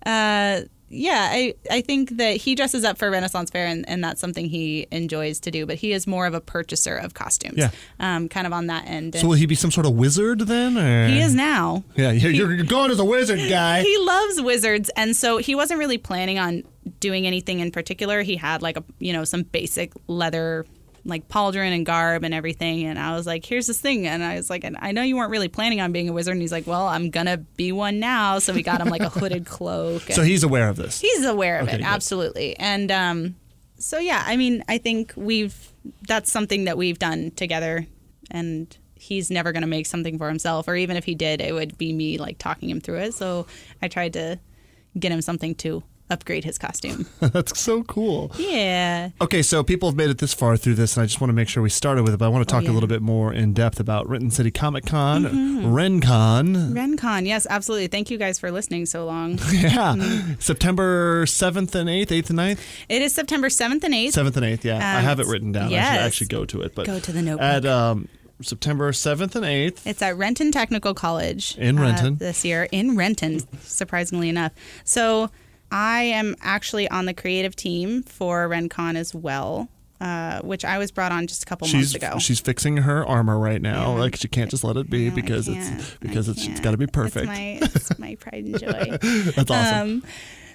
uh, 0.06 0.62
yeah, 0.94 1.30
I 1.32 1.56
I 1.70 1.82
think 1.82 2.18
that 2.18 2.38
he 2.38 2.56
dresses 2.56 2.84
up 2.84 2.98
for 2.98 3.10
Renaissance 3.10 3.50
Fair, 3.50 3.68
and, 3.68 3.88
and 3.90 4.04
that's 4.04 4.22
something 4.22 4.48
he 4.48 4.88
enjoys 4.92 5.40
to 5.42 5.52
do. 5.52 5.66
But 5.66 5.78
he 5.78 5.92
is 5.92 6.06
more 6.08 6.26
of 6.26 6.34
a 6.34 6.42
purchaser 6.42 6.96
of 6.96 7.14
costumes. 7.14 7.58
Yeah. 7.58 7.72
um, 8.00 8.30
kind 8.30 8.46
of 8.48 8.54
on 8.54 8.68
that 8.68 8.88
end. 8.88 9.16
So 9.16 9.28
will 9.28 9.36
he 9.36 9.46
be 9.46 9.56
some 9.56 9.72
sort 9.72 9.86
of 9.86 9.94
wizard 9.94 10.40
then? 10.42 10.78
Or? 10.78 11.08
he 11.08 11.20
is 11.20 11.34
now. 11.34 11.84
Yeah, 11.96 12.12
you're, 12.12 12.54
you're 12.54 12.66
going 12.66 12.92
as 12.92 13.00
a 13.00 13.06
wizard 13.06 13.40
guy. 13.50 13.84
He 13.94 13.98
loves 13.98 14.42
wizards, 14.42 14.90
and 14.96 15.16
so 15.16 15.38
he 15.38 15.56
wasn't 15.56 15.80
really 15.80 15.98
planning 15.98 16.40
on 16.40 16.64
doing 17.00 17.28
anything 17.28 17.60
in 17.60 17.72
particular. 17.72 18.22
He 18.22 18.36
had 18.36 18.62
like 18.62 18.78
a 18.78 18.84
you 19.00 19.14
know 19.14 19.24
some 19.24 19.44
basic 19.44 19.92
leather 20.08 20.66
like 21.06 21.28
pauldron 21.28 21.76
and 21.76 21.86
garb 21.86 22.24
and 22.24 22.34
everything. 22.34 22.86
And 22.86 22.98
I 22.98 23.16
was 23.16 23.28
like, 23.28 23.46
here's 23.46 23.68
this 23.68 23.80
thing. 23.80 24.08
And 24.08 24.24
I 24.24 24.36
was 24.36 24.50
like, 24.50 24.64
and 24.64 24.78
I 24.80 24.94
know 24.94 25.02
you 25.02 25.18
weren't 25.18 25.32
really 25.32 25.50
planning 25.50 25.82
on 25.82 25.92
being 25.92 26.08
a 26.08 26.14
wizard. 26.14 26.32
And 26.34 26.42
he's 26.42 26.52
like, 26.52 26.66
well, 26.66 26.88
I'm 26.88 27.10
going 27.10 27.26
to 27.26 27.38
be 27.38 27.72
one 27.74 28.00
now. 28.00 28.40
So 28.40 28.54
we 28.54 28.64
got 28.64 28.80
him 28.80 28.88
like 28.88 29.02
a 29.02 29.10
hooded 29.20 29.46
cloak. 29.46 30.04
So 30.04 30.22
he's 30.24 30.44
aware 30.44 30.70
of 30.70 30.78
this. 30.78 31.02
He's 31.02 31.26
aware 31.26 31.60
of 31.60 31.68
Okay, 31.68 31.76
it, 31.76 31.80
good. 31.80 31.86
absolutely. 31.86 32.58
And 32.58 32.90
um, 32.92 33.36
so, 33.78 34.00
yeah, 34.00 34.24
I 34.26 34.38
mean, 34.38 34.64
I 34.70 34.78
think 34.78 35.12
we've, 35.18 35.74
that's 36.08 36.32
something 36.32 36.66
that 36.66 36.78
we've 36.78 37.00
done 37.00 37.32
together. 37.32 37.86
And 38.32 38.76
he's 38.96 39.30
never 39.30 39.52
going 39.52 39.64
to 39.64 39.68
make 39.68 39.86
something 39.86 40.18
for 40.18 40.30
himself. 40.30 40.70
Or 40.70 40.76
even 40.78 40.96
if 40.96 41.04
he 41.04 41.16
did, 41.16 41.42
it 41.42 41.54
would 41.54 41.78
be 41.78 41.92
me 41.92 42.18
like 42.18 42.38
talking 42.38 42.70
him 42.70 42.80
through 42.80 43.00
it. 43.00 43.14
So 43.14 43.46
I 43.82 43.90
tried 43.90 44.14
to 44.14 44.40
get 44.98 45.12
him 45.12 45.22
something 45.22 45.56
to 45.56 45.84
upgrade 46.14 46.44
his 46.46 46.58
costume. 46.58 47.08
That's 47.20 47.60
so 47.60 47.84
cool. 47.84 48.32
yeah. 48.38 49.10
Okay, 49.20 49.42
so 49.42 49.64
people 49.64 49.90
have 49.90 49.96
made 49.98 50.10
it 50.10 50.20
this 50.20 50.34
far 50.34 50.56
through 50.58 50.76
this, 50.76 50.96
and 50.96 51.04
I 51.04 51.06
just 51.08 51.20
want 51.20 51.30
to 51.30 51.34
make 51.36 51.50
sure 51.50 51.62
we 51.64 51.70
started 51.70 52.04
with 52.04 52.14
it. 52.14 52.18
But 52.18 52.26
I 52.26 52.30
want 52.30 52.48
to 52.48 52.52
talk 52.52 52.60
Oh, 52.60 52.62
yeah. 52.62 52.68
Mm-hmm. 52.68 52.72
a 52.72 52.74
little 52.76 52.88
bit 52.90 53.02
more 53.02 53.34
in 53.34 53.54
depth 53.54 53.80
about 53.80 54.08
Renton 54.08 54.32
City 54.32 54.52
Comic 54.52 54.86
Con, 54.86 55.24
RenCon. 55.24 56.72
RenCon, 56.74 57.26
yes, 57.26 57.48
absolutely. 57.50 57.88
Thank 57.88 58.10
you 58.12 58.18
guys 58.18 58.40
for 58.40 58.52
listening 58.52 58.86
so 58.86 59.06
long. 59.06 59.40
Yeah, 59.54 59.94
Mm-hmm. 59.96 60.34
September 60.40 61.26
7th 61.26 61.74
and 61.76 61.90
8th, 61.90 62.08
8th 62.08 62.30
and 62.30 62.40
9th? 62.40 62.60
it 62.90 63.02
is 63.02 63.14
September 63.14 63.48
7th 63.50 63.84
and 63.84 63.94
8th. 63.94 64.08
7th 64.10 64.38
and 64.38 64.46
8th, 64.46 64.64
yeah. 64.64 64.76
I 64.96 65.00
Um, 65.00 65.04
have 65.06 65.20
it 65.20 65.28
written 65.28 65.52
down. 65.52 65.66
I 65.66 65.70
should 65.70 66.02
actually 66.02 66.28
go 66.28 66.46
to 66.46 66.62
it. 66.62 66.76
but 66.76 66.86
Go 66.86 67.00
to 67.00 67.12
the 67.12 67.22
notebook. 67.22 67.44
At 67.46 67.66
um, 67.66 68.08
September 68.42 68.92
7th 68.92 69.36
and 69.36 69.46
8th. 69.46 69.86
It's 69.86 70.02
at 70.02 70.18
Renton 70.18 70.52
Technical 70.52 70.94
College 70.94 71.58
In 71.58 71.78
uh, 71.78 71.82
Renton. 71.82 72.18
this 72.18 72.44
year 72.44 72.68
in 72.72 72.96
Renton, 72.98 73.42
surprisingly 73.62 74.30
enough. 74.30 74.52
So 74.84 75.30
I 75.74 76.04
am 76.04 76.36
actually 76.42 76.88
on 76.90 77.06
the 77.06 77.14
creative 77.16 77.56
team 77.56 78.04
for 78.04 78.48
RenCon 78.48 78.96
as 78.96 79.16
well, 79.16 79.70
uh, 80.00 80.40
which 80.42 80.64
I 80.64 80.78
was 80.78 80.92
brought 80.92 81.12
on 81.12 81.26
just 81.26 81.42
a 81.42 81.46
couple 81.48 81.66
She's 81.68 81.94
months 81.94 81.96
ago. 81.96 82.20
she's 82.20 82.40
fixing 82.40 82.78
her 82.78 83.04
armor 83.08 83.40
right 83.40 83.60
now. 83.62 83.94
Yeah. 83.96 84.00
Like 84.02 84.16
she 84.16 84.28
can't 84.28 84.52
just 84.52 84.64
let 84.64 84.78
it 84.78 84.88
be 84.90 85.10
No, 85.10 85.16
because 85.16 85.48
it's 85.48 85.96
because 86.00 86.30
it's, 86.30 86.46
it's 86.46 86.60
got 86.60 86.72
to 86.72 86.78
be 86.78 86.86
perfect. 86.88 87.28
It's 87.76 87.98
my, 88.00 88.10
my 88.10 88.16
pride 88.16 88.46
and 88.46 88.60
joy. 88.60 88.98
That's 89.36 89.50
awesome. 89.50 89.90
Um, 89.92 90.04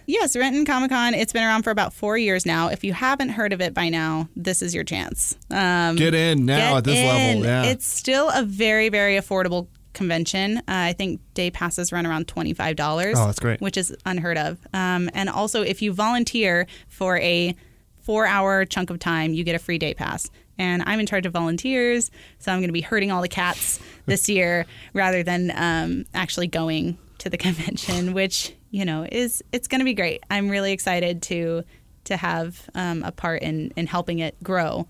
yes, 0.07 0.37
Renton 0.37 0.65
Comic 0.65 0.91
Con. 0.91 1.15
It's 1.15 1.33
been 1.33 1.43
around 1.43 1.65
for 1.65 1.71
about 1.71 1.93
four 1.93 2.17
years 2.17 2.47
now. 2.47 2.69
If 2.69 2.85
you 2.85 2.93
haven't 2.93 3.31
heard 3.31 3.53
of 3.53 3.61
it 3.61 3.75
by 3.75 3.89
now, 3.89 4.29
this 4.37 4.63
is 4.63 4.73
your 4.75 4.85
chance. 4.85 5.37
Um, 5.51 5.97
Get 5.97 6.15
in 6.15 6.47
now 6.47 6.57
get 6.75 6.77
at 6.79 6.85
this 6.85 6.97
in. 6.99 7.07
level. 7.07 7.45
Yeah. 7.45 7.63
It's 7.73 7.87
still 7.87 8.31
a 8.33 8.45
very, 8.45 8.89
very 8.89 9.17
affordable 9.17 9.67
convention. 9.99 10.59
Uh, 10.59 10.63
I 10.67 10.93
think 10.95 11.21
day 11.35 11.51
passes 11.51 11.93
run 11.93 12.07
around 12.07 12.29
$25. 12.29 13.15
Oh, 13.17 13.27
that's 13.27 13.41
great. 13.41 13.61
Which 13.61 13.77
is 13.77 13.95
unheard 14.07 14.39
of. 14.39 14.59
Um, 14.73 15.11
and 15.13 15.29
also, 15.29 15.63
if 15.63 15.83
you 15.83 15.93
volunteer 15.93 16.67
for 16.89 17.19
a 17.19 17.55
four 18.01 18.25
hour 18.25 18.65
chunk 18.65 18.89
of 18.89 18.99
time, 18.99 19.35
you 19.35 19.45
get 19.45 19.55
a 19.55 19.59
free 19.59 19.77
day 19.77 19.93
pass. 19.93 20.31
And 20.57 20.83
I'm 20.87 20.99
in 20.99 21.07
charge 21.07 21.27
of 21.27 21.33
volunteers, 21.33 22.11
so 22.39 22.51
I'm 22.51 22.59
going 22.59 22.69
to 22.69 22.73
be 22.73 22.81
herding 22.81 23.13
all 23.13 23.23
the 23.23 23.29
cats 23.29 23.79
this 24.07 24.29
year 24.29 24.65
rather 24.95 25.23
than 25.23 25.53
um, 25.55 26.07
actually 26.15 26.47
going 26.47 26.97
to 27.19 27.29
the 27.29 27.37
convention, 27.47 28.15
which 28.15 28.55
you 28.71 28.85
know 28.85 29.07
is 29.11 29.43
it's 29.53 29.69
going 29.69 29.81
to 29.81 29.85
be 29.85 29.95
great. 29.95 30.23
I'm 30.31 30.49
really 30.49 30.73
excited 30.73 31.23
to 31.25 31.65
to 32.05 32.17
have 32.17 32.71
um, 32.75 33.03
a 33.03 33.13
part 33.13 33.43
in 33.43 33.73
in 33.77 33.87
helping 33.87 34.21
it 34.21 34.43
grow. 34.43 34.87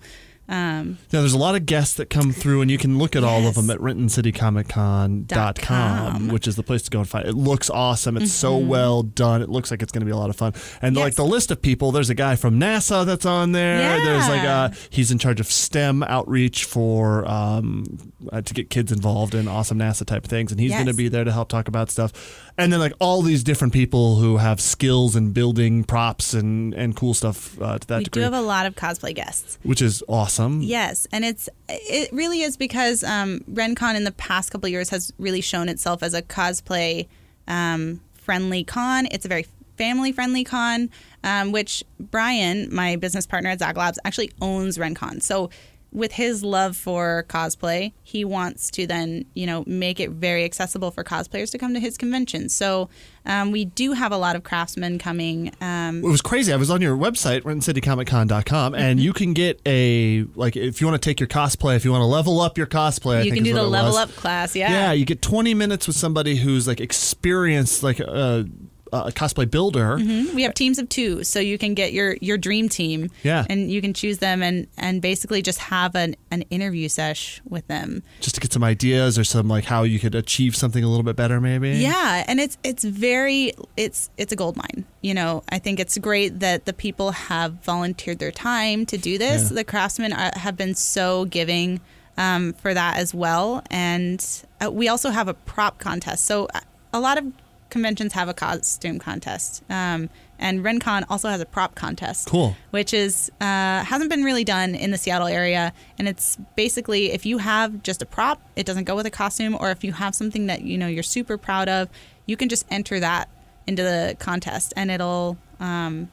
Um, 0.49 0.97
Yeah, 1.11 1.19
there's 1.21 1.33
a 1.33 1.37
lot 1.37 1.55
of 1.55 1.65
guests 1.67 1.93
that 1.95 2.09
come 2.09 2.31
through, 2.31 2.61
and 2.61 2.71
you 2.71 2.77
can 2.79 2.97
look 2.97 3.15
at 3.15 3.23
all 3.23 3.45
of 3.47 3.53
them 3.55 3.69
at 3.69 3.77
RentonCityComicCon.com, 3.79 6.27
which 6.29 6.47
is 6.47 6.55
the 6.55 6.63
place 6.63 6.81
to 6.83 6.89
go 6.91 6.99
and 6.99 7.07
find. 7.07 7.27
It 7.27 7.35
looks 7.35 7.69
awesome. 7.69 8.17
It's 8.17 8.31
so 8.31 8.49
Mm-hmm. 8.59 8.67
well 8.67 9.03
done. 9.03 9.41
It 9.43 9.49
looks 9.49 9.69
like 9.71 9.81
it's 9.83 9.91
going 9.91 10.01
to 10.01 10.05
be 10.05 10.11
a 10.11 10.17
lot 10.17 10.29
of 10.31 10.35
fun. 10.35 10.53
And 10.81 10.95
like 10.97 11.13
the 11.15 11.23
list 11.25 11.51
of 11.51 11.61
people, 11.61 11.91
there's 11.91 12.09
a 12.09 12.15
guy 12.15 12.35
from 12.35 12.59
NASA 12.59 13.05
that's 13.05 13.25
on 13.25 13.51
there. 13.51 13.79
Yeah. 13.79 14.03
There's 14.03 14.27
like 14.27 14.43
a 14.43 14.73
he's 14.89 15.11
in 15.11 15.19
charge 15.19 15.39
of 15.39 15.45
STEM 15.47 16.01
outreach 16.03 16.65
for 16.65 17.25
um, 17.29 17.85
uh, 18.31 18.41
to 18.41 18.53
get 18.53 18.69
kids 18.69 18.91
involved 18.91 19.33
in 19.33 19.47
awesome 19.47 19.79
NASA 19.79 20.05
type 20.05 20.25
things, 20.25 20.51
and 20.51 20.59
he's 20.59 20.71
going 20.73 20.85
to 20.87 20.93
be 20.93 21.07
there 21.07 21.23
to 21.23 21.31
help 21.31 21.49
talk 21.49 21.67
about 21.67 21.89
stuff. 21.89 22.51
And 22.57 22.71
then 22.71 22.79
like 22.79 22.93
all 22.99 23.21
these 23.21 23.43
different 23.43 23.73
people 23.73 24.17
who 24.17 24.37
have 24.37 24.59
skills 24.59 25.15
in 25.15 25.31
building 25.31 25.83
props 25.83 26.33
and 26.33 26.73
and 26.73 26.95
cool 26.95 27.13
stuff 27.13 27.59
uh, 27.61 27.79
to 27.79 27.87
that 27.87 27.97
we 27.99 28.03
degree, 28.05 28.21
do 28.21 28.23
have 28.23 28.33
a 28.33 28.41
lot 28.41 28.65
of 28.65 28.75
cosplay 28.75 29.15
guests. 29.15 29.57
which 29.63 29.81
is 29.81 30.03
awesome. 30.07 30.61
Yes, 30.61 31.07
and 31.11 31.23
it's 31.23 31.49
it 31.67 32.11
really 32.11 32.41
is 32.41 32.57
because 32.57 33.03
um, 33.03 33.39
RenCon 33.51 33.95
in 33.95 34.03
the 34.03 34.11
past 34.11 34.51
couple 34.51 34.67
of 34.67 34.71
years 34.71 34.89
has 34.89 35.13
really 35.17 35.41
shown 35.41 35.69
itself 35.69 36.03
as 36.03 36.13
a 36.13 36.21
cosplay 36.21 37.07
um, 37.47 38.01
friendly 38.13 38.63
con. 38.63 39.07
It's 39.11 39.25
a 39.25 39.29
very 39.29 39.45
family 39.77 40.11
friendly 40.11 40.43
con, 40.43 40.89
um, 41.23 41.53
which 41.53 41.85
Brian, 41.99 42.67
my 42.73 42.97
business 42.97 43.25
partner 43.25 43.49
at 43.49 43.59
Zak 43.59 43.77
Labs, 43.77 43.97
actually 44.03 44.29
owns 44.41 44.77
RenCon. 44.77 45.21
So 45.21 45.49
with 45.91 46.11
his 46.13 46.43
love 46.43 46.77
for 46.77 47.25
cosplay, 47.29 47.93
he 48.03 48.23
wants 48.23 48.69
to 48.71 48.85
then 48.85 49.25
you 49.33 49.45
know 49.47 49.63
make 49.65 49.99
it 49.99 50.11
very 50.11 50.43
accessible 50.45 50.91
for 50.91 51.03
cosplayers 51.03 51.51
to 51.51 51.57
come 51.57 51.73
to 51.73 51.79
his 51.79 51.97
convention. 51.97 52.49
So 52.49 52.89
um, 53.25 53.51
we 53.51 53.65
do 53.65 53.93
have 53.93 54.11
a 54.11 54.17
lot 54.17 54.35
of 54.35 54.43
craftsmen 54.43 54.97
coming. 54.99 55.51
Um, 55.61 56.03
It 56.03 56.07
was 56.07 56.21
crazy. 56.21 56.53
I 56.53 56.55
was 56.55 56.69
on 56.69 56.81
your 56.81 56.95
website, 56.97 57.41
RentonCityComicCon.com, 57.41 58.73
Mm-hmm. 58.73 58.75
and 58.81 58.99
you 58.99 59.13
can 59.13 59.33
get 59.33 59.59
a 59.65 60.25
like 60.35 60.55
if 60.55 60.81
you 60.81 60.87
want 60.87 61.01
to 61.01 61.09
take 61.09 61.19
your 61.19 61.27
cosplay, 61.27 61.75
if 61.75 61.83
you 61.85 61.91
want 61.91 62.01
to 62.01 62.05
level 62.07 62.39
up 62.41 62.57
your 62.57 62.67
cosplay, 62.67 63.17
I 63.17 63.21
you 63.21 63.31
can 63.31 63.43
do 63.43 63.53
the 63.53 63.63
level 63.63 63.91
was. 63.91 63.97
up 63.97 64.15
class, 64.15 64.55
yeah. 64.55 64.71
Yeah, 64.71 64.91
you 64.91 65.05
get 65.05 65.21
20 65.21 65.53
minutes 65.53 65.87
with 65.87 65.95
somebody 65.95 66.35
who's 66.35 66.67
like 66.67 66.79
experienced, 66.79 67.83
like 67.83 67.99
a, 67.99 68.45
a 68.91 69.11
cosplay 69.11 69.49
builder. 69.49 69.97
Mm-hmm. 69.97 70.35
We 70.35 70.43
have 70.43 70.53
teams 70.53 70.79
of 70.79 70.89
two, 70.89 71.23
so 71.23 71.39
you 71.39 71.57
can 71.57 71.73
get 71.73 71.93
your 71.93 72.17
your 72.21 72.37
dream 72.37 72.69
team. 72.69 73.09
Yeah. 73.23 73.45
and 73.49 73.71
you 73.71 73.81
can 73.81 73.93
choose 73.93 74.19
them 74.19 74.41
and 74.41 74.67
and 74.77 75.01
basically 75.01 75.41
just 75.41 75.59
have 75.59 75.95
an 75.95 76.15
an 76.31 76.43
interview 76.49 76.89
sesh 76.89 77.41
with 77.47 77.67
them. 77.67 78.03
just 78.19 78.35
to 78.35 78.41
get 78.41 78.53
some 78.53 78.63
ideas 78.63 79.17
or 79.17 79.23
some 79.23 79.47
like 79.47 79.65
how 79.65 79.83
you 79.83 79.99
could 79.99 80.15
achieve 80.15 80.55
something 80.55 80.83
a 80.83 80.87
little 80.87 81.03
bit 81.03 81.15
better, 81.15 81.39
maybe. 81.41 81.71
Yeah, 81.71 82.23
and 82.27 82.39
it's 82.39 82.57
it's 82.63 82.83
very 82.83 83.53
it's 83.77 84.09
it's 84.17 84.31
a 84.31 84.35
gold 84.35 84.55
mine. 84.57 84.85
You 85.01 85.13
know, 85.13 85.43
I 85.49 85.59
think 85.59 85.79
it's 85.79 85.97
great 85.97 86.39
that 86.39 86.65
the 86.65 86.73
people 86.73 87.11
have 87.11 87.53
volunteered 87.63 88.19
their 88.19 88.31
time 88.31 88.85
to 88.87 88.97
do 88.97 89.17
this. 89.17 89.49
Yeah. 89.49 89.55
The 89.55 89.63
craftsmen 89.63 90.13
are, 90.13 90.31
have 90.35 90.57
been 90.57 90.75
so 90.75 91.25
giving 91.25 91.79
um, 92.17 92.53
for 92.53 92.73
that 92.73 92.97
as 92.97 93.13
well, 93.13 93.63
and 93.69 94.25
uh, 94.63 94.69
we 94.69 94.87
also 94.89 95.09
have 95.09 95.27
a 95.27 95.33
prop 95.33 95.79
contest. 95.79 96.25
So 96.25 96.47
uh, 96.53 96.59
a 96.91 96.99
lot 96.99 97.17
of 97.17 97.25
conventions 97.69 98.13
have 98.13 98.29
a 98.29 98.33
costume 98.33 98.99
contest, 98.99 99.63
um, 99.69 100.09
and 100.37 100.61
RenCon 100.63 101.05
also 101.09 101.29
has 101.29 101.41
a 101.41 101.45
prop 101.45 101.75
contest. 101.75 102.27
Cool. 102.27 102.55
Which 102.71 102.93
is 102.93 103.31
uh, 103.41 103.83
hasn't 103.83 104.09
been 104.09 104.23
really 104.23 104.43
done 104.43 104.75
in 104.75 104.91
the 104.91 104.97
Seattle 104.97 105.27
area, 105.27 105.73
and 105.97 106.07
it's 106.07 106.37
basically 106.55 107.11
if 107.11 107.25
you 107.25 107.39
have 107.39 107.83
just 107.83 108.01
a 108.01 108.05
prop, 108.05 108.41
it 108.55 108.65
doesn't 108.65 108.85
go 108.85 108.95
with 108.95 109.05
a 109.05 109.11
costume, 109.11 109.55
or 109.59 109.71
if 109.71 109.83
you 109.83 109.93
have 109.93 110.15
something 110.15 110.47
that 110.47 110.61
you 110.61 110.77
know 110.77 110.87
you're 110.87 111.03
super 111.03 111.37
proud 111.37 111.69
of, 111.69 111.89
you 112.25 112.37
can 112.37 112.49
just 112.49 112.65
enter 112.69 112.99
that 112.99 113.29
into 113.67 113.83
the 113.83 114.15
contest, 114.19 114.73
and 114.75 114.89
it'll, 114.89 115.37
um, 115.59 116.09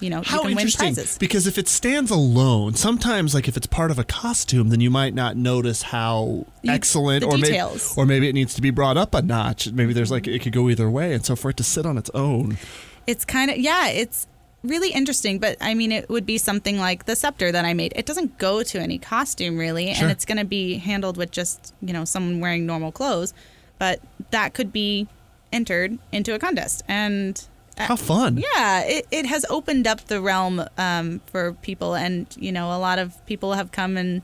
you 0.00 0.10
know, 0.10 0.22
How 0.22 0.42
you 0.42 0.48
can 0.48 0.56
win 0.56 0.68
prizes. 0.70 1.18
Because 1.18 1.46
if 1.46 1.58
it 1.58 1.68
stands 1.68 2.10
alone, 2.10 2.74
sometimes 2.74 3.34
like 3.34 3.48
if 3.48 3.56
it's 3.56 3.66
part 3.66 3.90
of 3.90 3.98
a 3.98 4.04
costume, 4.04 4.68
then 4.68 4.80
you 4.80 4.90
might 4.90 5.14
not 5.14 5.36
notice 5.36 5.82
how 5.82 6.46
You- 6.62 6.70
excellent 6.72 7.24
or 7.24 7.36
maybe 7.38 7.60
or 7.96 8.06
maybe 8.06 8.28
it 8.28 8.32
needs 8.34 8.54
to 8.54 8.62
be 8.62 8.70
brought 8.70 8.96
up 8.96 9.14
a 9.14 9.22
notch. 9.22 9.70
Maybe 9.72 9.92
there's 9.92 10.10
like 10.10 10.26
it 10.28 10.40
could 10.42 10.52
go 10.52 10.68
either 10.70 10.88
way, 10.88 11.12
and 11.14 11.24
so 11.24 11.34
for 11.36 11.50
it 11.50 11.56
to 11.56 11.64
sit 11.64 11.84
on 11.86 11.98
its 11.98 12.10
own, 12.14 12.58
It's 13.06 13.24
kind 13.24 13.50
of 13.50 13.56
yeah, 13.58 13.88
it's 13.88 14.26
really 14.62 14.90
interesting. 14.90 15.38
But 15.38 15.56
I 15.60 15.74
mean, 15.74 15.92
it 15.92 16.08
would 16.08 16.26
be 16.26 16.38
something 16.38 16.78
like 16.78 17.06
the 17.06 17.16
scepter 17.16 17.50
that 17.52 17.64
I 17.64 17.74
made. 17.74 17.92
It 17.96 18.06
doesn't 18.06 18.38
go 18.38 18.62
to 18.62 18.78
any 18.80 18.98
costume 18.98 19.56
really, 19.58 19.92
Sure. 19.94 20.04
and 20.04 20.12
it's 20.12 20.24
going 20.24 20.38
to 20.38 20.44
be 20.44 20.78
handled 20.78 21.16
with 21.16 21.30
just 21.30 21.72
you 21.80 21.92
know 21.92 22.04
someone 22.04 22.40
wearing 22.40 22.66
normal 22.66 22.92
clothes. 22.92 23.32
But 23.78 24.00
that 24.30 24.54
could 24.54 24.72
be 24.72 25.06
entered 25.52 25.98
into 26.12 26.34
a 26.34 26.38
contest, 26.38 26.82
and 26.88 27.40
how 27.78 27.96
fun! 27.96 28.36
yeah, 28.38 28.82
it, 28.84 29.06
it 29.10 29.26
has 29.26 29.44
opened 29.48 29.86
up 29.86 30.00
the 30.06 30.20
realm 30.20 30.62
um, 30.76 31.20
for 31.26 31.52
people, 31.54 31.94
and 31.94 32.26
you 32.38 32.52
know, 32.52 32.72
a 32.76 32.78
lot 32.78 32.98
of 32.98 33.24
people 33.26 33.54
have 33.54 33.72
come 33.72 33.96
and 33.96 34.22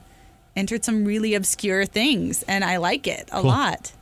entered 0.57 0.85
some 0.85 1.05
really 1.05 1.35
obscure 1.35 1.85
things, 1.87 2.43
and 2.45 2.65
I 2.65 2.77
like 2.79 3.07
it 3.07 3.29
a 3.33 3.41
Cool. 3.41 3.51
lot. 3.51 3.93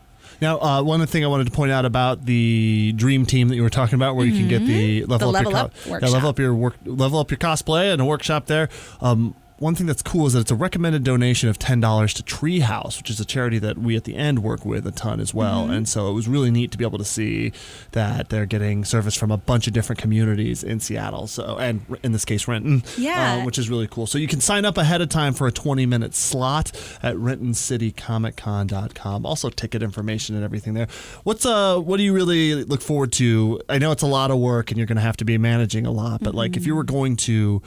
Now, 0.40 0.58
uh, 0.58 0.82
one 0.82 1.00
other 1.00 1.06
thing 1.06 1.24
I 1.24 1.28
wanted 1.28 1.44
to 1.46 1.52
point 1.52 1.70
out 1.70 1.84
about 1.84 2.24
the 2.26 2.92
dream 2.96 3.26
team 3.26 3.48
that 3.48 3.54
you 3.54 3.62
were 3.62 3.70
talking 3.70 3.94
about, 3.94 4.16
where 4.16 4.26
you 4.26 4.32
can 4.32 4.48
get 4.48 4.66
the 4.66 5.04
level 5.04 5.32
Mm-hmm. 5.32 5.44
The 5.44 5.56
up 5.56 5.72
level 5.84 5.90
your 5.90 5.96
up 5.96 6.02
yeah, 6.02 6.08
level 6.08 6.28
up 6.30 6.38
your 6.40 6.54
work, 6.54 6.74
level 6.84 7.20
up 7.20 7.30
your 7.30 7.38
cosplay, 7.38 7.92
and 7.92 8.02
a 8.02 8.04
workshop 8.04 8.46
there. 8.46 8.68
Um, 9.00 9.34
one 9.62 9.74
thing 9.76 9.86
that's 9.86 10.02
cool 10.02 10.26
is 10.26 10.32
that 10.32 10.40
it's 10.40 10.50
a 10.50 10.56
recommended 10.56 11.04
donation 11.04 11.48
of 11.48 11.56
ten 11.58 11.78
dollars 11.80 12.12
to 12.14 12.22
Treehouse, 12.24 12.98
which 12.98 13.08
is 13.08 13.20
a 13.20 13.24
charity 13.24 13.60
that 13.60 13.78
we 13.78 13.94
at 13.96 14.02
the 14.04 14.16
end 14.16 14.42
work 14.42 14.66
with 14.66 14.84
a 14.86 14.90
ton 14.90 15.20
as 15.20 15.32
well. 15.32 15.62
Mm-hmm. 15.64 15.72
And 15.72 15.88
so 15.88 16.10
it 16.10 16.14
was 16.14 16.26
really 16.26 16.50
neat 16.50 16.72
to 16.72 16.78
be 16.78 16.84
able 16.84 16.98
to 16.98 17.04
see 17.04 17.52
that 17.92 18.28
they're 18.28 18.44
getting 18.44 18.84
service 18.84 19.16
from 19.16 19.30
a 19.30 19.36
bunch 19.36 19.68
of 19.68 19.72
different 19.72 20.00
communities 20.00 20.64
in 20.64 20.80
Seattle. 20.80 21.28
So, 21.28 21.58
and 21.58 21.82
in 22.02 22.10
this 22.10 22.24
case, 22.24 22.48
Renton, 22.48 22.82
Yeah. 22.98 23.40
uh, 23.40 23.44
which 23.44 23.56
is 23.56 23.70
really 23.70 23.86
cool. 23.86 24.08
So 24.08 24.18
you 24.18 24.26
can 24.26 24.40
sign 24.40 24.64
up 24.64 24.76
ahead 24.76 25.00
of 25.00 25.08
time 25.08 25.32
for 25.32 25.46
a 25.46 25.52
20 25.52 25.86
minute 25.86 26.14
slot 26.16 26.72
at 27.02 27.14
RentonCityComicCon.com. 27.16 29.24
Also, 29.24 29.48
ticket 29.48 29.80
information 29.82 30.34
and 30.34 30.44
everything 30.44 30.74
there. 30.74 30.88
What's 31.22 31.46
uh, 31.46 31.78
what 31.78 31.98
do 31.98 32.02
you 32.02 32.12
really 32.12 32.64
look 32.64 32.82
forward 32.82 33.12
to? 33.12 33.60
I 33.68 33.78
know 33.78 33.92
it's 33.92 34.02
a 34.02 34.06
lot 34.08 34.32
of 34.32 34.38
work 34.38 34.72
and 34.72 34.78
you're 34.78 34.88
going 34.88 34.96
to 34.96 35.02
have 35.02 35.18
to 35.18 35.24
be 35.24 35.38
managing 35.38 35.86
a 35.86 35.92
lot, 35.92 36.20
but 36.20 36.34
like 36.34 36.56
if 36.56 36.66
you 36.66 36.74
were 36.74 36.82
going 36.84 37.14
to 37.18 37.62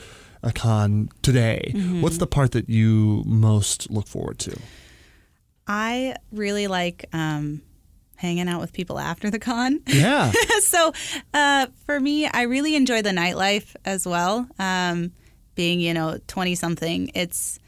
a 0.45 0.51
con 0.53 1.09
today, 1.21 1.71
Mm-hmm. 1.73 2.01
what's 2.01 2.17
the 2.19 2.27
part 2.27 2.51
that 2.51 2.69
you 2.69 3.23
most 3.25 3.89
look 3.91 4.07
forward 4.07 4.39
to? 4.39 4.57
I 5.67 6.15
really 6.31 6.67
like 6.67 7.05
um, 7.13 7.61
hanging 8.17 8.47
out 8.47 8.61
with 8.61 8.71
people 8.71 8.99
after 8.99 9.29
the 9.29 9.39
con. 9.39 9.81
Yeah. 9.87 10.31
so 10.61 10.93
uh, 11.33 11.67
for 11.85 11.99
me, 11.99 12.27
I 12.27 12.43
really 12.43 12.75
enjoy 12.75 13.01
the 13.01 13.09
nightlife 13.11 13.75
as 13.83 14.05
well. 14.05 14.47
Um, 14.59 15.11
being, 15.55 15.79
you 15.79 15.93
know, 15.93 16.19
20 16.27 16.53
something, 16.55 17.09
it's, 17.15 17.59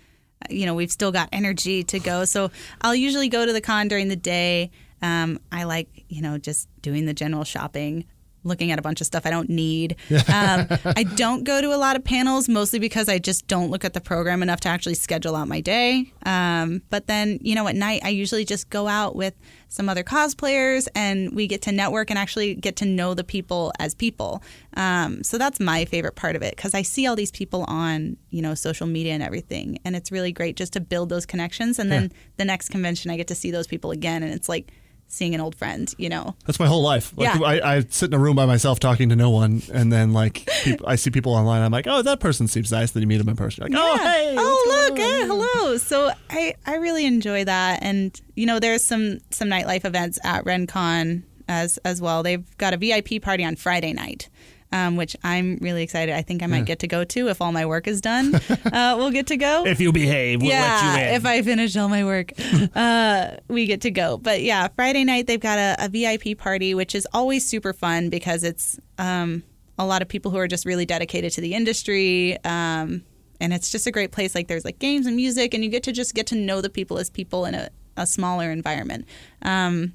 you 0.49 0.65
know, 0.65 0.75
we've 0.75 0.91
still 0.91 1.11
got 1.11 1.29
energy 1.31 1.83
to 1.85 1.99
go. 1.99 2.25
So 2.25 2.51
I'll 2.81 2.95
usually 2.95 3.29
go 3.29 3.45
to 3.45 3.53
the 3.53 3.61
con 3.61 3.87
during 3.87 4.09
the 4.09 4.15
day. 4.15 4.71
Um, 5.01 5.39
I 5.51 5.63
like, 5.63 6.05
you 6.09 6.21
know, 6.21 6.37
just 6.37 6.67
doing 6.81 7.05
the 7.05 7.13
general 7.13 7.43
shopping, 7.43 8.05
looking 8.47 8.71
at 8.71 8.79
a 8.79 8.81
bunch 8.81 9.01
of 9.01 9.07
stuff 9.07 9.25
I 9.25 9.29
don't 9.29 9.49
need. 9.49 9.95
Um, 10.27 10.67
I 10.83 11.03
don't 11.03 11.45
go 11.45 11.61
to 11.61 11.73
a 11.73 11.77
lot 11.77 11.95
of 11.95 12.03
panels, 12.03 12.49
mostly 12.49 12.79
because 12.79 13.07
I 13.07 13.17
just 13.17 13.47
don't 13.47 13.71
look 13.71 13.85
at 13.85 13.93
the 13.93 14.01
program 14.01 14.43
enough 14.43 14.59
to 14.61 14.69
actually 14.69 14.95
schedule 14.95 15.35
out 15.35 15.47
my 15.47 15.61
day. 15.61 16.11
Um, 16.25 16.81
but 16.89 17.07
then, 17.07 17.39
you 17.41 17.55
know, 17.55 17.67
at 17.67 17.75
night, 17.75 18.01
I 18.03 18.09
usually 18.09 18.43
just 18.43 18.69
go 18.69 18.87
out 18.87 19.15
with 19.15 19.33
some 19.69 19.89
other 19.89 20.03
cosplayers 20.03 20.87
and 20.95 21.33
we 21.33 21.47
get 21.47 21.61
to 21.63 21.71
network 21.71 22.09
and 22.09 22.19
actually 22.19 22.55
get 22.55 22.75
to 22.77 22.85
know 22.85 23.13
the 23.13 23.23
people 23.23 23.71
as 23.79 23.95
people. 23.95 24.43
Um, 24.75 25.23
so 25.23 25.37
that's 25.37 25.59
my 25.59 25.85
favorite 25.85 26.15
part 26.15 26.35
of 26.35 26.41
it 26.41 26.55
because 26.55 26.73
I 26.73 26.81
see 26.81 27.07
all 27.07 27.15
these 27.15 27.31
people 27.31 27.63
on, 27.67 28.17
you 28.29 28.41
know, 28.41 28.53
social 28.53 28.87
media 28.87 29.13
and 29.13 29.23
everything. 29.23 29.79
And 29.85 29.95
it's 29.95 30.11
really 30.11 30.31
great 30.31 30.55
just 30.55 30.73
to 30.73 30.79
build 30.79 31.09
those 31.09 31.25
connections. 31.25 31.79
And 31.79 31.91
then 31.91 32.11
the 32.37 32.45
next 32.45 32.69
convention, 32.69 33.11
I 33.11 33.17
get 33.17 33.27
to 33.27 33.35
see 33.35 33.51
those 33.51 33.67
people 33.67 33.91
again. 33.91 34.23
And 34.23 34.33
it's 34.33 34.49
like, 34.49 34.71
seeing 35.07 35.33
an 35.33 35.41
old 35.41 35.55
friend, 35.55 35.93
you 35.97 36.09
know. 36.09 36.35
That's 36.45 36.59
my 36.59 36.67
whole 36.67 36.81
life. 36.81 37.13
Like, 37.17 37.33
Yeah. 37.35 37.45
I, 37.45 37.75
I 37.77 37.85
sit 37.89 38.09
in 38.09 38.13
a 38.13 38.19
room 38.19 38.35
by 38.35 38.45
myself 38.45 38.79
talking 38.79 39.09
to 39.09 39.15
no 39.15 39.29
one, 39.29 39.61
and 39.73 39.91
then 39.91 40.13
like 40.13 40.47
peop 40.63 40.81
I 40.85 40.95
see 40.95 41.09
people 41.11 41.33
online. 41.33 41.61
I'm 41.61 41.71
like, 41.71 41.87
oh, 41.87 42.01
that 42.01 42.19
person 42.19 42.47
seems 42.47 42.71
nice. 42.71 42.91
Then 42.91 43.01
you 43.01 43.07
meet 43.07 43.17
them 43.17 43.29
in 43.29 43.35
person. 43.35 43.67
You're 43.71 43.79
like, 43.79 43.99
oh, 44.01 44.03
hey, 44.03 44.35
oh 44.37 44.87
look, 44.89 44.99
on?" 44.99 45.05
eh, 45.05 45.25
hello. 45.25 45.77
So 45.77 46.11
I 46.29 46.55
I 46.65 46.75
really 46.75 47.05
enjoy 47.05 47.45
that, 47.45 47.79
and 47.81 48.19
you 48.35 48.45
know, 48.45 48.59
there's 48.59 48.83
some 48.83 49.19
some 49.31 49.47
nightlife 49.49 49.85
events 49.85 50.19
at 50.23 50.43
RenCon 50.45 51.23
as 51.47 51.77
as 51.79 52.01
well. 52.01 52.23
They've 52.23 52.45
got 52.57 52.73
a 52.73 52.77
VIP 52.77 53.21
party 53.21 53.43
on 53.45 53.55
Friday 53.55 53.93
night. 53.93 54.29
Um, 54.69 54.97
which 54.97 55.15
I'm 55.23 55.59
really 55.61 55.81
excited. 55.81 56.13
I 56.13 56.23
think 56.23 56.43
I 56.43 56.47
might 56.47 56.65
get 56.65 56.79
to 56.79 56.87
go 56.87 57.05
to 57.05 57.29
if 57.29 57.41
all 57.41 57.53
my 57.53 57.65
work 57.65 57.87
is 57.87 58.01
done. 58.01 58.35
uh, 58.65 58.95
we'll 58.97 59.11
get 59.11 59.27
to 59.27 59.37
go. 59.37 59.65
If 59.65 59.79
you 59.79 59.93
behave, 59.93 60.41
we'll 60.41 60.51
yeah, 60.51 60.81
let 60.83 61.01
you 61.01 61.07
in. 61.07 61.15
if 61.15 61.25
I 61.25 61.41
finish 61.41 61.77
all 61.77 61.87
my 61.87 62.03
work, 62.03 62.33
uh, 62.75 63.37
we 63.47 63.65
get 63.65 63.81
to 63.81 63.91
go. 63.91 64.17
But 64.17 64.41
yeah, 64.41 64.67
Friday 64.75 65.05
night 65.05 65.25
they've 65.25 65.39
got 65.39 65.57
a, 65.57 65.85
a 65.85 65.87
VIP 65.87 66.37
party, 66.37 66.73
which 66.73 66.95
is 66.95 67.07
always 67.13 67.47
super 67.47 67.71
fun 67.71 68.09
because 68.09 68.43
it's 68.43 68.77
um, 68.97 69.41
a 69.77 69.85
lot 69.85 70.01
of 70.01 70.09
people 70.09 70.31
who 70.31 70.37
are 70.37 70.49
just 70.49 70.65
really 70.65 70.85
dedicated 70.85 71.31
to 71.33 71.41
the 71.41 71.53
industry. 71.53 72.37
Um, 72.43 73.03
and 73.39 73.53
it's 73.53 73.71
just 73.71 73.87
a 73.87 73.91
great 73.91 74.11
place. 74.11 74.35
Like 74.35 74.47
there's 74.47 74.65
like 74.65 74.79
games 74.79 75.05
and 75.05 75.15
music, 75.15 75.53
and 75.53 75.63
you 75.63 75.69
get 75.69 75.83
to 75.83 75.91
just 75.91 76.13
get 76.13 76.27
to 76.27 76.35
know 76.35 76.61
the 76.61 76.69
people 76.69 76.97
as 76.97 77.09
people 77.09 77.45
in 77.45 77.55
a, 77.55 77.69
a 77.95 78.05
smaller 78.05 78.51
environment. 78.51 79.05
Um, 79.41 79.93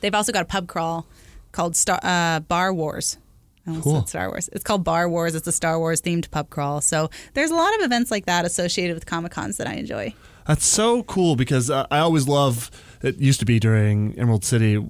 they've 0.00 0.14
also 0.14 0.32
got 0.32 0.42
a 0.42 0.46
pub 0.46 0.68
crawl 0.68 1.06
called 1.52 1.76
Star 1.76 2.00
uh, 2.02 2.40
Bar 2.40 2.72
Wars. 2.72 3.18
I 3.76 3.80
Cool. 3.80 4.00
said 4.00 4.08
Star 4.08 4.28
Wars. 4.28 4.48
It's 4.52 4.64
called 4.64 4.84
Bar 4.84 5.08
Wars. 5.08 5.34
It's 5.34 5.46
a 5.46 5.52
Star 5.52 5.78
Wars 5.78 6.00
themed 6.00 6.30
pub 6.30 6.50
crawl. 6.50 6.80
So 6.80 7.10
there's 7.34 7.50
a 7.50 7.54
lot 7.54 7.74
of 7.76 7.82
events 7.82 8.10
like 8.10 8.26
that 8.26 8.44
associated 8.44 8.94
with 8.94 9.06
Comic 9.06 9.32
Cons 9.32 9.56
that 9.58 9.66
I 9.66 9.74
enjoy. 9.74 10.14
That's 10.46 10.66
so 10.66 11.02
cool 11.02 11.36
because 11.36 11.68
uh, 11.70 11.86
I 11.90 11.98
always 11.98 12.26
love. 12.26 12.70
It 13.02 13.18
used 13.18 13.40
to 13.40 13.46
be 13.46 13.60
during 13.60 14.18
Emerald 14.18 14.44
City, 14.44 14.84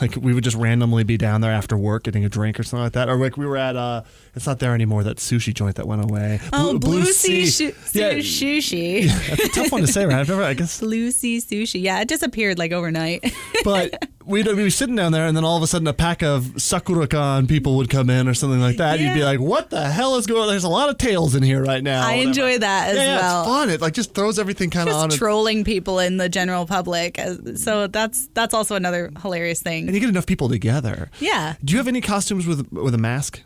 like 0.00 0.16
we 0.16 0.34
would 0.34 0.44
just 0.44 0.56
randomly 0.56 1.02
be 1.04 1.16
down 1.16 1.40
there 1.40 1.52
after 1.52 1.76
work 1.76 2.02
getting 2.04 2.24
a 2.24 2.28
drink 2.28 2.60
or 2.60 2.62
something 2.62 2.84
like 2.84 2.92
that, 2.92 3.08
or 3.08 3.16
like 3.16 3.36
we 3.36 3.46
were 3.46 3.56
at. 3.56 3.74
uh 3.76 4.02
It's 4.34 4.46
not 4.46 4.58
there 4.58 4.74
anymore. 4.74 5.02
That 5.04 5.16
sushi 5.16 5.54
joint 5.54 5.76
that 5.76 5.86
went 5.86 6.04
away. 6.04 6.40
Oh, 6.52 6.78
Blue, 6.78 7.04
Sea, 7.04 7.46
Shu- 7.46 7.72
Yeah, 7.92 8.14
Sushi. 8.14 9.06
that's 9.28 9.44
a 9.44 9.48
tough 9.48 9.72
one 9.72 9.80
to 9.82 9.86
say, 9.86 10.04
right? 10.04 10.18
I've 10.18 10.28
never. 10.28 10.42
I 10.42 10.54
guess 10.54 10.78
Blue 10.84 11.10
C 11.10 11.38
Sushi. 11.38 11.82
Yeah, 11.82 12.00
it 12.00 12.08
disappeared 12.08 12.58
like 12.58 12.72
overnight. 12.72 13.32
but 13.64 13.94
we'd, 14.26 14.44
be 14.44 14.70
sitting 14.70 14.96
down 14.96 15.12
there, 15.12 15.26
and 15.26 15.36
then 15.36 15.44
all 15.44 15.56
of 15.56 15.62
a 15.62 15.66
sudden, 15.66 15.86
a 15.88 15.92
pack 15.92 16.22
of 16.22 16.60
Sakura-Con 16.60 17.46
people 17.46 17.76
would 17.76 17.90
come 17.90 18.10
in 18.10 18.28
or 18.28 18.34
something 18.34 18.60
like 18.60 18.76
that. 18.76 19.00
You'd 19.00 19.14
be 19.14 19.24
like, 19.24 19.40
"What 19.40 19.70
the 19.70 19.88
hell 19.88 20.16
is 20.16 20.26
going 20.26 20.42
on?" 20.42 20.48
There's 20.48 20.64
a 20.64 20.68
lot 20.68 20.88
of 20.90 20.98
tails 20.98 21.34
in 21.34 21.42
here 21.42 21.62
right 21.62 21.82
now. 21.82 22.06
I 22.06 22.14
enjoy 22.14 22.58
that 22.58 22.90
as 22.90 22.96
yeah, 22.96 23.04
yeah, 23.04 23.18
well. 23.20 23.40
it's 23.40 23.48
fun. 23.48 23.70
It 23.70 23.80
like 23.80 23.94
just 23.94 24.14
throws 24.14 24.38
everything 24.38 24.70
kind 24.70 24.88
of 24.88 24.96
on. 24.96 25.10
Trolling 25.10 25.64
people 25.64 25.98
in 25.98 26.16
the 26.18 26.28
general 26.28 26.66
public. 26.66 27.18
As- 27.18 27.38
So 27.56 27.86
that's 27.86 28.28
that's 28.34 28.54
also 28.54 28.74
another 28.76 29.10
hilarious 29.22 29.62
thing. 29.62 29.86
and 29.86 29.94
you 29.94 30.00
get 30.00 30.08
enough 30.08 30.26
people 30.26 30.48
together. 30.48 31.10
Yeah. 31.20 31.54
Do 31.64 31.72
you 31.72 31.78
have 31.78 31.88
any 31.88 32.00
costumes 32.00 32.46
with 32.46 32.70
with 32.72 32.94
a 32.94 32.98
mask? 32.98 33.42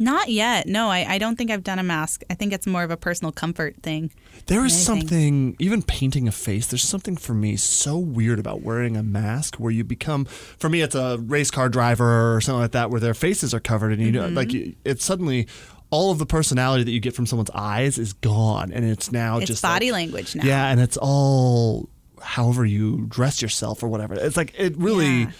Not 0.00 0.28
yet. 0.28 0.68
No, 0.68 0.88
I, 0.90 1.14
I 1.14 1.18
don't 1.18 1.34
think 1.36 1.50
I've 1.50 1.64
done 1.64 1.80
a 1.80 1.82
mask. 1.82 2.22
I 2.30 2.34
think 2.34 2.52
it's 2.52 2.68
more 2.68 2.84
of 2.84 2.92
a 2.92 2.96
personal 2.96 3.32
comfort 3.32 3.82
thing. 3.82 4.12
There 4.46 4.64
is 4.64 4.72
something, 4.80 5.56
even 5.58 5.82
painting 5.82 6.28
a 6.28 6.30
face, 6.32 6.68
there's 6.68 6.84
something 6.84 7.16
for 7.16 7.34
me 7.34 7.56
so 7.56 7.98
weird 7.98 8.38
about 8.38 8.62
wearing 8.62 8.96
a 8.96 9.02
mask 9.02 9.56
where 9.56 9.72
you 9.72 9.82
become, 9.82 10.24
for 10.24 10.68
me, 10.68 10.82
it's 10.82 10.94
a 10.94 11.18
race 11.18 11.50
car 11.50 11.68
driver 11.68 12.32
or 12.36 12.40
something 12.40 12.60
like 12.60 12.70
that 12.72 12.90
where 12.90 13.00
their 13.00 13.12
faces 13.12 13.52
are 13.52 13.58
covered 13.58 13.90
and 13.92 14.00
you 14.00 14.12
know, 14.12 14.26
Mm-hmm. 14.28 14.36
like 14.36 14.76
it's 14.84 15.04
suddenly 15.04 15.48
all 15.90 16.12
of 16.12 16.18
the 16.18 16.26
personality 16.26 16.84
that 16.84 16.92
you 16.92 17.00
get 17.00 17.14
from 17.16 17.26
someone's 17.26 17.50
eyes 17.50 17.98
is 17.98 18.12
gone 18.12 18.70
and 18.72 18.84
it's 18.84 19.10
now 19.10 19.38
It's 19.38 19.48
just 19.48 19.62
body 19.62 19.90
like- 19.90 20.00
language 20.02 20.36
now. 20.36 20.44
Yeah, 20.44 20.68
and 20.70 20.78
it's 20.80 20.96
all 20.96 21.88
however 22.22 22.64
you 22.64 23.06
dress 23.08 23.40
yourself 23.42 23.82
or 23.82 23.88
whatever. 23.88 24.14
It's 24.14 24.36
like, 24.36 24.54
it 24.58 24.76
really. 24.76 25.22
Yeah. 25.22 25.30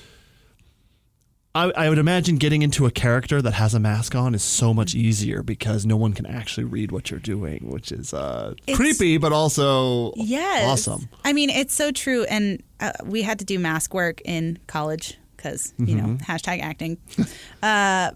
I, 1.54 1.70
I 1.74 1.88
would 1.88 1.98
imagine 1.98 2.36
getting 2.36 2.62
into 2.62 2.86
a 2.86 2.90
character 2.90 3.40
that 3.42 3.52
has 3.52 3.74
a 3.74 3.80
mask 3.80 4.14
on 4.14 4.34
is 4.34 4.42
so 4.42 4.72
much 4.74 4.94
easier 4.94 5.42
because 5.42 5.84
no 5.86 5.96
one 5.96 6.12
can 6.12 6.26
actually 6.26 6.64
read 6.64 6.92
what 6.92 7.10
you're 7.10 7.18
doing, 7.18 7.68
which 7.70 7.90
is 7.90 8.12
uh, 8.14 8.54
creepy 8.74 9.16
but 9.18 9.32
also 9.32 10.12
Yes. 10.14 10.68
awesome. 10.68 11.08
I 11.24 11.32
mean, 11.32 11.50
it's 11.50 11.74
so 11.74 11.90
true. 11.90 12.24
And 12.24 12.62
uh, 12.80 12.92
we 13.04 13.22
had 13.22 13.38
to 13.40 13.44
do 13.44 13.58
mask 13.58 13.92
work 13.94 14.20
in 14.24 14.58
college 14.66 15.16
because, 15.36 15.72
you 15.78 15.96
know, 15.96 16.04
Mm-hmm. 16.04 16.30
hashtag 16.32 16.60
acting. 16.62 16.98
uh, 17.62 18.10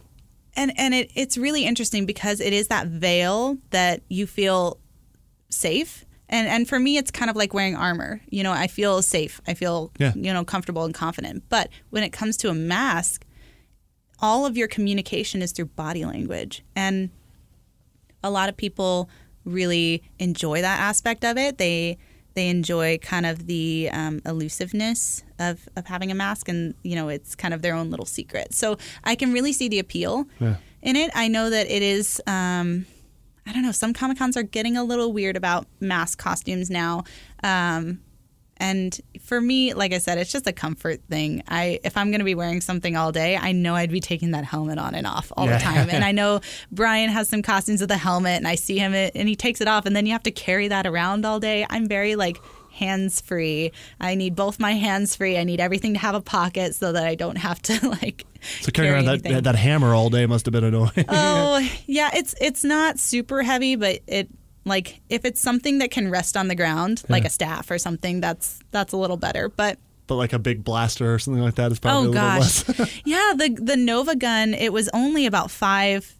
and 0.55 0.73
and 0.79 0.93
it, 0.95 1.11
it's 1.15 1.39
really 1.39 1.65
interesting 1.65 2.05
because 2.05 2.39
it 2.39 2.53
is 2.53 2.69
that 2.69 2.87
veil 2.89 3.57
that 3.71 4.03
you 4.09 4.27
feel 4.27 4.79
safe. 5.49 6.05
And, 6.33 6.49
and 6.49 6.67
for 6.69 6.81
me, 6.81 6.97
it's 6.97 7.11
kind 7.11 7.31
of 7.31 7.37
like 7.37 7.53
wearing 7.55 7.77
armor. 7.77 8.21
You 8.31 8.43
know, 8.43 8.53
I 8.53 8.67
feel 8.67 9.03
safe. 9.03 9.41
I 9.47 9.55
feel, 9.55 9.93
Yeah. 9.99 10.13
you 10.17 10.33
know, 10.33 10.45
comfortable 10.45 10.85
and 10.85 10.95
confident. 10.95 11.45
But 11.49 11.69
when 11.91 12.03
it 12.03 12.11
comes 12.11 12.37
to 12.39 12.49
a 12.49 12.55
mask, 12.55 13.25
all 14.19 14.47
of 14.47 14.57
your 14.57 14.67
communication 14.67 15.43
is 15.43 15.53
through 15.53 15.67
body 15.67 16.05
language. 16.07 16.63
And 16.75 17.11
a 18.25 18.31
lot 18.31 18.49
of 18.49 18.57
people 18.57 19.11
really 19.45 20.03
enjoy 20.19 20.63
that 20.63 20.81
aspect 20.81 21.25
of 21.25 21.37
it. 21.37 21.59
They 21.59 21.99
they 22.35 22.49
enjoy 22.49 22.97
kind 22.97 23.27
of 23.27 23.47
the 23.47 23.91
um, 23.93 24.23
elusiveness 24.25 25.23
of, 25.39 25.69
of 25.77 25.87
having 25.87 26.11
a 26.11 26.15
mask, 26.15 26.49
and 26.49 26.75
you 26.83 26.95
know 26.95 27.11
it's 27.11 27.35
kind 27.35 27.53
of 27.53 27.61
their 27.61 27.75
own 27.75 27.91
little 27.91 28.07
secret. 28.07 28.55
So 28.55 28.79
I 29.05 29.17
can 29.17 29.35
really 29.35 29.53
see 29.53 29.69
the 29.69 29.79
appeal 29.81 30.27
Yeah. 30.41 30.57
in 30.81 30.97
it. 30.97 31.11
I 31.15 31.29
know 31.29 31.51
that 31.51 31.67
it 31.71 31.83
is. 31.83 32.23
Um, 32.27 32.87
I 33.47 33.53
don't 33.53 33.63
know. 33.63 33.73
Some 33.73 33.93
comic 33.93 34.19
cons 34.19 34.37
are 34.37 34.43
getting 34.43 34.77
a 34.77 34.85
little 34.85 35.13
weird 35.13 35.37
about 35.37 35.67
mask 35.81 36.19
costumes 36.19 36.71
now. 36.71 37.05
Um, 37.43 38.01
and 38.59 39.01
for 39.21 39.41
me, 39.41 39.75
like 39.75 39.93
I 39.93 39.99
said, 39.99 40.19
it's 40.19 40.31
just 40.31 40.47
a 40.47 40.53
comfort 40.53 41.01
thing. 41.11 41.43
I 41.49 41.81
if 41.83 41.97
I'm 41.97 42.11
going 42.13 42.21
to 42.21 42.25
be 42.25 42.37
wearing 42.37 42.61
something 42.61 42.95
all 42.97 43.11
day, 43.11 43.37
I 43.37 43.51
know 43.51 43.75
I'd 43.75 43.91
be 43.91 43.99
taking 43.99 44.31
that 44.33 44.45
helmet 44.45 44.79
on 44.79 44.95
and 44.95 45.05
off 45.07 45.33
all 45.37 45.47
Yeah. 45.47 45.59
the 45.59 45.65
time. 45.65 45.91
And 45.91 46.05
I 46.05 46.13
know 46.21 46.41
Brian 46.71 47.11
has 47.11 47.29
some 47.29 47.43
costumes 47.43 47.81
with 47.81 47.91
a 47.91 47.97
helmet, 47.97 48.37
and 48.37 48.47
I 48.47 48.55
see 48.55 48.79
him 48.79 48.95
it, 48.95 49.13
and 49.17 49.29
he 49.29 49.35
takes 49.35 49.61
it 49.61 49.67
off, 49.67 49.85
and 49.87 49.97
then 49.97 50.07
you 50.07 50.13
have 50.13 50.23
to 50.25 50.31
carry 50.31 50.69
that 50.69 50.87
around 50.87 51.25
all 51.27 51.41
day. 51.41 51.67
I'm 51.71 51.89
very 51.89 52.15
like 52.15 52.41
hands 52.83 53.21
free. 53.21 53.73
I 54.01 54.15
need 54.15 54.35
both 54.35 54.59
my 54.59 54.73
hands 54.73 55.15
free. 55.17 55.39
I 55.39 55.45
need 55.45 55.61
everything 55.61 55.95
to 55.95 56.01
have 56.01 56.15
a 56.15 56.21
pocket 56.21 56.75
so 56.75 56.93
that 56.93 57.07
I 57.07 57.15
don't 57.15 57.37
have 57.37 57.61
to 57.63 57.89
like. 58.03 58.25
So 58.61 58.73
carrying 58.73 58.95
around 58.95 59.23
that, 59.23 59.45
that 59.45 59.55
hammer 59.55 59.95
all 59.95 60.11
day 60.11 60.27
must 60.27 60.47
have 60.47 60.53
been 60.53 60.65
annoying. 60.65 60.91
Oh 61.09 61.69
yeah, 61.87 62.11
it's 62.15 62.35
it's 62.41 62.65
not 62.65 62.99
super 62.99 63.43
heavy, 63.43 63.77
but 63.77 64.01
it 64.07 64.29
like 64.65 65.01
if 65.09 65.25
it's 65.25 65.41
something 65.41 65.79
that 65.79 65.91
can 65.91 66.11
rest 66.11 66.37
on 66.37 66.49
the 66.49 66.55
ground, 66.55 67.03
like 67.09 67.25
a 67.25 67.31
staff 67.31 67.71
or 67.71 67.79
something, 67.79 68.21
that's 68.21 68.59
that's 68.71 68.93
a 68.93 68.97
little 68.97 69.17
better. 69.17 69.49
But 69.49 69.79
but 70.07 70.17
like 70.17 70.33
a 70.33 70.39
big 70.39 70.65
blaster 70.65 71.15
or 71.15 71.19
something 71.19 71.43
like 71.43 71.55
that 71.57 71.73
is 71.73 71.79
probably 71.79 72.09
oh 72.09 72.11
a 72.11 72.13
little 72.13 72.39
gosh, 72.39 72.69
less. 72.69 73.01
yeah, 73.05 73.33
the 73.37 73.57
the 73.61 73.77
Nova 73.77 74.17
gun 74.17 74.55
it 74.55 74.73
was 74.73 74.89
only 74.93 75.27
about 75.27 75.51
five 75.51 76.17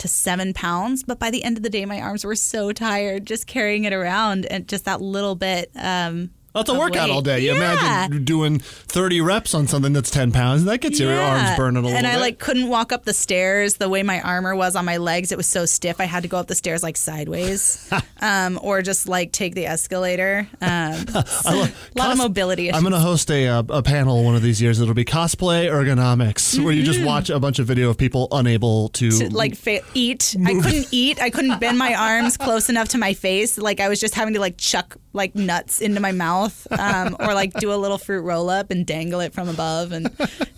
to 0.00 0.08
seven 0.08 0.52
pounds, 0.52 1.04
but 1.04 1.18
by 1.18 1.30
the 1.30 1.44
end 1.44 1.56
of 1.56 1.62
the 1.62 1.70
day, 1.70 1.84
my 1.84 2.00
arms 2.00 2.24
were 2.24 2.34
so 2.34 2.72
tired 2.72 3.26
just 3.26 3.46
carrying 3.46 3.84
it 3.84 3.92
around 3.92 4.46
and 4.46 4.66
just 4.68 4.84
that 4.84 5.00
little 5.00 5.34
bit. 5.34 5.70
Um, 5.76 6.30
That's 6.54 6.68
a 6.68 6.74
workout 6.74 7.08
weight. 7.08 7.14
all 7.14 7.22
day. 7.22 7.40
You 7.40 7.52
Yeah. 7.52 7.72
imagine 8.06 8.24
doing 8.24 8.58
30 8.58 9.20
reps 9.20 9.54
on 9.54 9.68
something 9.68 9.92
that's 9.92 10.10
10 10.10 10.32
pounds. 10.32 10.64
That 10.64 10.80
gets 10.80 10.98
your 10.98 11.12
arms 11.20 11.56
burning 11.56 11.78
a 11.78 11.80
little 11.86 11.96
and 11.96 12.06
I 12.06 12.14
bit. 12.14 12.20
like 12.20 12.38
couldn't 12.38 12.68
walk 12.68 12.92
up 12.92 13.04
the 13.04 13.14
stairs 13.14 13.74
the 13.74 13.88
way 13.88 14.02
my 14.02 14.20
armor 14.20 14.54
was 14.56 14.74
on 14.76 14.84
my 14.84 14.96
legs. 14.96 15.30
It 15.32 15.36
was 15.38 15.46
so 15.46 15.64
stiff. 15.66 16.00
I 16.00 16.04
had 16.04 16.22
to 16.24 16.28
go 16.28 16.38
up 16.38 16.48
the 16.48 16.54
stairs 16.54 16.82
like 16.82 16.96
sideways, 16.96 17.88
um, 18.20 18.58
or 18.62 18.82
just 18.82 19.08
like 19.08 19.32
take 19.32 19.54
the 19.54 19.66
escalator. 19.66 20.48
Um, 20.60 21.06
so- 21.26 21.50
a 21.50 21.54
lot 21.54 21.70
Cos- 21.96 22.12
of 22.12 22.18
mobility 22.18 22.68
issues. 22.68 22.76
I'm 22.76 22.82
going 22.82 22.92
to 22.94 22.98
host 22.98 23.30
a, 23.30 23.46
uh, 23.48 23.62
a 23.68 23.82
panel 23.82 24.24
one 24.24 24.34
of 24.34 24.42
these 24.42 24.60
years. 24.60 24.80
It'll 24.80 24.94
be 24.94 25.04
cosplay 25.04 25.68
ergonomics, 25.70 26.62
where 26.62 26.72
you 26.72 26.82
just 26.82 27.02
watch 27.02 27.30
a 27.30 27.38
bunch 27.38 27.58
of 27.58 27.66
video 27.66 27.90
of 27.90 27.98
people 27.98 28.28
unable 28.32 28.88
to, 28.90 29.08
Mm-hmm. 29.08 29.28
to 29.28 29.34
like 29.36 29.56
fa- 29.56 29.80
eat. 29.94 30.36
I 30.44 30.54
couldn't 30.54 30.88
eat. 30.92 31.20
I 31.20 31.30
couldn't 31.30 31.58
bend 31.60 31.78
my 31.78 31.94
arms 31.94 32.36
close 32.36 32.68
enough 32.68 32.88
to 32.88 32.98
my 32.98 33.14
face. 33.14 33.58
Like 33.58 33.80
I 33.80 33.88
was 33.88 34.00
just 34.00 34.14
having 34.14 34.34
to 34.34 34.40
like 34.40 34.56
chuck 34.56 34.96
like 35.12 35.34
nuts 35.34 35.80
into 35.80 36.00
my 36.00 36.12
mouth, 36.12 36.66
um, 36.78 37.16
or 37.18 37.34
like 37.34 37.52
do 37.54 37.72
a 37.72 37.76
little 37.76 37.98
fruit 37.98 38.22
roll 38.22 38.48
up 38.48 38.70
and 38.70 38.86
dangle 38.86 39.20
it 39.20 39.32
from 39.34 39.48
above. 39.48 39.92
And 39.92 40.08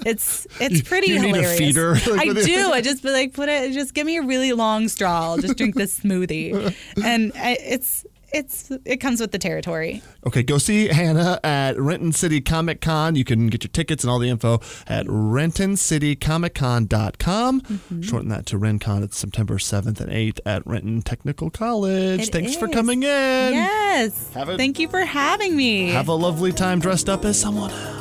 it's 0.05 0.47
it's 0.61 0.77
You- 0.79 0.83
pretty 0.85 1.09
you 1.09 1.21
need 1.21 1.35
a 1.35 1.39
hilarious. 1.39 1.59
feeder, 1.59 1.95
I 2.19 2.27
do. 2.33 2.71
I 2.73 2.81
just 2.83 3.03
be 3.03 3.11
like 3.11 3.33
put 3.33 3.49
it. 3.49 3.73
Just 3.73 3.95
give 3.95 4.07
me 4.07 4.19
a 4.19 4.23
really 4.23 4.53
long 4.53 4.89
straw. 4.89 5.23
I'll 5.23 5.39
just 5.39 5.57
drink 5.57 5.75
this 5.75 5.99
smoothie, 6.01 6.75
and 7.03 7.33
I, 7.35 7.57
it's 7.61 8.05
it's 8.33 8.71
it 8.85 8.97
comes 8.99 9.21
with 9.21 9.33
the 9.33 9.39
territory. 9.39 10.03
Okay, 10.27 10.43
go 10.43 10.59
see 10.59 10.89
Hannah 10.89 11.39
at 11.45 11.79
Renton 11.79 12.13
City 12.13 12.41
Comic 12.41 12.81
Con. 12.81 13.15
You 13.15 13.25
can 13.25 13.47
get 13.49 13.63
your 13.65 13.71
tickets 13.71 14.03
and 14.05 14.11
all 14.11 14.19
the 14.19 14.29
info 14.29 14.61
at 14.87 15.07
rentoncitycomiccon.com. 15.07 17.61
Mm-hmm. 17.61 18.01
Shorten 18.03 18.29
that 18.31 18.47
to 18.47 18.59
RenCon. 18.59 19.03
It's 19.03 19.19
September 19.19 19.59
7th 19.59 20.01
and 20.01 20.11
8th 20.11 20.39
at 20.47 20.67
Renton 20.67 21.03
Technical 21.03 21.51
College. 21.51 22.21
It 22.21 22.33
Thanks 22.33 22.57
for 22.57 22.69
coming 22.69 23.03
in. 23.03 23.09
Yes. 23.55 24.33
Have 24.35 24.49
a- 24.49 24.57
Thank 24.57 24.79
you 24.79 24.89
for 24.89 25.05
having 25.05 25.57
me. 25.57 25.89
Have 25.91 26.09
a 26.09 26.15
lovely 26.15 26.53
time 26.53 26.81
dressed 26.81 27.09
up 27.09 27.25
as 27.25 27.39
someone. 27.41 27.71
else. 27.71 27.93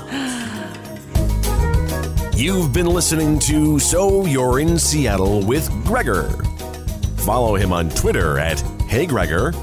You've 2.35 2.73
been 2.73 2.87
listening 2.87 3.37
to 3.39 3.77
So 3.79 4.25
You're 4.25 4.59
in 4.59 4.79
Seattle 4.79 5.43
with 5.45 5.69
Gregor. 5.85 6.29
Follow 7.17 7.55
him 7.55 7.71
on 7.71 7.89
Twitter 7.89 8.39
at 8.39 8.59
Hey 8.87 9.05
Gregor. 9.05 9.53